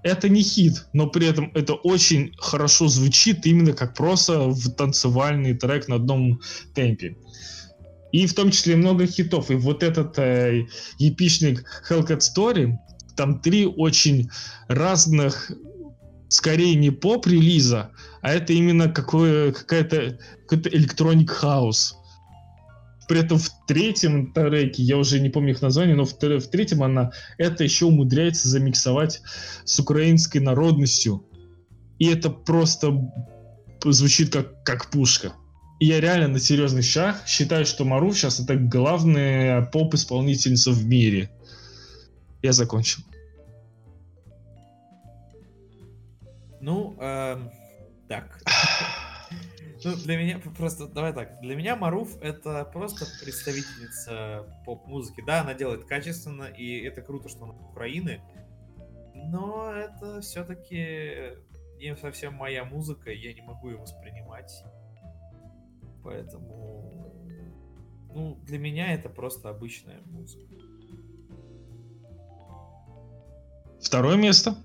это 0.02 0.28
не 0.28 0.42
хит, 0.42 0.86
но 0.92 1.06
при 1.06 1.26
этом 1.26 1.50
это 1.54 1.74
очень 1.74 2.32
хорошо 2.38 2.88
звучит 2.88 3.46
именно 3.46 3.72
как 3.72 3.94
просто 3.94 4.48
в 4.48 4.70
танцевальный 4.70 5.54
трек 5.54 5.88
на 5.88 5.96
одном 5.96 6.40
темпе. 6.74 7.16
И 8.12 8.26
в 8.26 8.34
том 8.34 8.50
числе 8.50 8.76
много 8.76 9.06
хитов. 9.06 9.50
И 9.50 9.54
вот 9.54 9.82
этот 9.82 10.18
э, 10.18 10.66
епишник 10.98 11.64
Hellcat 11.88 12.20
Story, 12.20 12.76
там 13.16 13.40
три 13.40 13.66
очень 13.66 14.30
разных, 14.68 15.52
скорее 16.28 16.74
не 16.74 16.90
поп-релиза, 16.90 17.90
а 18.22 18.32
это 18.32 18.52
именно 18.52 18.88
какое, 18.88 19.52
какая-то 19.52 20.18
какой-то 20.46 20.70
электроник 20.70 21.30
хаус. 21.30 21.96
При 23.10 23.18
этом 23.18 23.38
в 23.38 23.50
третьем 23.66 24.32
треке, 24.32 24.84
я 24.84 24.96
уже 24.96 25.18
не 25.18 25.30
помню 25.30 25.50
их 25.50 25.62
название, 25.62 25.96
но 25.96 26.04
в, 26.04 26.12
в 26.12 26.46
третьем 26.48 26.84
она 26.84 27.10
это 27.38 27.64
еще 27.64 27.86
умудряется 27.86 28.48
замиксовать 28.48 29.20
с 29.64 29.80
украинской 29.80 30.38
народностью. 30.38 31.26
И 31.98 32.06
это 32.06 32.30
просто 32.30 33.12
звучит 33.84 34.32
как, 34.32 34.62
как 34.62 34.92
пушка. 34.92 35.32
И 35.80 35.86
я 35.86 36.00
реально 36.00 36.28
на 36.28 36.38
серьезных 36.38 36.84
щах 36.84 37.26
считаю, 37.26 37.66
что 37.66 37.84
Маруф 37.84 38.16
сейчас 38.16 38.38
это 38.38 38.54
главная 38.54 39.62
поп-исполнительница 39.62 40.70
в 40.70 40.86
мире. 40.86 41.32
Я 42.42 42.52
закончил. 42.52 43.02
Ну, 46.60 46.96
эм, 47.00 47.50
так. 48.06 48.40
Ну, 49.82 49.96
для 49.96 50.18
меня 50.18 50.38
просто, 50.38 50.86
давай 50.86 51.14
так, 51.14 51.40
для 51.40 51.56
меня 51.56 51.74
Маруф 51.74 52.20
это 52.20 52.64
просто 52.66 53.06
представительница 53.22 54.44
поп-музыки. 54.66 55.22
Да, 55.26 55.40
она 55.40 55.54
делает 55.54 55.84
качественно, 55.84 56.44
и 56.44 56.80
это 56.80 57.00
круто, 57.00 57.28
что 57.28 57.44
она 57.44 57.54
Украины, 57.54 58.20
но 59.14 59.72
это 59.72 60.20
все-таки 60.20 61.38
не 61.78 61.96
совсем 61.96 62.34
моя 62.34 62.64
музыка, 62.64 63.10
я 63.10 63.32
не 63.32 63.40
могу 63.40 63.70
ее 63.70 63.78
воспринимать. 63.78 64.52
Поэтому, 66.04 67.14
ну, 68.12 68.34
для 68.42 68.58
меня 68.58 68.92
это 68.92 69.08
просто 69.08 69.48
обычная 69.48 70.00
музыка. 70.04 70.54
Второе 73.80 74.16
место? 74.16 74.56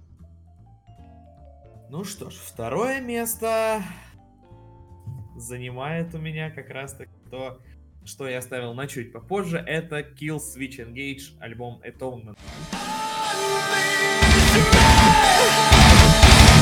Ну 1.90 2.04
что 2.04 2.30
ж, 2.30 2.34
второе 2.34 3.00
место 3.00 3.82
занимает 5.36 6.14
у 6.16 6.18
меня 6.18 6.50
как 6.50 6.70
раз 6.70 6.94
таки 6.94 7.12
то, 7.30 7.60
что 8.06 8.28
я 8.28 8.40
оставил 8.40 8.74
на 8.74 8.88
чуть 8.88 9.12
попозже. 9.12 9.58
Это 9.58 10.00
Kill 10.00 10.38
Switch 10.38 10.78
Engage, 10.78 11.38
альбом 11.40 11.82
Atonement. 11.84 12.38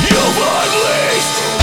You've 0.10 0.38
unleashed 0.38 1.63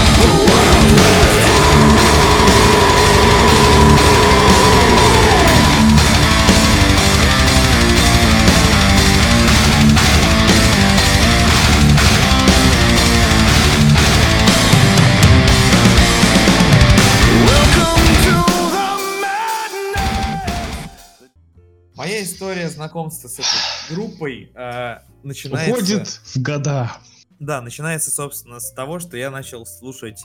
Моя 22.21 22.31
история 22.31 22.69
знакомства 22.69 23.29
с 23.29 23.39
этой 23.39 23.95
группой 23.95 24.53
э, 24.55 24.99
начинается... 25.23 25.73
Уходит 25.73 26.07
в 26.07 26.37
года. 26.37 26.93
Да, 27.39 27.63
начинается, 27.63 28.11
собственно, 28.11 28.61
с 28.61 28.73
того, 28.73 28.99
что 28.99 29.17
я 29.17 29.31
начал 29.31 29.65
слушать 29.65 30.23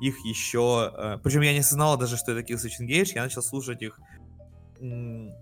их 0.00 0.24
еще... 0.24 0.92
Э, 0.96 1.18
причем 1.20 1.40
я 1.40 1.52
не 1.52 1.58
осознавал 1.58 1.98
даже, 1.98 2.16
что 2.16 2.30
это 2.30 2.52
Killswitch 2.52 2.80
Engage, 2.80 3.12
я 3.16 3.24
начал 3.24 3.42
слушать 3.42 3.82
их 3.82 3.98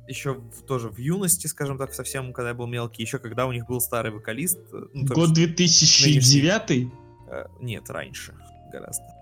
еще 0.09 0.35
в, 0.35 0.63
тоже 0.67 0.89
в 0.89 0.99
юности, 0.99 1.47
скажем 1.47 1.77
так, 1.77 1.93
совсем, 1.93 2.33
когда 2.33 2.51
я 2.51 2.55
был 2.55 2.67
мелкий, 2.67 3.03
еще 3.03 3.19
когда 3.19 3.47
у 3.47 3.53
них 3.53 3.67
был 3.67 3.83
старый 3.83 4.11
вокалист. 4.11 4.59
Э, 4.73 4.87
ну, 4.95 5.07
Год 5.07 5.35
2009? 5.35 6.89
Э, 7.29 7.47
нет, 7.61 7.91
раньше 7.91 8.35
гораздо. 8.73 9.20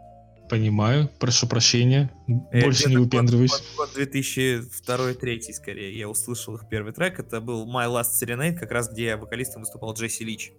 Понимаю, 0.48 1.10
прошу 1.18 1.46
прощения. 1.46 2.10
Э, 2.52 2.62
Больше 2.62 2.88
не 2.88 2.96
выпендриваюсь. 2.96 3.50
Год, 3.76 3.90
год 3.94 4.08
2002-2003 4.08 5.40
скорее. 5.52 5.98
Я 5.98 6.08
услышал 6.08 6.54
их 6.54 6.68
первый 6.68 6.92
трек. 6.92 7.18
Это 7.18 7.40
был 7.40 7.66
My 7.66 7.86
Last 7.86 8.12
Serenade, 8.20 8.54
как 8.54 8.70
раз 8.70 8.90
где 8.90 9.16
вокалистом 9.16 9.62
выступал 9.62 9.94
Джесси 9.94 10.24
Лич. 10.24 10.52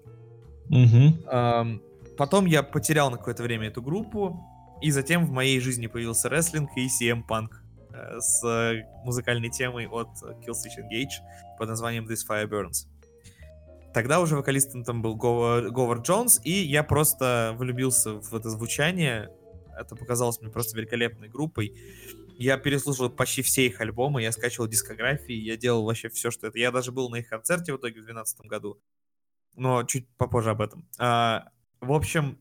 Угу. 0.69 1.25
Um, 1.31 1.81
потом 2.17 2.45
я 2.45 2.61
потерял 2.61 3.09
на 3.09 3.17
какое-то 3.17 3.43
время 3.43 3.67
эту 3.67 3.81
группу. 3.81 4.39
И 4.81 4.91
затем 4.91 5.25
в 5.25 5.31
моей 5.31 5.59
жизни 5.59 5.87
появился 5.87 6.29
рестлинг 6.29 6.69
и 6.75 6.87
CM 6.87 7.23
Punk 7.27 7.49
э, 7.93 8.19
с 8.19 8.83
музыкальной 9.03 9.49
темой 9.49 9.87
от 9.87 10.09
Killswitch 10.45 10.77
Engage 10.79 11.19
под 11.57 11.67
названием 11.67 12.05
This 12.05 12.19
Fire 12.29 12.47
Burns. 12.47 12.87
Тогда 13.93 14.19
уже 14.19 14.35
вокалистом 14.35 14.83
там 14.83 15.01
был 15.01 15.15
Говард 15.15 16.05
Джонс, 16.05 16.39
и 16.43 16.51
я 16.51 16.83
просто 16.83 17.55
влюбился 17.57 18.13
в 18.13 18.35
это 18.35 18.49
звучание, 18.49 19.29
это 19.79 19.95
показалось 19.95 20.41
мне 20.41 20.49
просто 20.49 20.77
великолепной 20.77 21.29
группой. 21.29 21.75
Я 22.37 22.57
переслушал 22.57 23.09
почти 23.09 23.41
все 23.41 23.65
их 23.65 23.81
альбомы, 23.81 24.21
я 24.21 24.31
скачивал 24.31 24.67
дискографии, 24.67 25.33
я 25.33 25.57
делал 25.57 25.83
вообще 25.85 26.09
все, 26.09 26.31
что 26.31 26.47
это. 26.47 26.57
Я 26.57 26.71
даже 26.71 26.91
был 26.91 27.09
на 27.09 27.17
их 27.17 27.29
концерте 27.29 27.73
в 27.73 27.77
итоге 27.77 28.01
в 28.01 28.05
2012 28.05 28.41
году. 28.41 28.81
Но 29.55 29.83
чуть 29.83 30.07
попозже 30.15 30.51
об 30.51 30.61
этом. 30.61 30.87
А, 30.97 31.49
в 31.81 31.91
общем, 31.91 32.39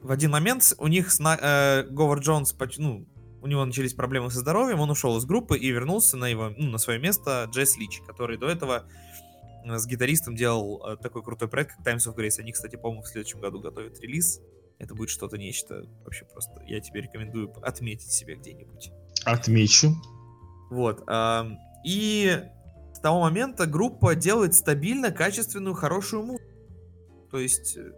в 0.00 0.10
один 0.10 0.30
момент 0.30 0.74
у 0.78 0.86
них 0.86 1.12
э, 1.20 1.82
Говард 1.90 2.22
Джонс, 2.22 2.56
ну, 2.78 3.06
у 3.40 3.46
него 3.46 3.64
начались 3.64 3.94
проблемы 3.94 4.30
со 4.30 4.38
здоровьем, 4.38 4.80
он 4.80 4.90
ушел 4.90 5.16
из 5.16 5.24
группы 5.24 5.58
и 5.58 5.68
вернулся 5.70 6.16
на 6.16 6.28
его, 6.28 6.50
ну, 6.56 6.70
на 6.70 6.78
свое 6.78 6.98
место 6.98 7.48
Джесс 7.52 7.76
Лич, 7.76 8.00
который 8.06 8.36
до 8.36 8.48
этого 8.48 8.88
э, 9.64 9.76
с 9.76 9.86
гитаристом 9.86 10.36
делал 10.36 10.84
э, 10.86 10.96
такой 10.96 11.22
крутой 11.22 11.48
проект, 11.48 11.76
как 11.76 11.84
Times 11.84 12.06
of 12.06 12.16
Grace. 12.16 12.38
Они, 12.38 12.52
кстати, 12.52 12.76
по-моему, 12.76 13.02
в 13.02 13.08
следующем 13.08 13.40
году 13.40 13.60
готовят 13.60 14.00
релиз. 14.00 14.40
Это 14.78 14.94
будет 14.94 15.10
что-то 15.10 15.36
нечто 15.38 15.84
вообще 16.04 16.24
просто. 16.24 16.62
Я 16.66 16.80
тебе 16.80 17.00
рекомендую 17.00 17.52
отметить 17.62 18.12
себе 18.12 18.36
где-нибудь. 18.36 18.90
Отмечу. 19.24 19.94
Вот. 20.70 21.04
И 21.84 22.42
с 22.92 23.00
того 23.00 23.20
момента 23.20 23.66
группа 23.66 24.14
делает 24.14 24.54
стабильно 24.54 25.10
качественную, 25.10 25.74
хорошую 25.74 26.24
музыку. 26.24 26.44
То 27.30 27.38
есть 27.38 27.76
э, 27.76 27.92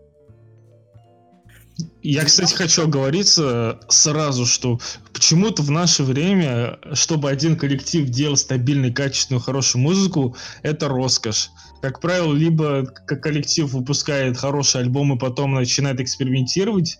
я, 2.02 2.24
кстати, 2.24 2.54
хочу 2.54 2.82
оговориться 2.82 3.80
сразу, 3.88 4.46
что 4.46 4.80
почему-то 5.12 5.62
в 5.62 5.70
наше 5.70 6.02
время, 6.02 6.78
чтобы 6.92 7.30
один 7.30 7.56
коллектив 7.56 8.08
делал 8.08 8.36
стабильную, 8.36 8.94
качественную, 8.94 9.42
хорошую 9.42 9.82
музыку, 9.82 10.36
это 10.62 10.88
роскошь. 10.88 11.50
Как 11.82 12.00
правило, 12.00 12.34
либо 12.34 12.84
как 12.84 13.22
коллектив 13.22 13.72
выпускает 13.72 14.36
хороший 14.36 14.82
альбом 14.82 15.14
и 15.14 15.18
потом 15.18 15.54
начинает 15.54 16.00
экспериментировать, 16.00 16.98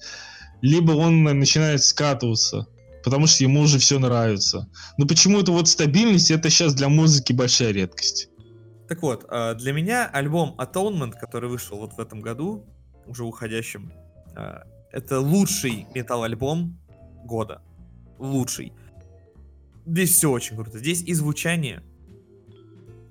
либо 0.62 0.92
он 0.92 1.22
начинает 1.22 1.82
скатываться, 1.82 2.66
потому 3.04 3.26
что 3.26 3.44
ему 3.44 3.60
уже 3.60 3.78
все 3.78 3.98
нравится. 3.98 4.68
Но 4.98 5.06
почему-то 5.06 5.52
вот 5.52 5.68
стабильность 5.68 6.30
это 6.30 6.50
сейчас 6.50 6.74
для 6.74 6.88
музыки 6.88 7.32
большая 7.32 7.72
редкость. 7.72 8.28
Так 8.88 9.02
вот, 9.02 9.24
а, 9.28 9.54
для 9.54 9.72
меня 9.72 10.06
альбом 10.06 10.56
Atonement, 10.58 11.12
который 11.12 11.48
вышел 11.48 11.78
вот 11.78 11.92
в 11.92 12.00
этом 12.00 12.20
году, 12.20 12.66
уже 13.06 13.24
уходящем, 13.24 13.92
а, 14.34 14.64
это 14.92 15.20
лучший 15.20 15.86
метал-альбом 15.94 16.78
года. 17.24 17.62
Лучший. 18.18 18.72
Здесь 19.86 20.10
все 20.10 20.30
очень 20.30 20.56
круто. 20.56 20.78
Здесь 20.78 21.02
и 21.02 21.14
звучание, 21.14 21.82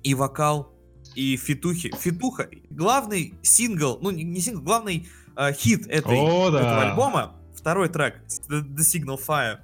и 0.02 0.14
вокал, 0.14 0.72
и 1.14 1.36
фитухи. 1.36 1.92
Фитуха, 1.98 2.48
главный 2.70 3.34
сингл, 3.42 3.98
ну 4.00 4.10
не 4.10 4.40
сингл, 4.40 4.62
главный 4.62 5.08
э, 5.36 5.52
хит 5.52 5.86
этой, 5.88 6.18
О, 6.18 6.50
да. 6.50 6.58
этого 6.60 6.82
альбома, 6.90 7.36
второй 7.54 7.88
трек, 7.88 8.22
The, 8.48 8.62
The 8.62 8.78
Signal 8.78 9.18
Fire, 9.18 9.58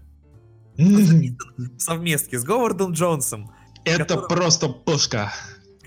совместки 1.79 2.37
с 2.37 2.45
Говардом 2.45 2.93
Джонсом. 2.93 3.51
Это 3.85 4.05
которым, 4.05 4.29
просто 4.29 4.69
пушка. 4.69 5.33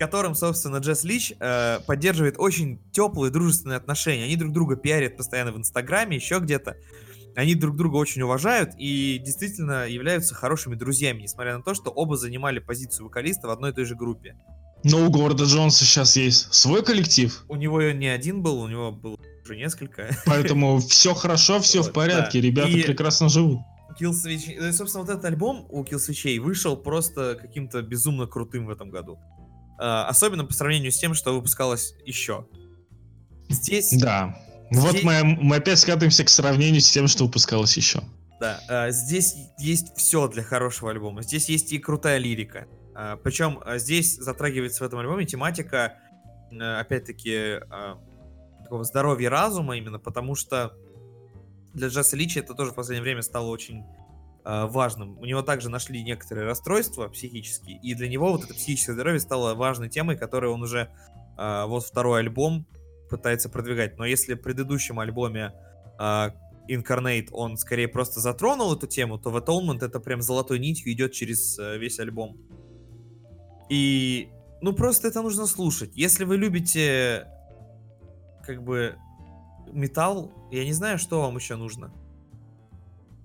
Которым, 0.00 0.34
собственно, 0.34 0.78
Джесс 0.78 1.04
Лич 1.04 1.34
э, 1.38 1.80
поддерживает 1.86 2.36
очень 2.38 2.80
теплые 2.90 3.30
дружественные 3.30 3.76
отношения. 3.76 4.24
Они 4.24 4.34
друг 4.34 4.50
друга 4.50 4.74
пиарят 4.74 5.18
постоянно 5.18 5.52
в 5.52 5.58
Инстаграме, 5.58 6.16
еще 6.16 6.38
где-то. 6.38 6.78
Они 7.36 7.54
друг 7.54 7.76
друга 7.76 7.96
очень 7.96 8.22
уважают 8.22 8.70
и 8.78 9.20
действительно 9.22 9.86
являются 9.86 10.34
хорошими 10.34 10.74
друзьями, 10.74 11.20
несмотря 11.20 11.54
на 11.54 11.62
то, 11.62 11.74
что 11.74 11.90
оба 11.90 12.16
занимали 12.16 12.60
позицию 12.60 13.08
вокалиста 13.08 13.48
в 13.48 13.50
одной 13.50 13.72
и 13.72 13.74
той 13.74 13.84
же 13.84 13.94
группе. 13.94 14.36
Но 14.84 15.04
у 15.06 15.10
Говарда 15.10 15.44
Джонса 15.44 15.84
сейчас 15.84 16.16
есть 16.16 16.50
свой 16.54 16.82
коллектив. 16.82 17.44
У 17.48 17.56
него 17.56 17.82
не 17.82 18.08
один 18.08 18.40
был, 18.40 18.62
у 18.62 18.68
него 18.68 18.92
было 18.92 19.18
уже 19.44 19.54
несколько. 19.54 20.16
Поэтому 20.24 20.78
все 20.88 21.12
хорошо, 21.12 21.60
все 21.60 21.82
в 21.82 21.92
порядке, 21.92 22.40
ребята 22.40 22.72
прекрасно 22.72 23.28
живут. 23.28 23.58
Killswitch, 24.00 24.50
э, 24.58 24.72
собственно, 24.72 25.04
вот 25.04 25.10
этот 25.10 25.26
альбом 25.26 25.66
у 25.68 25.84
Killswitch 25.84 26.40
вышел 26.40 26.74
просто 26.74 27.36
каким-то 27.38 27.82
безумно 27.82 28.26
крутым 28.26 28.64
в 28.64 28.70
этом 28.70 28.88
году. 28.88 29.18
А, 29.82 30.06
особенно 30.08 30.44
по 30.44 30.52
сравнению 30.52 30.92
с 30.92 30.98
тем, 30.98 31.14
что 31.14 31.34
выпускалось 31.34 31.94
еще. 32.04 32.46
Здесь... 33.48 33.90
Да. 33.98 34.38
Здесь... 34.70 34.84
Вот 34.84 35.02
мы, 35.02 35.24
мы 35.24 35.56
опять 35.56 35.78
скатываемся 35.78 36.22
к 36.22 36.28
сравнению 36.28 36.82
с 36.82 36.90
тем, 36.90 37.08
что 37.08 37.24
выпускалось 37.24 37.74
еще. 37.78 38.02
Да, 38.40 38.60
а, 38.68 38.90
здесь 38.90 39.34
есть 39.58 39.96
все 39.96 40.28
для 40.28 40.42
хорошего 40.42 40.90
альбома. 40.90 41.22
Здесь 41.22 41.48
есть 41.48 41.72
и 41.72 41.78
крутая 41.78 42.18
лирика, 42.18 42.66
а, 42.94 43.16
Причем 43.16 43.62
здесь 43.76 44.16
затрагивается 44.16 44.84
в 44.84 44.86
этом 44.86 44.98
альбоме 44.98 45.24
тематика, 45.24 45.94
опять-таки, 46.50 47.60
такого 48.64 48.84
здоровья 48.84 49.30
разума 49.30 49.76
именно, 49.78 49.98
потому 49.98 50.34
что 50.34 50.74
для 51.72 51.88
Джаса 51.88 52.16
Личи 52.16 52.40
это 52.40 52.54
тоже 52.54 52.72
в 52.72 52.74
последнее 52.74 53.02
время 53.02 53.22
стало 53.22 53.46
очень 53.46 53.84
важным. 54.44 55.18
У 55.18 55.24
него 55.24 55.42
также 55.42 55.68
нашли 55.68 56.02
некоторые 56.02 56.46
расстройства 56.46 57.08
психические, 57.08 57.78
и 57.82 57.94
для 57.94 58.08
него 58.08 58.32
вот 58.32 58.44
это 58.44 58.54
психическое 58.54 58.94
здоровье 58.94 59.20
стало 59.20 59.54
важной 59.54 59.88
темой, 59.88 60.16
которую 60.16 60.52
он 60.54 60.62
уже 60.62 60.90
вот 61.36 61.84
второй 61.84 62.20
альбом 62.20 62.66
пытается 63.08 63.48
продвигать. 63.48 63.98
Но 63.98 64.04
если 64.04 64.34
в 64.34 64.42
предыдущем 64.42 64.98
альбоме 65.00 65.52
Incarnate, 65.98 67.28
он 67.32 67.56
скорее 67.56 67.88
просто 67.88 68.20
затронул 68.20 68.74
эту 68.74 68.86
тему, 68.86 69.18
то 69.18 69.30
в 69.30 69.36
Atonement 69.36 69.84
это 69.84 69.98
прям 70.00 70.22
золотой 70.22 70.58
нитью 70.58 70.92
идет 70.92 71.12
через 71.12 71.58
э, 71.58 71.78
весь 71.78 71.98
альбом. 71.98 72.36
И, 73.68 74.30
ну, 74.60 74.72
просто 74.72 75.08
это 75.08 75.20
нужно 75.22 75.46
слушать. 75.46 75.90
Если 75.96 76.24
вы 76.24 76.36
любите, 76.36 77.26
как 78.44 78.62
бы, 78.62 78.96
металл, 79.72 80.32
я 80.52 80.64
не 80.64 80.72
знаю, 80.72 80.98
что 80.98 81.22
вам 81.22 81.36
еще 81.36 81.56
нужно. 81.56 81.92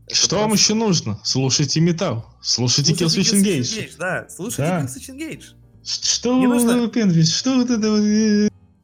Это 0.07 0.15
что 0.15 0.29
просто... 0.29 0.37
вам 0.37 0.53
еще 0.53 0.73
нужно? 0.75 1.19
Слушайте 1.23 1.79
металл. 1.79 2.25
Слушайте, 2.41 2.93
Killswitch 2.93 3.33
Engage. 3.33 3.91
Да, 3.97 4.27
слушайте 4.29 4.61
да. 4.63 4.81
Killswitch 4.81 5.15
Engage. 5.15 5.43
Что 5.83 6.37
не 6.37 6.47
нужно... 6.47 6.87
Пенвич, 6.87 7.33
что 7.33 7.55
вот 7.55 7.69
это... 7.69 7.87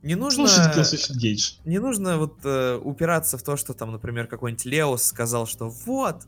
Не 0.04 0.16
нужно... 0.16 0.48
Не 1.66 1.80
нужно 1.80 2.18
вот 2.18 2.40
э, 2.44 2.80
упираться 2.84 3.38
в 3.38 3.44
то, 3.44 3.56
что 3.56 3.74
там, 3.74 3.92
например, 3.92 4.26
какой-нибудь 4.26 4.66
Леос 4.66 5.04
сказал, 5.04 5.46
что 5.46 5.70
вот, 5.70 6.24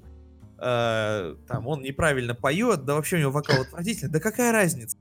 э, 0.60 1.36
там, 1.48 1.68
он 1.68 1.82
неправильно 1.82 2.36
поет, 2.36 2.86
да 2.86 2.94
вообще 2.94 3.16
у 3.16 3.20
него 3.20 3.32
вокал 3.32 3.62
отвратительный. 3.62 4.12
Да 4.12 4.20
какая 4.20 4.52
разница? 4.52 4.98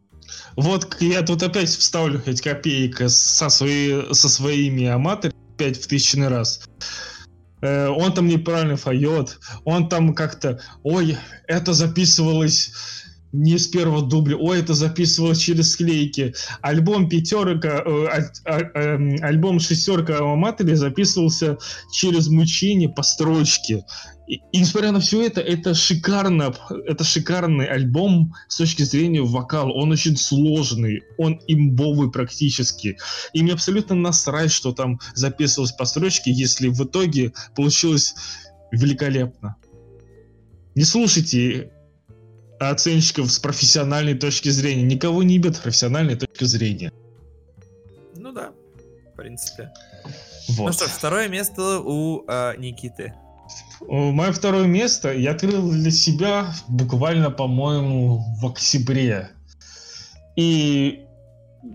Вот 0.57 0.97
я 1.01 1.21
тут 1.23 1.43
опять 1.43 1.69
вставлю 1.69 2.23
эти 2.25 2.43
копейки 2.43 3.09
со, 3.09 3.51
свои, 3.51 4.15
со 4.15 4.29
своими 4.31 4.87
аматорами 4.87 5.37
опять 5.55 5.83
в 5.83 5.87
тысячный 5.87 6.29
раз. 6.29 6.63
Э, 7.63 7.89
он 7.89 8.13
там 8.13 8.27
неправильно 8.27 8.77
поет, 8.77 9.39
он 9.65 9.89
там 9.89 10.15
как-то, 10.15 10.61
ой, 10.83 11.17
это 11.47 11.73
записывалось 11.73 12.73
не 13.33 13.59
с 13.59 13.67
первого 13.67 14.03
дубля, 14.03 14.37
ой, 14.37 14.61
это 14.61 14.75
записывалось 14.75 15.39
через 15.39 15.73
склейки. 15.73 16.35
Альбом 16.61 17.09
пятерка, 17.09 17.83
э, 17.85 18.07
а, 18.45 18.59
э, 18.59 19.17
альбом 19.23 19.59
шестерка 19.59 20.19
Аматори 20.19 20.75
записывался 20.75 21.57
через 21.93 22.29
мучение 22.29 22.91
по 22.91 23.03
строчке. 23.03 23.85
И, 24.29 24.35
и 24.53 24.59
несмотря 24.61 24.93
на 24.93 25.01
все 25.01 25.27
это, 25.27 25.41
это 25.41 25.75
шикарно, 25.75 26.55
это 26.87 27.05
шикарный 27.05 27.67
альбом 27.67 28.35
с 28.49 28.59
точки 28.59 28.83
зрения 28.83 29.23
вокала. 29.23 29.73
Он 29.73 29.91
очень 29.93 30.17
сложный, 30.17 31.03
он 31.17 31.41
имбовый 31.47 32.11
практически. 32.11 32.99
И 33.33 33.43
мне 33.43 33.55
абсолютно 33.55 33.97
насрать, 33.97 34.53
что 34.53 34.73
там 34.73 35.01
записывалось 35.15 35.73
по 35.73 35.87
строчке, 35.87 36.31
если 36.31 36.69
в 36.69 36.85
итоге 36.85 37.33
получилось 37.57 38.15
великолепно. 38.71 39.57
Не 40.75 40.85
слушайте 40.85 41.71
оценщиков 42.71 43.31
с 43.31 43.39
профессиональной 43.39 44.15
точки 44.15 44.49
зрения. 44.49 44.83
Никого 44.83 45.23
не 45.23 45.39
бьет 45.39 45.61
профессиональной 45.61 46.17
точки 46.17 46.45
зрения. 46.45 46.93
Ну 48.17 48.33
да, 48.33 48.53
в 49.13 49.17
принципе. 49.17 49.71
Вот. 50.49 50.69
Ну 50.69 50.73
что 50.73 50.87
ж, 50.87 50.91
второе 50.91 51.29
место 51.29 51.81
у 51.81 52.25
э, 52.27 52.55
Никиты. 52.59 53.15
Мое 53.89 54.33
второе 54.33 54.67
место 54.67 55.13
я 55.13 55.33
открыл 55.33 55.71
для 55.71 55.91
себя 55.91 56.55
буквально, 56.69 57.31
по-моему, 57.31 58.25
в 58.41 58.47
октябре. 58.47 59.31
И 60.37 61.05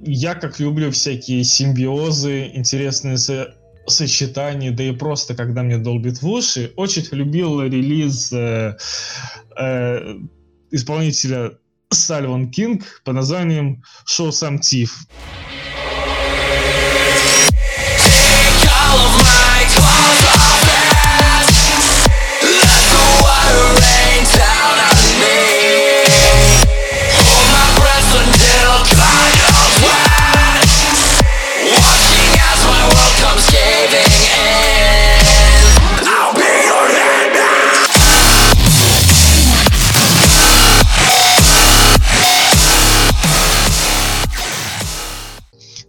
я, 0.04 0.36
как 0.36 0.60
люблю 0.60 0.92
всякие 0.92 1.44
симбиозы, 1.44 2.52
интересные 2.54 3.18
со 3.18 3.54
сочетания, 3.88 4.72
да 4.72 4.84
и 4.84 4.92
просто, 4.92 5.34
когда 5.34 5.64
мне 5.64 5.78
долбит 5.78 6.22
в 6.22 6.28
уши, 6.28 6.74
очень 6.76 7.08
любил 7.12 7.62
релиз 7.62 8.34
э, 8.34 8.78
э, 9.58 10.18
исполнителя 10.72 11.58
Сальван 11.92 12.52
Кинг 12.52 13.02
по 13.04 13.14
названием 13.14 13.84
«Show 14.06 14.30
Some 14.30 14.60
Teeth». 14.60 14.92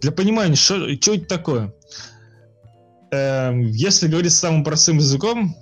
Для 0.09 0.15
понимания, 0.15 0.55
что, 0.55 0.91
что 0.95 1.13
это 1.13 1.25
такое? 1.25 1.71
Эм, 3.11 3.61
если 3.67 4.07
говорить 4.07 4.33
самым 4.33 4.63
простым 4.63 4.97
языком, 4.97 5.55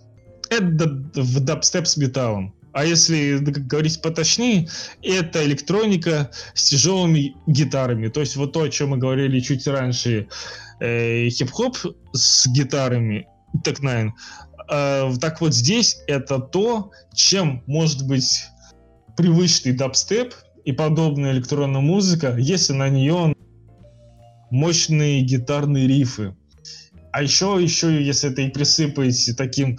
это 0.49 0.87
в 1.15 1.41
дабстеп 1.41 1.85
с 1.85 1.97
металлом. 1.97 2.55
А 2.71 2.85
если 2.85 3.39
говорить 3.39 4.01
поточнее, 4.01 4.69
это 5.03 5.43
электроника 5.43 6.31
с 6.53 6.69
тяжелыми 6.69 7.35
гитарами. 7.45 8.07
То 8.07 8.21
есть 8.21 8.37
вот 8.37 8.53
то, 8.53 8.61
о 8.61 8.69
чем 8.69 8.91
мы 8.91 8.97
говорили 8.97 9.41
чуть 9.41 9.67
раньше, 9.67 10.29
э, 10.79 11.27
хип-хоп 11.27 11.77
с 12.13 12.47
гитарами, 12.47 13.27
Tech 13.65 13.81
Nine. 13.81 14.11
Э, 14.71 15.11
так 15.19 15.41
вот 15.41 15.53
здесь 15.53 15.97
это 16.07 16.39
то, 16.39 16.91
чем 17.13 17.63
может 17.67 18.07
быть 18.07 18.45
привычный 19.17 19.73
дабстеп 19.73 20.33
и 20.63 20.71
подобная 20.71 21.33
электронная 21.33 21.81
музыка, 21.81 22.37
если 22.37 22.71
на 22.71 22.87
нее 22.87 23.33
мощные 24.49 25.21
гитарные 25.21 25.87
рифы. 25.87 26.35
А 27.11 27.23
еще, 27.23 27.57
еще, 27.59 28.03
если 28.03 28.29
это 28.29 28.41
и 28.41 28.49
присыпать 28.49 29.31
таким 29.37 29.77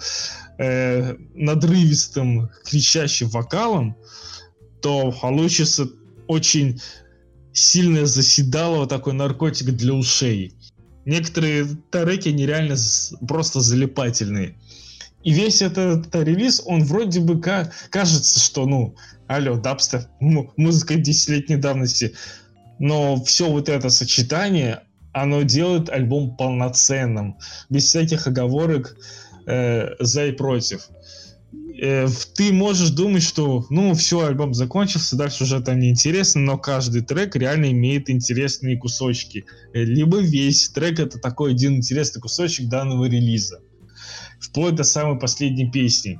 э, 0.57 1.15
надрывистым, 1.35 2.49
кричащим 2.65 3.29
вокалом, 3.29 3.95
то 4.81 5.11
получится 5.11 5.89
очень 6.27 6.81
сильное 7.53 8.05
заседалово 8.05 8.87
такой 8.87 9.13
наркотик 9.13 9.71
для 9.71 9.93
ушей. 9.93 10.53
Некоторые 11.05 11.65
треки 11.91 12.29
нереально 12.29 12.75
просто 13.27 13.61
залипательные. 13.61 14.55
И 15.23 15.33
весь 15.33 15.61
этот, 15.61 16.13
этот 16.13 16.61
он 16.65 16.83
вроде 16.83 17.19
бы 17.19 17.41
как, 17.41 17.73
кажется, 17.89 18.39
что, 18.39 18.65
ну, 18.65 18.95
алло, 19.27 19.57
дабстеп, 19.57 20.03
музыка 20.19 20.95
десятилетней 20.95 21.57
давности 21.57 22.13
но 22.79 23.23
все 23.23 23.49
вот 23.49 23.69
это 23.69 23.89
сочетание, 23.89 24.83
оно 25.11 25.43
делает 25.43 25.89
альбом 25.89 26.35
полноценным, 26.35 27.37
без 27.69 27.85
всяких 27.85 28.27
оговорок 28.27 28.95
э, 29.45 29.95
за 29.99 30.27
и 30.27 30.31
против. 30.31 30.89
Э, 31.81 32.07
ты 32.35 32.51
можешь 32.51 32.89
думать, 32.89 33.23
что, 33.23 33.65
ну, 33.69 33.93
все, 33.93 34.25
альбом 34.25 34.53
закончился, 34.53 35.15
дальше 35.15 35.43
уже 35.43 35.61
там 35.61 35.79
неинтересно, 35.79 36.41
но 36.41 36.57
каждый 36.57 37.01
трек 37.01 37.35
реально 37.35 37.71
имеет 37.71 38.09
интересные 38.09 38.77
кусочки. 38.77 39.45
Э, 39.73 39.83
либо 39.83 40.19
весь 40.19 40.69
трек 40.69 40.99
это 40.99 41.19
такой 41.19 41.51
один 41.51 41.77
интересный 41.77 42.21
кусочек 42.21 42.67
данного 42.67 43.05
релиза. 43.05 43.61
Вплоть 44.39 44.75
до 44.75 44.83
самой 44.83 45.19
последней 45.19 45.69
песни. 45.69 46.19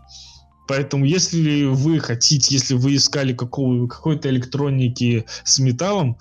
Поэтому, 0.70 1.04
если 1.04 1.64
вы 1.66 2.00
хотите, 2.00 2.54
если 2.54 2.76
вы 2.76 2.96
искали 2.96 3.34
какого, 3.34 3.88
какой-то 3.88 4.30
электроники 4.30 5.26
с 5.44 5.58
металлом, 5.58 6.20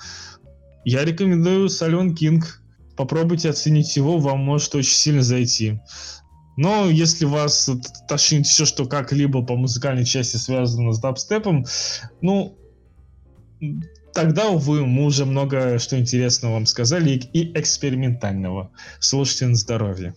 я 0.86 1.04
рекомендую 1.04 1.68
Сальон 1.68 2.14
Кинг. 2.14 2.62
Попробуйте 2.96 3.50
оценить 3.50 3.94
его, 3.94 4.16
вам 4.16 4.38
может 4.38 4.74
очень 4.74 4.94
сильно 4.94 5.22
зайти. 5.22 5.78
Но 6.56 6.88
если 6.88 7.26
вас 7.26 7.68
тошнит 8.08 8.46
все, 8.46 8.64
что 8.64 8.86
как-либо 8.86 9.42
по 9.44 9.54
музыкальной 9.54 10.06
части 10.06 10.38
связано 10.38 10.94
с 10.94 10.98
дабстепом, 10.98 11.66
ну, 12.22 12.56
тогда, 14.14 14.48
увы, 14.48 14.86
мы 14.86 15.04
уже 15.04 15.26
много 15.26 15.78
что 15.78 15.98
интересного 15.98 16.54
вам 16.54 16.64
сказали 16.64 17.10
и 17.10 17.52
экспериментального. 17.52 18.70
Слушайте 18.98 19.48
на 19.48 19.56
здоровье. 19.56 20.14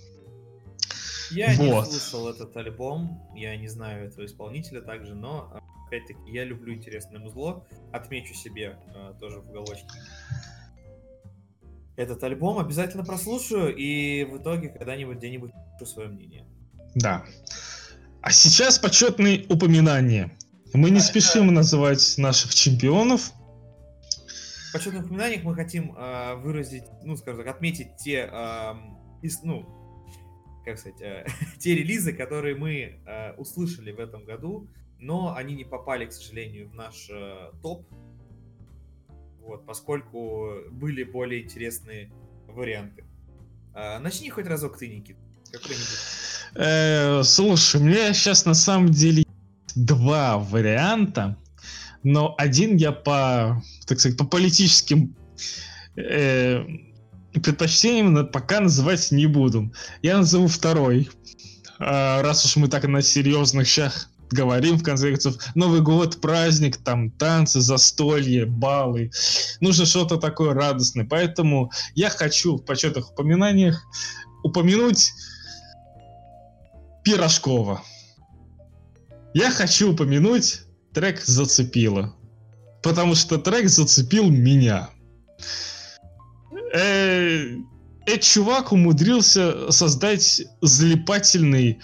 Я 1.32 1.54
вот. 1.56 1.88
не 1.88 1.94
слушал 1.94 2.30
этот 2.30 2.56
альбом, 2.58 3.22
я 3.36 3.56
не 3.56 3.68
знаю 3.68 4.08
этого 4.08 4.26
исполнителя 4.26 4.82
также, 4.82 5.16
но 5.16 5.62
опять-таки 5.88 6.32
я 6.32 6.44
люблю 6.44 6.74
интересное 6.74 7.20
музло, 7.20 7.66
отмечу 7.92 8.34
себе 8.34 8.78
э, 8.94 9.14
тоже 9.20 9.40
в 9.40 9.50
уголочке 9.50 9.88
этот 12.02 12.24
альбом, 12.24 12.60
обязательно 12.60 13.04
прослушаю 13.04 13.76
и 13.76 14.24
в 14.26 14.38
итоге 14.38 14.70
когда-нибудь 14.70 15.18
где-нибудь 15.18 15.52
пишу 15.80 15.92
свое 15.92 16.10
мнение. 16.10 16.46
Да. 16.96 17.24
А 18.22 18.32
сейчас 18.32 18.80
почетные 18.80 19.46
упоминания. 19.50 20.32
Мы 20.74 20.90
не 20.90 21.00
а, 21.00 21.02
спешим 21.02 21.46
это... 21.46 21.54
называть 21.54 22.16
наших 22.18 22.54
чемпионов. 22.54 23.32
В 24.70 24.74
почетных 24.74 25.06
упоминаниях 25.06 25.44
мы 25.44 25.54
хотим 25.54 25.96
э, 25.98 26.36
выразить, 26.36 26.84
ну, 27.04 27.18
скажем 27.18 27.44
так, 27.44 27.56
отметить 27.56 27.98
те, 27.98 28.30
э, 28.32 28.74
из, 29.22 29.44
ну, 29.44 29.81
как 30.66 30.80
сказать, 30.80 31.02
э, 31.02 31.26
те 31.60 31.76
релизы, 31.76 32.14
которые 32.14 32.56
мы 32.56 33.00
э, 33.06 33.34
услышали 33.34 33.92
в 33.92 34.00
этом 34.00 34.26
году, 34.26 34.68
но 35.00 35.36
они 35.36 35.56
не 35.56 35.64
попали, 35.64 36.06
к 36.06 36.14
сожалению, 36.14 36.70
в 36.70 36.76
наш 36.76 37.10
э, 37.10 37.52
топ 37.62 37.86
вот, 39.42 39.66
поскольку 39.66 40.54
были 40.72 41.04
более 41.04 41.44
интересные 41.44 42.12
варианты. 42.48 43.04
А, 43.74 44.00
начни 44.00 44.30
хоть 44.30 44.46
разок 44.46 44.78
ты, 44.78 44.88
Никит. 44.88 45.18
Э, 46.56 47.24
слушай, 47.24 47.82
у 47.82 47.84
меня 47.84 48.14
сейчас 48.14 48.46
на 48.46 48.54
самом 48.54 48.90
деле 48.90 49.24
два 49.76 50.38
варианта, 50.38 51.38
но 52.04 52.36
один 52.38 52.76
я 52.76 52.92
по, 52.92 53.62
так 53.88 54.00
сказать, 54.00 54.18
по 54.18 54.26
политическим 54.26 55.16
э, 55.96 56.64
предпочтениям 57.34 58.28
пока 58.28 58.60
называть 58.60 59.12
не 59.12 59.26
буду. 59.26 59.72
Я 60.02 60.18
назову 60.18 60.48
второй. 60.48 61.10
Э, 61.80 62.22
раз 62.22 62.46
уж 62.46 62.56
мы 62.58 62.68
так 62.68 62.88
на 62.88 63.02
серьезных 63.02 63.68
щах 63.68 64.10
говорим, 64.32 64.78
в 64.78 64.84
конце 64.84 65.12
концов, 65.12 65.36
Новый 65.56 65.82
год, 65.82 66.22
праздник, 66.22 66.78
там 66.78 67.12
танцы, 67.12 67.62
застолье, 67.62 68.46
балы. 68.46 69.12
Нужно 69.60 69.86
что-то 69.86 70.18
такое 70.18 70.54
радостное. 70.54 71.06
Поэтому 71.06 71.72
я 71.96 72.10
хочу 72.10 72.58
в 72.58 72.66
почетных 72.66 73.12
упоминаниях 73.12 73.82
упомянуть 74.44 75.12
Пирожкова. 77.04 77.84
Я 79.34 79.52
хочу 79.52 79.94
упомянуть 79.94 80.62
трек 80.94 81.22
«Зацепило». 81.24 82.16
Потому 82.84 83.16
что 83.16 83.38
трек 83.38 83.70
зацепил 83.70 84.30
меня. 84.30 84.90
Э, 86.74 87.58
этот 88.06 88.22
чувак 88.22 88.72
умудрился 88.72 89.72
создать 89.72 90.42
залипательный 90.62 91.80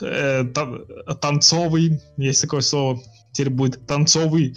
э, 0.00 0.44
тан 0.54 0.86
танцовый, 1.20 2.00
есть 2.16 2.42
такое 2.42 2.60
слово, 2.60 3.00
теперь 3.32 3.50
будет 3.50 3.86
танцовый 3.86 4.56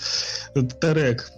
трек. 0.81 1.31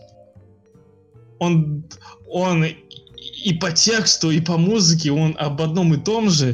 Он, 1.40 1.86
он 2.28 2.66
и 2.66 3.54
по 3.54 3.72
тексту, 3.72 4.32
и 4.32 4.40
по 4.40 4.58
музыке 4.58 5.12
он 5.12 5.36
об 5.38 5.62
одном 5.62 5.94
и 5.94 5.98
том 5.98 6.30
же. 6.30 6.54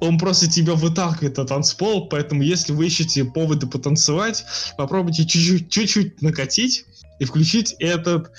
Он 0.00 0.18
просто 0.18 0.50
тебя 0.50 0.74
выталкивает 0.74 1.36
на 1.36 1.44
танцпол, 1.44 2.08
поэтому 2.08 2.42
если 2.42 2.72
вы 2.72 2.86
ищете 2.86 3.24
поводы 3.24 3.66
потанцевать, 3.66 4.44
попробуйте 4.78 5.26
чуть-чуть 5.26 6.22
накатить 6.22 6.86
и 7.18 7.24
включить 7.26 7.74
этот, 7.78 8.32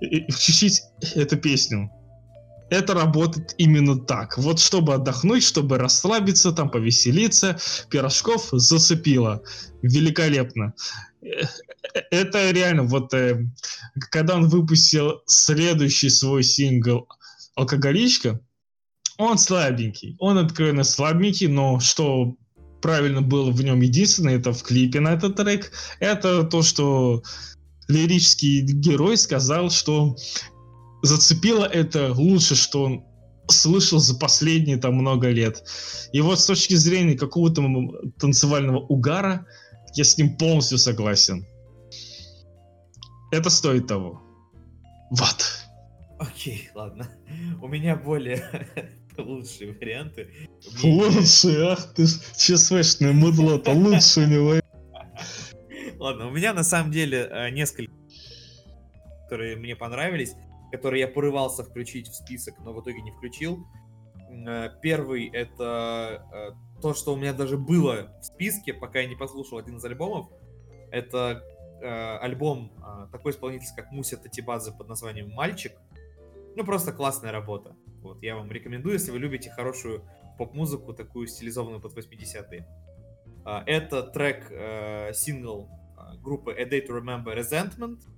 включить 0.00 0.82
эту 1.14 1.36
песню 1.36 1.90
это 2.70 2.94
работает 2.94 3.54
именно 3.58 3.96
так. 3.98 4.36
Вот 4.38 4.60
чтобы 4.60 4.94
отдохнуть, 4.94 5.42
чтобы 5.42 5.78
расслабиться, 5.78 6.52
там 6.52 6.70
повеселиться, 6.70 7.58
Пирожков 7.90 8.48
зацепило. 8.52 9.42
Великолепно. 9.82 10.74
Э, 11.22 11.46
это 12.10 12.50
реально, 12.50 12.84
вот 12.84 13.14
э, 13.14 13.46
когда 14.10 14.36
он 14.36 14.48
выпустил 14.48 15.22
следующий 15.26 16.10
свой 16.10 16.42
сингл 16.42 17.08
«Алкоголичка», 17.54 18.40
он 19.16 19.38
слабенький. 19.38 20.16
Он 20.20 20.38
откровенно 20.38 20.84
слабенький, 20.84 21.48
но 21.48 21.80
что 21.80 22.36
правильно 22.80 23.20
было 23.20 23.50
в 23.50 23.60
нем 23.62 23.80
единственное, 23.80 24.36
это 24.36 24.52
в 24.52 24.62
клипе 24.62 25.00
на 25.00 25.14
этот 25.14 25.34
трек, 25.36 25.72
это 25.98 26.44
то, 26.44 26.62
что 26.62 27.22
лирический 27.88 28.62
герой 28.62 29.16
сказал, 29.16 29.70
что 29.70 30.16
зацепило 31.02 31.64
это 31.64 32.12
лучше, 32.12 32.54
что 32.54 32.84
он 32.84 33.04
слышал 33.48 33.98
за 33.98 34.14
последние 34.18 34.76
там 34.76 34.94
много 34.94 35.30
лет. 35.30 35.64
И 36.12 36.20
вот 36.20 36.38
с 36.38 36.46
точки 36.46 36.74
зрения 36.74 37.16
какого-то 37.16 37.62
танцевального 38.18 38.80
угара, 38.80 39.46
я 39.94 40.04
с 40.04 40.18
ним 40.18 40.36
полностью 40.36 40.78
согласен. 40.78 41.46
Это 43.30 43.50
стоит 43.50 43.86
того. 43.86 44.22
Вот. 45.10 45.66
Окей, 46.18 46.70
ладно. 46.74 47.08
У 47.62 47.68
меня 47.68 47.96
более 47.96 48.44
лучшие 49.16 49.72
варианты. 49.72 50.28
Лучшие? 50.82 51.72
Ах 51.72 51.94
ты 51.94 52.06
ж 52.06 52.18
чесвешное 52.36 53.12
мудло-то, 53.12 53.72
лучше 53.72 54.20
у 54.20 54.26
него. 54.26 54.54
Ладно, 55.98 56.28
у 56.28 56.30
меня 56.30 56.52
на 56.52 56.64
самом 56.64 56.90
деле 56.90 57.28
э, 57.30 57.50
несколько, 57.50 57.92
которые 59.24 59.56
мне 59.56 59.76
понравились 59.76 60.34
который 60.70 61.00
я 61.00 61.08
порывался 61.08 61.64
включить 61.64 62.08
в 62.08 62.14
список, 62.14 62.58
но 62.58 62.72
в 62.72 62.82
итоге 62.82 63.00
не 63.00 63.10
включил. 63.10 63.66
Э, 64.46 64.68
первый— 64.82 65.28
это 65.32 66.26
э, 66.30 66.80
то, 66.82 66.92
что 66.92 67.14
у 67.14 67.16
меня 67.16 67.32
даже 67.32 67.56
было 67.56 68.14
в 68.20 68.24
списке, 68.24 68.74
пока 68.74 69.00
я 69.00 69.08
не 69.08 69.16
послушал 69.16 69.58
один 69.58 69.78
из 69.78 69.84
альбомов. 69.84 70.28
Это 70.90 71.42
альбом 72.20 72.72
такой 73.12 73.30
исполнитель, 73.30 73.68
как 73.76 73.92
Муся 73.92 74.16
Татибадзе 74.16 74.72
под 74.72 74.88
названием 74.88 75.30
«Мальчик». 75.30 75.72
Ну, 76.56 76.64
просто 76.64 76.92
классная 76.92 77.30
работа. 77.30 77.76
Вот, 78.02 78.20
я 78.20 78.34
вам 78.34 78.50
рекомендую, 78.50 78.94
если 78.94 79.12
вы 79.12 79.20
любите 79.20 79.48
хорошую 79.50 80.04
поп-музыку, 80.38 80.92
такую 80.92 81.28
стилизованную 81.28 81.80
под 81.80 81.96
80-е. 81.96 82.66
Это 83.66 84.02
трек, 84.02 84.46
сингл 85.14 85.68
группы 86.22 86.52
A 86.52 86.64
Day 86.64 86.86
to 86.86 86.90
Remember 86.90 87.34
Resentment— 87.36 88.00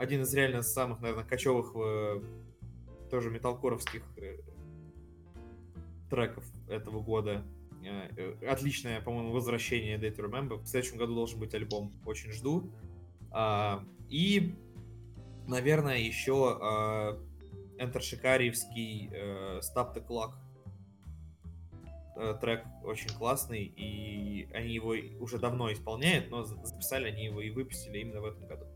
один 0.00 0.22
из 0.22 0.32
реально 0.32 0.62
самых, 0.62 1.02
наверное, 1.02 1.24
кочевых 1.24 1.72
э, 1.76 2.22
тоже 3.10 3.28
металкоровских 3.28 4.02
э, 4.16 4.38
треков 6.08 6.42
этого 6.68 7.00
года. 7.02 7.44
Э, 7.84 8.34
отличное, 8.48 9.02
по-моему, 9.02 9.32
возвращение 9.32 9.98
Day 9.98 10.16
to 10.16 10.26
Remember. 10.26 10.56
В 10.56 10.66
следующем 10.66 10.96
году 10.96 11.14
должен 11.14 11.38
быть 11.38 11.52
альбом. 11.54 11.92
Очень 12.06 12.32
жду. 12.32 12.72
А, 13.30 13.84
и, 14.08 14.54
наверное, 15.46 15.98
еще 15.98 16.58
а, 16.58 17.20
Enter 17.76 18.00
Шикариевский 18.00 19.10
Stop 19.58 19.94
the 19.94 20.02
Clock 20.02 20.32
трек 22.40 22.64
очень 22.84 23.10
классный, 23.10 23.64
и 23.64 24.48
они 24.52 24.74
его 24.74 24.94
уже 25.20 25.38
давно 25.38 25.72
исполняют, 25.72 26.30
но 26.30 26.44
записали 26.44 27.08
они 27.08 27.24
его 27.26 27.40
и 27.40 27.50
выпустили 27.50 27.98
именно 27.98 28.20
в 28.20 28.24
этом 28.24 28.46
году. 28.46 28.66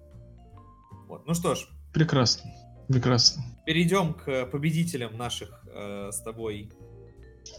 Вот. 1.08 1.26
Ну 1.26 1.34
что 1.34 1.54
ж. 1.54 1.66
Прекрасно. 1.92 2.50
Прекрасно. 2.88 3.42
Перейдем 3.66 4.14
к 4.14 4.46
победителям 4.46 5.16
наших 5.16 5.64
э, 5.66 6.10
с 6.12 6.20
тобой. 6.20 6.70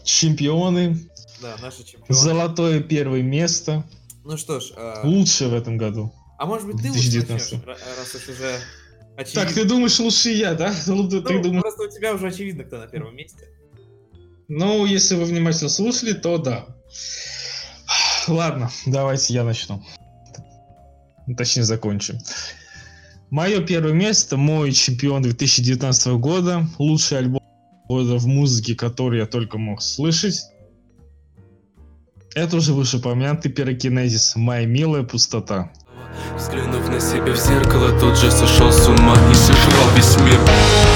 Чемпионы. 0.04 0.96
Да, 1.40 1.56
наши 1.60 1.84
чемпионы. 1.84 2.14
Золотое 2.14 2.82
первое 2.82 3.22
место. 3.22 3.84
Ну 4.24 4.36
что 4.36 4.60
ж. 4.60 4.72
Э... 4.76 5.00
Лучше 5.04 5.48
в 5.48 5.54
этом 5.54 5.76
году. 5.76 6.12
А 6.38 6.46
может 6.46 6.66
быть 6.66 6.82
ты 6.82 6.90
лучше 6.90 7.26
начнешь, 7.28 7.64
раз 7.64 8.14
уж 8.14 8.28
уже 8.28 8.58
очевидно. 9.16 9.44
Так, 9.44 9.54
ты 9.54 9.64
думаешь 9.64 9.98
лучше 9.98 10.30
я, 10.30 10.54
да? 10.54 10.74
Ну, 10.86 11.08
ты, 11.08 11.20
ну, 11.20 11.42
думаешь... 11.42 11.62
Просто 11.62 11.84
у 11.84 11.90
тебя 11.90 12.14
уже 12.14 12.28
очевидно, 12.28 12.64
кто 12.64 12.78
на 12.78 12.86
первом 12.86 13.16
месте. 13.16 13.48
Ну, 14.48 14.86
если 14.86 15.16
вы 15.16 15.24
внимательно 15.24 15.68
слушали, 15.68 16.12
то 16.12 16.38
да. 16.38 16.66
Ладно, 18.28 18.70
давайте 18.86 19.34
я 19.34 19.44
начну. 19.44 19.82
Точнее, 21.36 21.64
закончим. 21.64 22.18
Мое 23.30 23.60
первое 23.60 23.92
место, 23.92 24.36
мой 24.36 24.70
чемпион 24.72 25.22
2019 25.22 26.06
года, 26.18 26.66
лучший 26.78 27.18
альбом 27.18 27.42
года 27.88 28.16
в 28.18 28.26
музыке, 28.26 28.76
который 28.76 29.18
я 29.18 29.26
только 29.26 29.58
мог 29.58 29.82
слышать. 29.82 30.42
Это 32.34 32.56
уже 32.56 32.72
вышеупомянутый 32.72 33.50
пирокинезис 33.50 34.36
«Моя 34.36 34.66
милая 34.66 35.02
пустота». 35.02 35.72
Взглянув 36.36 36.88
на 36.88 37.00
себя 37.00 37.32
в 37.32 37.36
зеркало, 37.36 37.98
тут 37.98 38.16
же 38.16 38.30
сошел 38.30 38.70
с 38.70 38.86
ума 38.86 39.16
и 39.30 39.34
сожрал 39.34 39.90
весь 39.96 40.16
мир. 40.18 40.95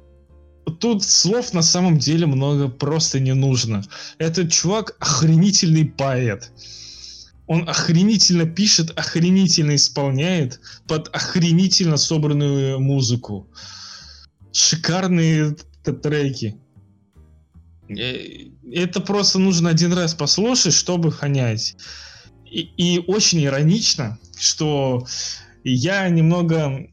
Тут 0.79 1.03
слов 1.03 1.53
на 1.53 1.61
самом 1.61 1.97
деле 1.97 2.25
много 2.25 2.67
просто 2.67 3.19
не 3.19 3.33
нужно. 3.33 3.83
Этот 4.17 4.51
чувак 4.51 4.95
охренительный 4.99 5.85
поэт. 5.85 6.51
Он 7.47 7.67
охренительно 7.67 8.45
пишет, 8.45 8.91
охренительно 8.97 9.75
исполняет 9.75 10.59
под 10.87 11.09
охренительно 11.13 11.97
собранную 11.97 12.79
музыку 12.79 13.49
шикарные 14.51 15.55
треки. 16.01 16.55
Э, 17.89 18.49
это 18.71 19.01
просто 19.01 19.39
нужно 19.39 19.69
один 19.69 19.93
раз 19.93 20.13
послушать, 20.13 20.73
чтобы 20.73 21.11
понять. 21.11 21.75
И, 22.49 22.69
и 22.77 22.99
очень 23.07 23.43
иронично, 23.43 24.19
что 24.37 25.05
я 25.63 26.07
немного... 26.09 26.87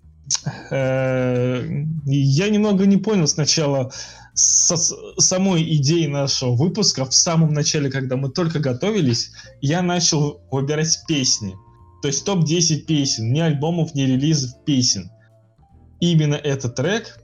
Я 0.71 2.49
немного 2.51 2.87
не 2.87 2.97
понял 2.97 3.27
сначала 3.27 3.91
со 4.35 4.77
самой 4.77 5.63
идеей 5.77 6.07
нашего 6.07 6.53
выпуска, 6.53 7.05
в 7.05 7.13
самом 7.13 7.53
начале, 7.53 7.91
когда 7.91 8.17
мы 8.17 8.31
только 8.31 8.61
готовились, 8.61 9.33
я 9.61 9.83
начал 9.83 10.41
выбирать 10.51 11.01
песни. 11.09 11.57
То 12.03 12.09
есть 12.09 12.25
топ-10 12.25 12.83
песен, 12.83 13.33
ни 13.33 13.41
альбомов, 13.41 13.95
ни 13.95 14.03
релизов 14.03 14.65
песен. 14.65 15.11
Именно 16.01 16.37
этот 16.37 16.77
трек 16.77 17.19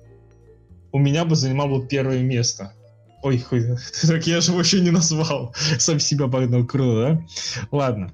у 0.93 0.99
меня 0.99 1.25
бы 1.25 1.37
занимал 1.37 1.69
бы 1.69 1.87
первое 1.87 2.23
место. 2.23 2.73
Ой, 3.23 3.39
хуй, 3.39 3.65
так 4.03 4.27
я 4.27 4.41
же 4.41 4.53
вообще 4.53 4.81
не 4.81 4.91
назвал. 4.91 5.55
Сам 5.79 6.01
себя 6.01 6.27
погнал 6.27 6.65
круто, 6.65 7.01
да? 7.01 7.67
Ладно. 7.71 8.13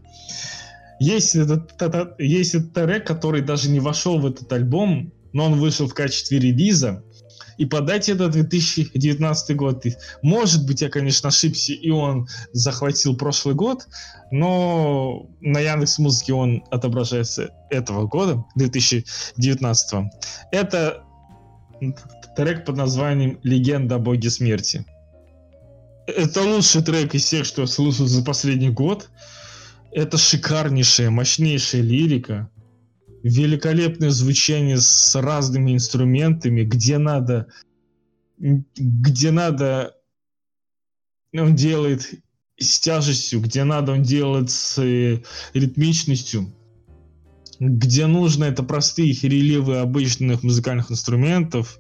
Есть 1.01 1.35
этот, 1.35 1.81
этот, 1.81 2.15
этот 2.19 2.75
трек, 2.75 3.07
который 3.07 3.41
даже 3.41 3.71
не 3.71 3.81
вошел 3.81 4.21
в 4.21 4.27
этот 4.27 4.53
альбом, 4.53 5.13
но 5.33 5.47
он 5.47 5.59
вышел 5.59 5.89
в 5.89 5.95
качестве 5.95 6.39
релиза. 6.39 7.03
И 7.57 7.65
подать 7.65 8.09
это 8.09 8.29
2019 8.29 9.57
год. 9.57 9.85
Может 10.23 10.67
быть, 10.67 10.83
я, 10.83 10.91
конечно, 10.91 11.29
ошибся, 11.29 11.73
и 11.73 11.91
он 11.91 12.29
захватил 12.53 13.17
прошлый 13.17 13.55
год, 13.55 13.87
но 14.31 15.27
на 15.41 15.61
Яндекс 15.61 15.99
Музыке 15.99 16.35
он 16.35 16.63
отображается 16.71 17.51
этого 17.71 18.07
года, 18.07 18.45
2019. 18.57 20.11
Это 20.53 21.03
трек 22.37 22.65
под 22.67 22.77
названием 22.77 23.41
«Легенда 23.43 23.97
о 23.97 23.99
боге 23.99 24.29
смерти». 24.29 24.85
Это 26.07 26.43
лучший 26.43 26.83
трек 26.83 27.15
из 27.15 27.25
всех, 27.25 27.47
что 27.47 27.63
я 27.63 27.67
слушал 27.67 28.07
за 28.07 28.23
последний 28.23 28.71
год. 28.71 29.11
Это 29.93 30.19
шикарнейшая, 30.19 31.11
мощнейшая 31.11 31.83
лирика. 31.83 32.51
Великолепное 33.23 34.11
звучание 34.11 34.79
с 34.79 35.21
разными 35.21 35.75
инструментами, 35.75 36.63
где 36.63 36.97
надо, 36.99 37.49
где 38.39 39.31
надо, 39.31 39.95
он 41.35 41.55
делает 41.55 42.09
с 42.59 42.81
тяжестью, 42.81 43.41
где 43.41 43.65
надо, 43.65 43.93
он 43.93 44.03
делает 44.03 44.51
с 44.51 44.79
э, 44.79 45.23
ритмичностью, 45.53 46.55
где 47.59 48.07
нужно, 48.07 48.45
это 48.45 48.63
простые 48.63 49.13
херелевы 49.13 49.79
обычных 49.79 50.43
музыкальных 50.43 50.91
инструментов, 50.91 51.79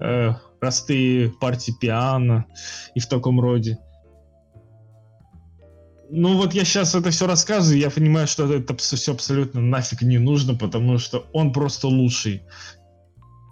э, 0.00 0.32
простые 0.60 1.30
партии 1.30 1.72
пиано 1.80 2.46
и 2.94 3.00
в 3.00 3.06
таком 3.06 3.40
роде 3.40 3.78
ну 6.10 6.36
вот 6.36 6.54
я 6.54 6.64
сейчас 6.64 6.94
это 6.94 7.10
все 7.10 7.26
рассказываю, 7.26 7.80
я 7.80 7.90
понимаю, 7.90 8.26
что 8.26 8.52
это 8.52 8.76
все 8.76 9.12
абсолютно 9.12 9.60
нафиг 9.60 10.02
не 10.02 10.18
нужно, 10.18 10.54
потому 10.54 10.98
что 10.98 11.26
он 11.32 11.52
просто 11.52 11.88
лучший. 11.88 12.42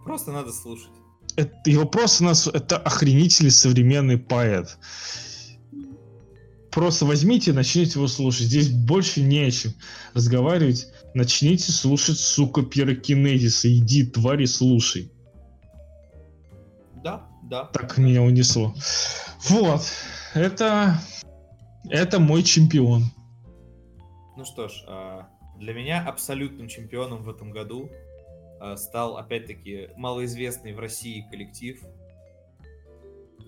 Просто 0.04 0.32
надо 0.32 0.52
слушать. 0.52 0.90
Это, 1.36 1.52
его 1.66 1.84
просто 1.84 2.24
нас, 2.24 2.46
это 2.46 2.78
охренительный 2.78 3.50
современный 3.50 4.16
поэт. 4.16 4.78
Просто 6.70 7.06
возьмите 7.06 7.50
и 7.50 7.54
начните 7.54 7.98
его 7.98 8.06
слушать. 8.06 8.46
Здесь 8.46 8.68
больше 8.68 9.22
не 9.22 9.40
о 9.40 9.50
чем 9.50 9.72
разговаривать. 10.14 10.88
Начните 11.14 11.72
слушать, 11.72 12.18
сука, 12.18 12.62
пирокинезиса. 12.62 13.74
Иди, 13.74 14.04
твари, 14.04 14.44
слушай. 14.44 15.10
Да, 17.02 17.26
да. 17.44 17.64
Так 17.64 17.96
меня 17.96 18.22
унесло. 18.22 18.74
Вот. 19.48 19.82
Это 20.34 21.00
это 21.90 22.18
мой 22.18 22.42
чемпион. 22.42 23.04
Ну 24.36 24.44
что 24.44 24.68
ж, 24.68 24.84
а, 24.86 25.28
для 25.58 25.72
меня 25.72 26.04
абсолютным 26.06 26.68
чемпионом 26.68 27.22
в 27.22 27.28
этом 27.28 27.50
году 27.50 27.90
а, 28.60 28.76
стал, 28.76 29.16
опять-таки, 29.16 29.88
малоизвестный 29.96 30.72
в 30.72 30.78
России 30.78 31.26
коллектив 31.30 31.82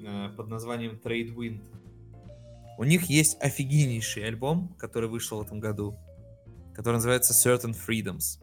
а, 0.07 0.31
под 0.31 0.49
названием 0.49 1.01
Trade 1.03 1.35
Wind. 1.35 1.63
У 2.79 2.85
них 2.85 3.07
есть 3.07 3.37
офигеннейший 3.41 4.27
альбом, 4.27 4.75
который 4.79 5.09
вышел 5.09 5.39
в 5.39 5.47
этом 5.47 5.59
году, 5.61 5.99
который 6.75 6.95
называется 6.95 7.33
Certain 7.33 7.75
Freedoms. 7.75 8.41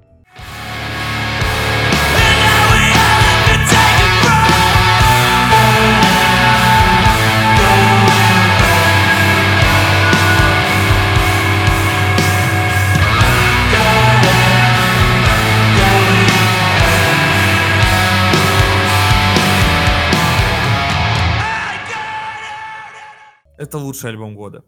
Это 23.65 23.79
лучший 23.79 24.11
альбом 24.11 24.35
года. 24.35 24.63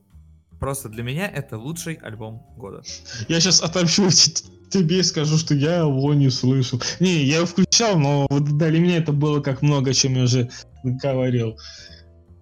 Просто 0.60 0.90
для 0.90 1.04
меня 1.04 1.28
это 1.28 1.60
лучший 1.60 1.94
альбом 1.96 2.42
года. 2.58 2.82
Я 3.28 3.40
сейчас 3.40 3.62
отомщу 3.62 4.10
тебе 4.72 5.00
и 5.00 5.04
скажу, 5.04 5.38
что 5.38 5.54
я 5.54 5.82
его 5.82 6.16
не 6.16 6.32
слышал. 6.32 6.82
Не, 7.00 7.24
я 7.26 7.38
его 7.38 7.46
включал, 7.46 8.00
но 8.00 8.28
для 8.30 8.80
меня 8.80 8.98
это 8.98 9.12
было 9.12 9.40
как 9.40 9.62
много, 9.62 9.94
чем 9.94 10.16
я 10.16 10.24
уже 10.24 10.50
говорил. 10.84 11.60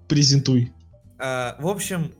Презентуй. 0.07 0.71
А, 1.19 1.57
в 1.59 1.67
общем, 1.67 2.13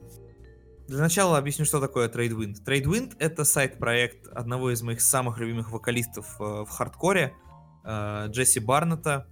для 0.90 1.00
начала 1.00 1.38
объясню, 1.38 1.64
что 1.64 1.80
такое 1.80 2.10
Tradewind. 2.10 2.56
Tradewind— 2.66 3.16
это 3.20 3.46
сайт-проект 3.46 4.28
одного 4.28 4.72
из 4.72 4.82
моих 4.82 5.00
самых 5.00 5.40
любимых 5.40 5.72
вокалистов 5.72 6.36
э, 6.42 6.44
в 6.44 6.68
хардкоре, 6.68 7.34
э, 7.86 8.28
Джесси 8.32 8.60
Барнета. 8.60 9.28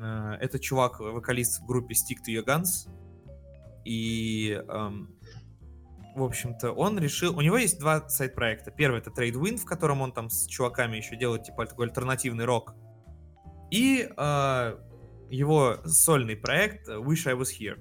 Э, 0.00 0.32
это 0.40 0.58
чувак, 0.58 0.98
вокалист 0.98 1.60
в 1.60 1.66
группе 1.66 1.94
Stick 1.94 2.18
to 2.26 2.34
Your 2.34 2.44
Guns. 2.44 2.88
И, 3.86 4.60
эм, 4.68 5.14
в 6.16 6.22
общем-то, 6.24 6.72
он 6.72 6.98
решил... 6.98 7.36
У 7.36 7.40
него 7.40 7.56
есть 7.56 7.78
два 7.78 8.08
сайт-проекта. 8.08 8.72
Первый— 8.72 9.00
это 9.00 9.10
Trade 9.10 9.34
Wind, 9.34 9.58
в 9.58 9.64
котором 9.64 10.00
он 10.00 10.12
там 10.12 10.28
с 10.28 10.46
чуваками 10.46 10.96
еще 10.96 11.16
делает, 11.16 11.44
типа, 11.44 11.66
такой 11.66 11.86
альтернативный 11.86 12.44
рок. 12.46 12.74
И 13.70 14.08
э, 14.16 14.78
его 15.30 15.76
сольный 15.84 16.36
проект 16.36 16.88
Wish 16.88 17.28
I 17.28 17.34
Was 17.34 17.50
Here. 17.58 17.80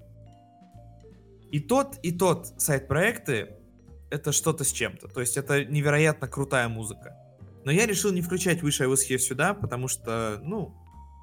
И 1.52 1.60
тот, 1.60 1.98
и 2.04 2.12
тот 2.12 2.62
сайт-проекты— 2.62 3.56
это 4.12 4.32
что-то 4.32 4.64
с 4.64 4.72
чем-то. 4.72 5.08
То 5.08 5.22
есть 5.22 5.38
это 5.38 5.66
невероятно 5.66 6.28
крутая 6.28 6.68
музыка. 6.68 7.18
Но 7.64 7.72
я 7.72 7.88
решил 7.88 8.12
не 8.12 8.22
включать 8.22 8.62
Wish 8.62 8.80
I 8.84 8.88
Was 8.88 9.00
Here 9.10 9.18
сюда, 9.18 9.56
потому 9.56 9.88
что, 9.88 10.40
ну, 10.44 10.76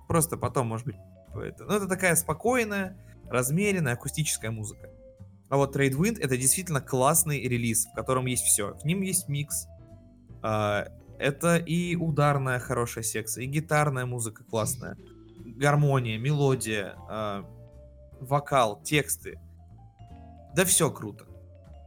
просто 0.08 0.36
потом, 0.36 0.66
может 0.66 0.86
быть, 0.86 0.96
это, 1.36 1.64
ну, 1.64 1.74
это 1.74 1.86
такая 1.86 2.16
спокойная, 2.16 2.98
размеренная 3.32 3.94
акустическая 3.94 4.50
музыка. 4.50 4.90
А 5.48 5.56
вот 5.56 5.76
Trade 5.76 5.92
Wind 5.92 6.18
это 6.20 6.36
действительно 6.36 6.80
классный 6.80 7.40
релиз, 7.40 7.86
в 7.86 7.94
котором 7.94 8.26
есть 8.26 8.44
все. 8.44 8.74
В 8.74 8.84
нем 8.84 9.02
есть 9.02 9.28
микс. 9.28 9.66
А, 10.42 10.86
это 11.18 11.56
и 11.56 11.94
ударная 11.96 12.58
хорошая 12.58 13.04
секция, 13.04 13.44
и 13.44 13.46
гитарная 13.46 14.06
музыка 14.06 14.44
классная, 14.44 14.96
гармония, 15.38 16.18
мелодия, 16.18 16.94
а, 17.08 17.44
вокал, 18.20 18.82
тексты. 18.82 19.38
Да 20.54 20.64
все 20.64 20.90
круто. 20.90 21.26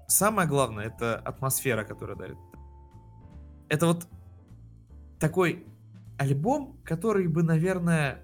Самое 0.07 0.47
главное 0.47 0.85
это 0.85 1.17
атмосфера, 1.17 1.83
которая 1.83 2.15
дарит. 2.15 2.37
Это 3.69 3.87
вот 3.87 4.07
такой 5.19 5.65
альбом, 6.17 6.79
который 6.83 7.27
бы, 7.27 7.43
наверное, 7.43 8.21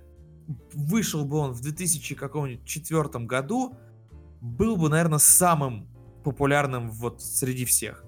вышел 0.73 1.25
бы 1.25 1.37
он 1.37 1.51
в 1.51 1.61
2004 1.61 3.25
году, 3.25 3.77
был 4.41 4.77
бы, 4.77 4.89
наверное, 4.89 5.19
самым 5.19 5.87
популярным 6.23 6.91
вот 6.91 7.21
среди 7.21 7.65
всех. 7.65 8.05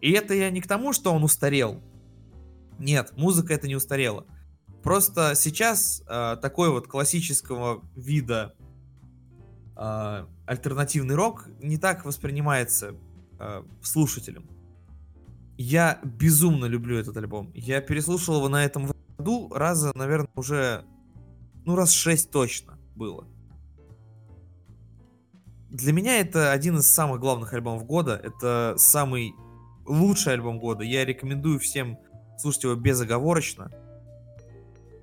И 0.00 0.12
это 0.12 0.34
я 0.34 0.50
не 0.50 0.60
к 0.60 0.66
тому, 0.66 0.92
что 0.92 1.12
он 1.12 1.24
устарел. 1.24 1.82
Нет, 2.78 3.12
музыка 3.16 3.54
это 3.54 3.66
не 3.66 3.74
устарела. 3.74 4.26
Просто 4.82 5.34
сейчас 5.34 6.02
э, 6.06 6.36
такой 6.40 6.70
вот 6.70 6.86
классического 6.86 7.82
вида 7.96 8.54
э, 9.76 10.26
альтернативный 10.46 11.16
рок 11.16 11.48
не 11.60 11.78
так 11.78 12.04
воспринимается 12.04 12.94
э, 13.40 13.62
слушателем. 13.82 14.48
Я 15.56 16.00
безумно 16.04 16.66
люблю 16.66 16.96
этот 16.96 17.16
альбом. 17.16 17.50
Я 17.54 17.80
переслушал 17.80 18.36
его 18.36 18.48
на 18.48 18.64
этом 18.64 18.92
году 19.18 19.52
раза, 19.52 19.90
наверное, 19.96 20.30
уже 20.36 20.84
ну, 21.68 21.76
раз 21.76 21.92
шесть 21.92 22.30
точно 22.30 22.78
было. 22.96 23.28
Для 25.68 25.92
меня 25.92 26.18
это 26.18 26.50
один 26.50 26.78
из 26.78 26.86
самых 26.86 27.20
главных 27.20 27.52
альбомов 27.52 27.84
года. 27.84 28.18
Это 28.24 28.76
самый 28.78 29.34
лучший 29.84 30.32
альбом 30.32 30.58
года. 30.58 30.82
Я 30.82 31.04
рекомендую 31.04 31.58
всем 31.58 31.98
слушать 32.38 32.64
его 32.64 32.74
безоговорочно. 32.74 33.70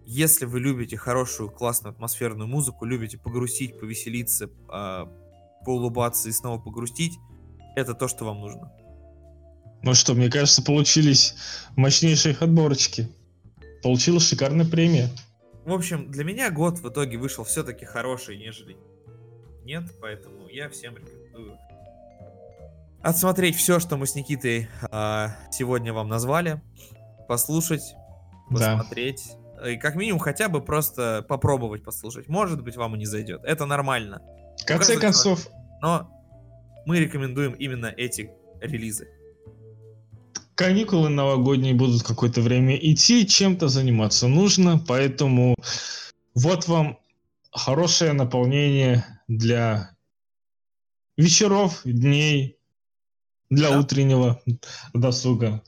Если 0.08 0.46
вы 0.46 0.60
любите 0.60 0.98
хорошую, 0.98 1.52
классную, 1.52 1.94
атмосферную 1.94 2.48
музыку, 2.48 2.86
любите 2.86 3.20
погрустить, 3.20 3.80
повеселиться, 3.80 4.50
э, 4.74 5.06
поулыбаться 5.66 6.30
и 6.30 6.32
снова 6.32 6.60
погрустить, 6.60 7.20
это 7.76 7.94
то, 7.94 8.08
что 8.08 8.26
вам 8.26 8.40
нужно. 8.40 8.72
Ну 9.84 9.94
что, 9.94 10.16
мне 10.16 10.32
кажется, 10.32 10.64
получились 10.64 11.36
мощнейшие 11.76 12.36
отборочки. 12.40 13.08
Получилась 13.84 14.28
шикарная 14.28 14.66
премия. 14.66 15.12
В 15.66 15.74
общем, 15.74 16.12
для 16.12 16.24
меня 16.24 16.52
год 16.52 16.80
в 16.80 16.90
итоге 16.90 17.18
вышел 17.18 17.44
все-таки 17.44 17.86
хороший, 17.86 18.38
нежели 18.38 18.78
нет, 19.64 19.84
поэтому 20.00 20.48
я 20.48 20.70
всем 20.70 20.96
рекомендую 20.96 21.58
отсмотреть 23.06 23.56
все, 23.56 23.80
что 23.80 23.98
мы 23.98 24.08
с 24.08 24.16
Никитой 24.16 24.68
э, 24.92 25.28
сегодня 25.52 25.94
вам 25.94 26.08
назвали, 26.08 26.60
послушать, 27.28 27.96
посмотреть. 28.50 29.32
Да. 29.58 29.70
И 29.70 29.78
как 29.78 29.96
минимум 29.96 30.20
хотя 30.20 30.50
бы 30.50 30.60
просто 30.60 31.24
попробовать 31.28 31.84
послушать. 31.84 32.28
Может 32.28 32.64
быть, 32.64 32.76
вам 32.76 32.96
и 32.96 32.98
не 32.98 33.06
зайдет. 33.06 33.44
Это 33.44 33.66
нормально. 33.66 34.22
В 34.60 34.66
конце 34.66 34.98
концов... 35.00 35.48
Но 35.82 36.10
мы 36.88 37.00
рекомендуем 37.00 37.54
именно 37.54 37.94
эти 37.96 38.32
релизы. 38.60 39.08
Каникулы 40.56 41.10
новогодние 41.10 41.74
будут 41.74 42.04
какое-то 42.04 42.42
время 42.42 42.78
идти, 42.78 43.28
чем-то 43.28 43.68
заниматься 43.68 44.30
нужно, 44.30 44.80
поэтому 44.80 45.56
вот 46.34 46.68
вам 46.68 46.98
хорошее 47.52 48.14
наполнение 48.14 49.06
для 49.28 49.96
вечеров, 51.18 51.82
дней, 51.84 52.58
для 53.50 53.72
да. 53.72 53.80
утреннего 53.80 54.42
досуга. 54.94 55.62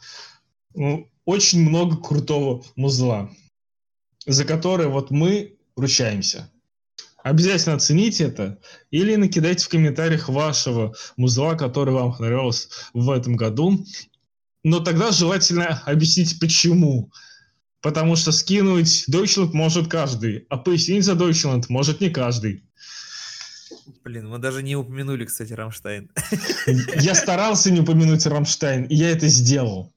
Ну, 0.74 1.10
очень 1.26 1.68
много 1.68 1.98
крутого 1.98 2.64
музла, 2.78 3.30
за 4.26 4.46
которое 4.46 4.88
вот 4.88 5.12
мы 5.12 5.58
ручаемся. 5.76 6.50
Обязательно 7.24 7.76
оцените 7.76 8.26
это 8.26 8.58
или 8.90 9.16
накидайте 9.16 9.66
в 9.66 9.70
комментариях 9.70 10.30
вашего 10.30 10.96
музла, 11.18 11.56
который 11.56 11.94
вам 11.94 12.16
понравился 12.16 12.70
в 12.94 13.10
этом 13.10 13.36
году. 13.36 13.84
Но 14.64 14.80
тогда 14.80 15.12
желательно 15.12 15.82
объяснить 15.86 16.40
почему. 16.40 17.12
Потому 17.82 18.16
что 18.16 18.32
скинуть 18.32 19.06
Deutschland 19.10 19.52
может 19.54 19.88
каждый, 19.88 20.46
а 20.50 20.58
пояснить 20.58 21.06
за 21.06 21.14
Deutschland 21.14 21.66
может 21.70 22.02
не 22.02 22.10
каждый. 22.10 22.64
Блин, 24.04 24.30
мы 24.30 24.40
даже 24.40 24.64
не 24.64 24.76
упомянули, 24.76 25.26
кстати, 25.26 25.54
Рамштайн. 25.54 26.10
Я 26.96 27.14
старался 27.14 27.72
не 27.72 27.82
упомянуть 27.82 28.26
Рамштайн, 28.26 28.86
и 28.86 28.96
я 28.96 29.12
это 29.12 29.28
сделал. 29.28 29.94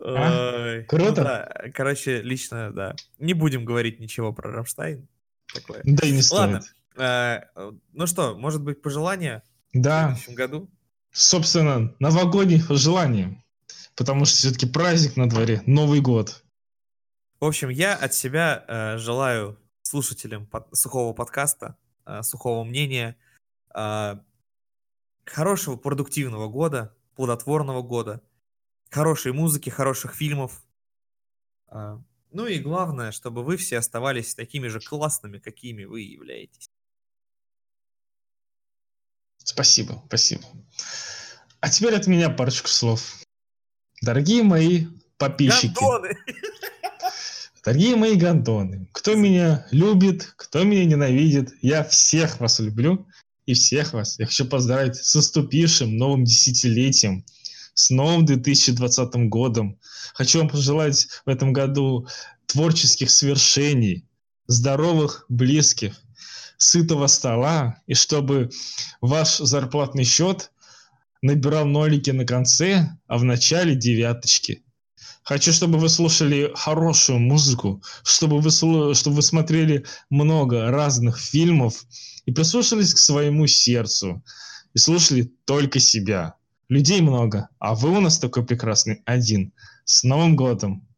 А? 0.00 0.82
Круто? 0.86 1.20
Ну, 1.20 1.24
да. 1.24 1.52
Короче, 1.74 2.22
лично, 2.22 2.70
да. 2.72 2.94
Не 3.18 3.34
будем 3.34 3.64
говорить 3.64 4.00
ничего 4.00 4.32
про 4.32 4.52
Рамштайн. 4.52 5.08
Такое. 5.52 5.80
Да 5.84 6.06
и 6.06 6.12
не 6.12 6.22
стоит. 6.22 6.40
Ладно. 6.40 6.62
Э, 6.96 7.70
ну 7.92 8.06
что, 8.06 8.36
может 8.36 8.62
быть, 8.62 8.82
пожелания 8.82 9.42
да. 9.72 10.08
в 10.08 10.18
следующем 10.18 10.34
году? 10.34 10.70
Собственно, 11.10 11.94
новогодние 11.98 12.62
пожелания. 12.62 13.42
Потому 13.98 14.26
что 14.26 14.36
все-таки 14.36 14.64
праздник 14.64 15.16
на 15.16 15.28
дворе, 15.28 15.60
Новый 15.66 16.00
год. 16.00 16.44
В 17.40 17.44
общем, 17.44 17.68
я 17.68 17.96
от 17.96 18.14
себя 18.14 18.64
э, 18.68 18.96
желаю 18.98 19.58
слушателям 19.82 20.46
под, 20.46 20.68
сухого 20.72 21.12
подкаста, 21.12 21.76
э, 22.06 22.22
сухого 22.22 22.62
мнения, 22.62 23.16
э, 23.74 24.14
хорошего 25.24 25.74
продуктивного 25.74 26.48
года, 26.48 26.94
плодотворного 27.16 27.82
года, 27.82 28.22
хорошей 28.88 29.32
музыки, 29.32 29.68
хороших 29.68 30.14
фильмов. 30.14 30.62
Э, 31.72 31.98
ну 32.30 32.46
и 32.46 32.60
главное, 32.60 33.10
чтобы 33.10 33.42
вы 33.42 33.56
все 33.56 33.78
оставались 33.78 34.36
такими 34.36 34.68
же 34.68 34.78
классными, 34.78 35.38
какими 35.38 35.82
вы 35.84 36.02
являетесь. 36.02 36.70
Спасибо, 39.38 40.00
спасибо. 40.06 40.44
А 41.58 41.68
теперь 41.68 41.96
от 41.96 42.06
меня 42.06 42.30
парочку 42.30 42.68
слов. 42.68 43.27
Дорогие 44.02 44.42
мои 44.42 44.86
подписчики. 45.16 45.74
Гандоны! 45.74 46.16
Дорогие 47.64 47.96
мои 47.96 48.14
гандоны, 48.14 48.88
кто 48.92 49.14
меня 49.14 49.66
любит, 49.72 50.32
кто 50.36 50.62
меня 50.62 50.84
ненавидит, 50.84 51.52
я 51.60 51.84
всех 51.84 52.40
вас 52.40 52.60
люблю 52.60 53.06
и 53.44 53.54
всех 53.54 53.92
вас. 53.92 54.18
Я 54.18 54.26
хочу 54.26 54.46
поздравить 54.46 54.96
с 54.96 55.14
наступившим 55.14 55.96
новым 55.96 56.24
десятилетием, 56.24 57.24
с 57.74 57.90
новым 57.90 58.24
2020 58.24 59.28
годом. 59.28 59.78
Хочу 60.14 60.38
вам 60.38 60.48
пожелать 60.48 61.08
в 61.26 61.28
этом 61.28 61.52
году 61.52 62.06
творческих 62.46 63.10
свершений, 63.10 64.06
здоровых 64.46 65.26
близких, 65.28 65.94
сытого 66.56 67.06
стола, 67.06 67.82
и 67.86 67.94
чтобы 67.94 68.50
ваш 69.00 69.38
зарплатный 69.38 70.04
счет 70.04 70.50
набирал 71.22 71.66
нолики 71.66 72.10
на 72.10 72.24
конце, 72.24 72.90
а 73.06 73.18
в 73.18 73.24
начале 73.24 73.74
девяточки– 73.74 74.62
Хочу, 75.28 75.52
чтобы 75.52 75.78
вы 75.78 75.90
слушали 75.90 76.50
хорошую 76.54 77.18
музыку, 77.18 77.82
чтобы 78.02 78.40
вы, 78.40 78.50
чтобы 78.50 79.16
вы 79.16 79.20
смотрели 79.20 79.84
много 80.08 80.70
разных 80.70 81.18
фильмов 81.18 81.84
и 82.24 82.32
прислушались 82.32 82.94
к 82.94 82.98
своему 82.98 83.46
сердцу. 83.46 84.24
И 84.72 84.78
слушали 84.78 85.30
только 85.44 85.80
себя. 85.80 86.36
Людей 86.70 87.02
много, 87.02 87.50
а 87.58 87.74
вы 87.74 87.90
у 87.90 88.00
нас 88.00 88.18
такой 88.18 88.46
прекрасный 88.46 89.02
один. 89.04 89.52
С 89.84 90.02
Новым 90.02 90.34
годом! 90.34 90.88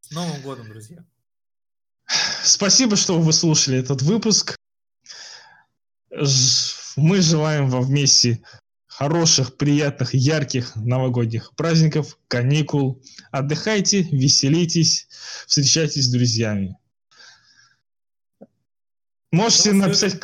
С 0.00 0.10
Новым 0.12 0.40
годом, 0.40 0.66
друзья! 0.70 1.04
Спасибо, 2.42 2.96
что 2.96 3.20
вы 3.20 3.34
слушали 3.34 3.76
этот 3.76 4.00
выпуск. 4.00 4.56
Мы 6.96 7.20
желаем 7.20 7.68
вам 7.68 7.82
вместе 7.82 8.42
хороших, 8.86 9.56
приятных, 9.56 10.14
ярких 10.14 10.76
новогодних 10.76 11.52
праздников, 11.56 12.18
каникул. 12.28 13.02
Отдыхайте, 13.30 14.02
веселитесь, 14.02 15.08
встречайтесь 15.46 16.06
с 16.06 16.12
друзьями. 16.12 16.76
Можете 19.30 19.72
ну, 19.72 19.86
написать, 19.86 20.20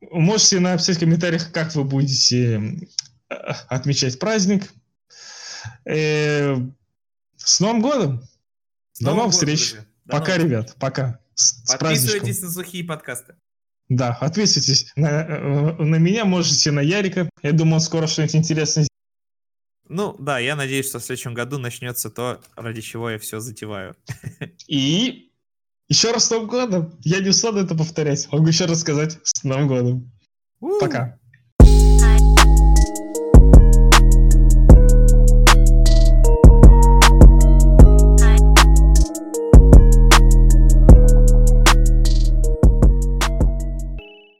можете 0.00 0.58
написать 0.58 0.96
в 0.96 1.00
комментариях, 1.00 1.52
как 1.52 1.74
вы 1.76 1.84
будете 1.84 2.56
э, 3.28 3.34
отмечать 3.68 4.18
праздник. 4.18 4.72
Э, 5.84 6.56
с 7.36 7.60
Новым 7.60 7.82
годом! 7.82 8.28
С 8.94 9.00
До 9.00 9.14
новых 9.14 9.32
встреч! 9.32 9.76
Пока, 10.08 10.36
ребят, 10.36 10.74
пока. 10.80 11.20
Подписывайтесь 11.68 12.42
на 12.42 12.50
сухие 12.50 12.82
подкасты. 12.82 13.36
Да, 13.88 14.16
ответьтесь 14.20 14.92
на, 14.96 15.22
э, 15.22 15.82
на 15.82 15.96
меня, 15.96 16.24
можете 16.24 16.72
на 16.72 16.80
Ярика. 16.80 17.28
Я 17.42 17.52
думаю, 17.52 17.74
он 17.74 17.80
скоро 17.80 18.06
что-нибудь 18.06 18.36
интересное 18.36 18.86
ну, 19.88 20.16
да, 20.18 20.38
я 20.38 20.56
надеюсь, 20.56 20.88
что 20.88 20.98
в 20.98 21.04
следующем 21.04 21.34
году 21.34 21.58
начнется 21.58 22.10
то, 22.10 22.40
ради 22.56 22.80
чего 22.80 23.10
я 23.10 23.18
все 23.18 23.38
затеваю. 23.38 23.96
И 24.66 25.30
еще 25.88 26.10
раз 26.10 26.26
с 26.26 26.30
Новым 26.30 26.48
годом. 26.48 26.98
Я 27.02 27.20
не 27.20 27.28
устану 27.28 27.58
это 27.60 27.76
повторять. 27.76 28.30
Могу 28.32 28.48
еще 28.48 28.64
раз 28.64 28.80
сказать 28.80 29.18
с 29.22 29.44
Новым 29.44 29.68
годом. 29.68 30.12
У-у-у. 30.60 30.80
Пока. 30.80 31.18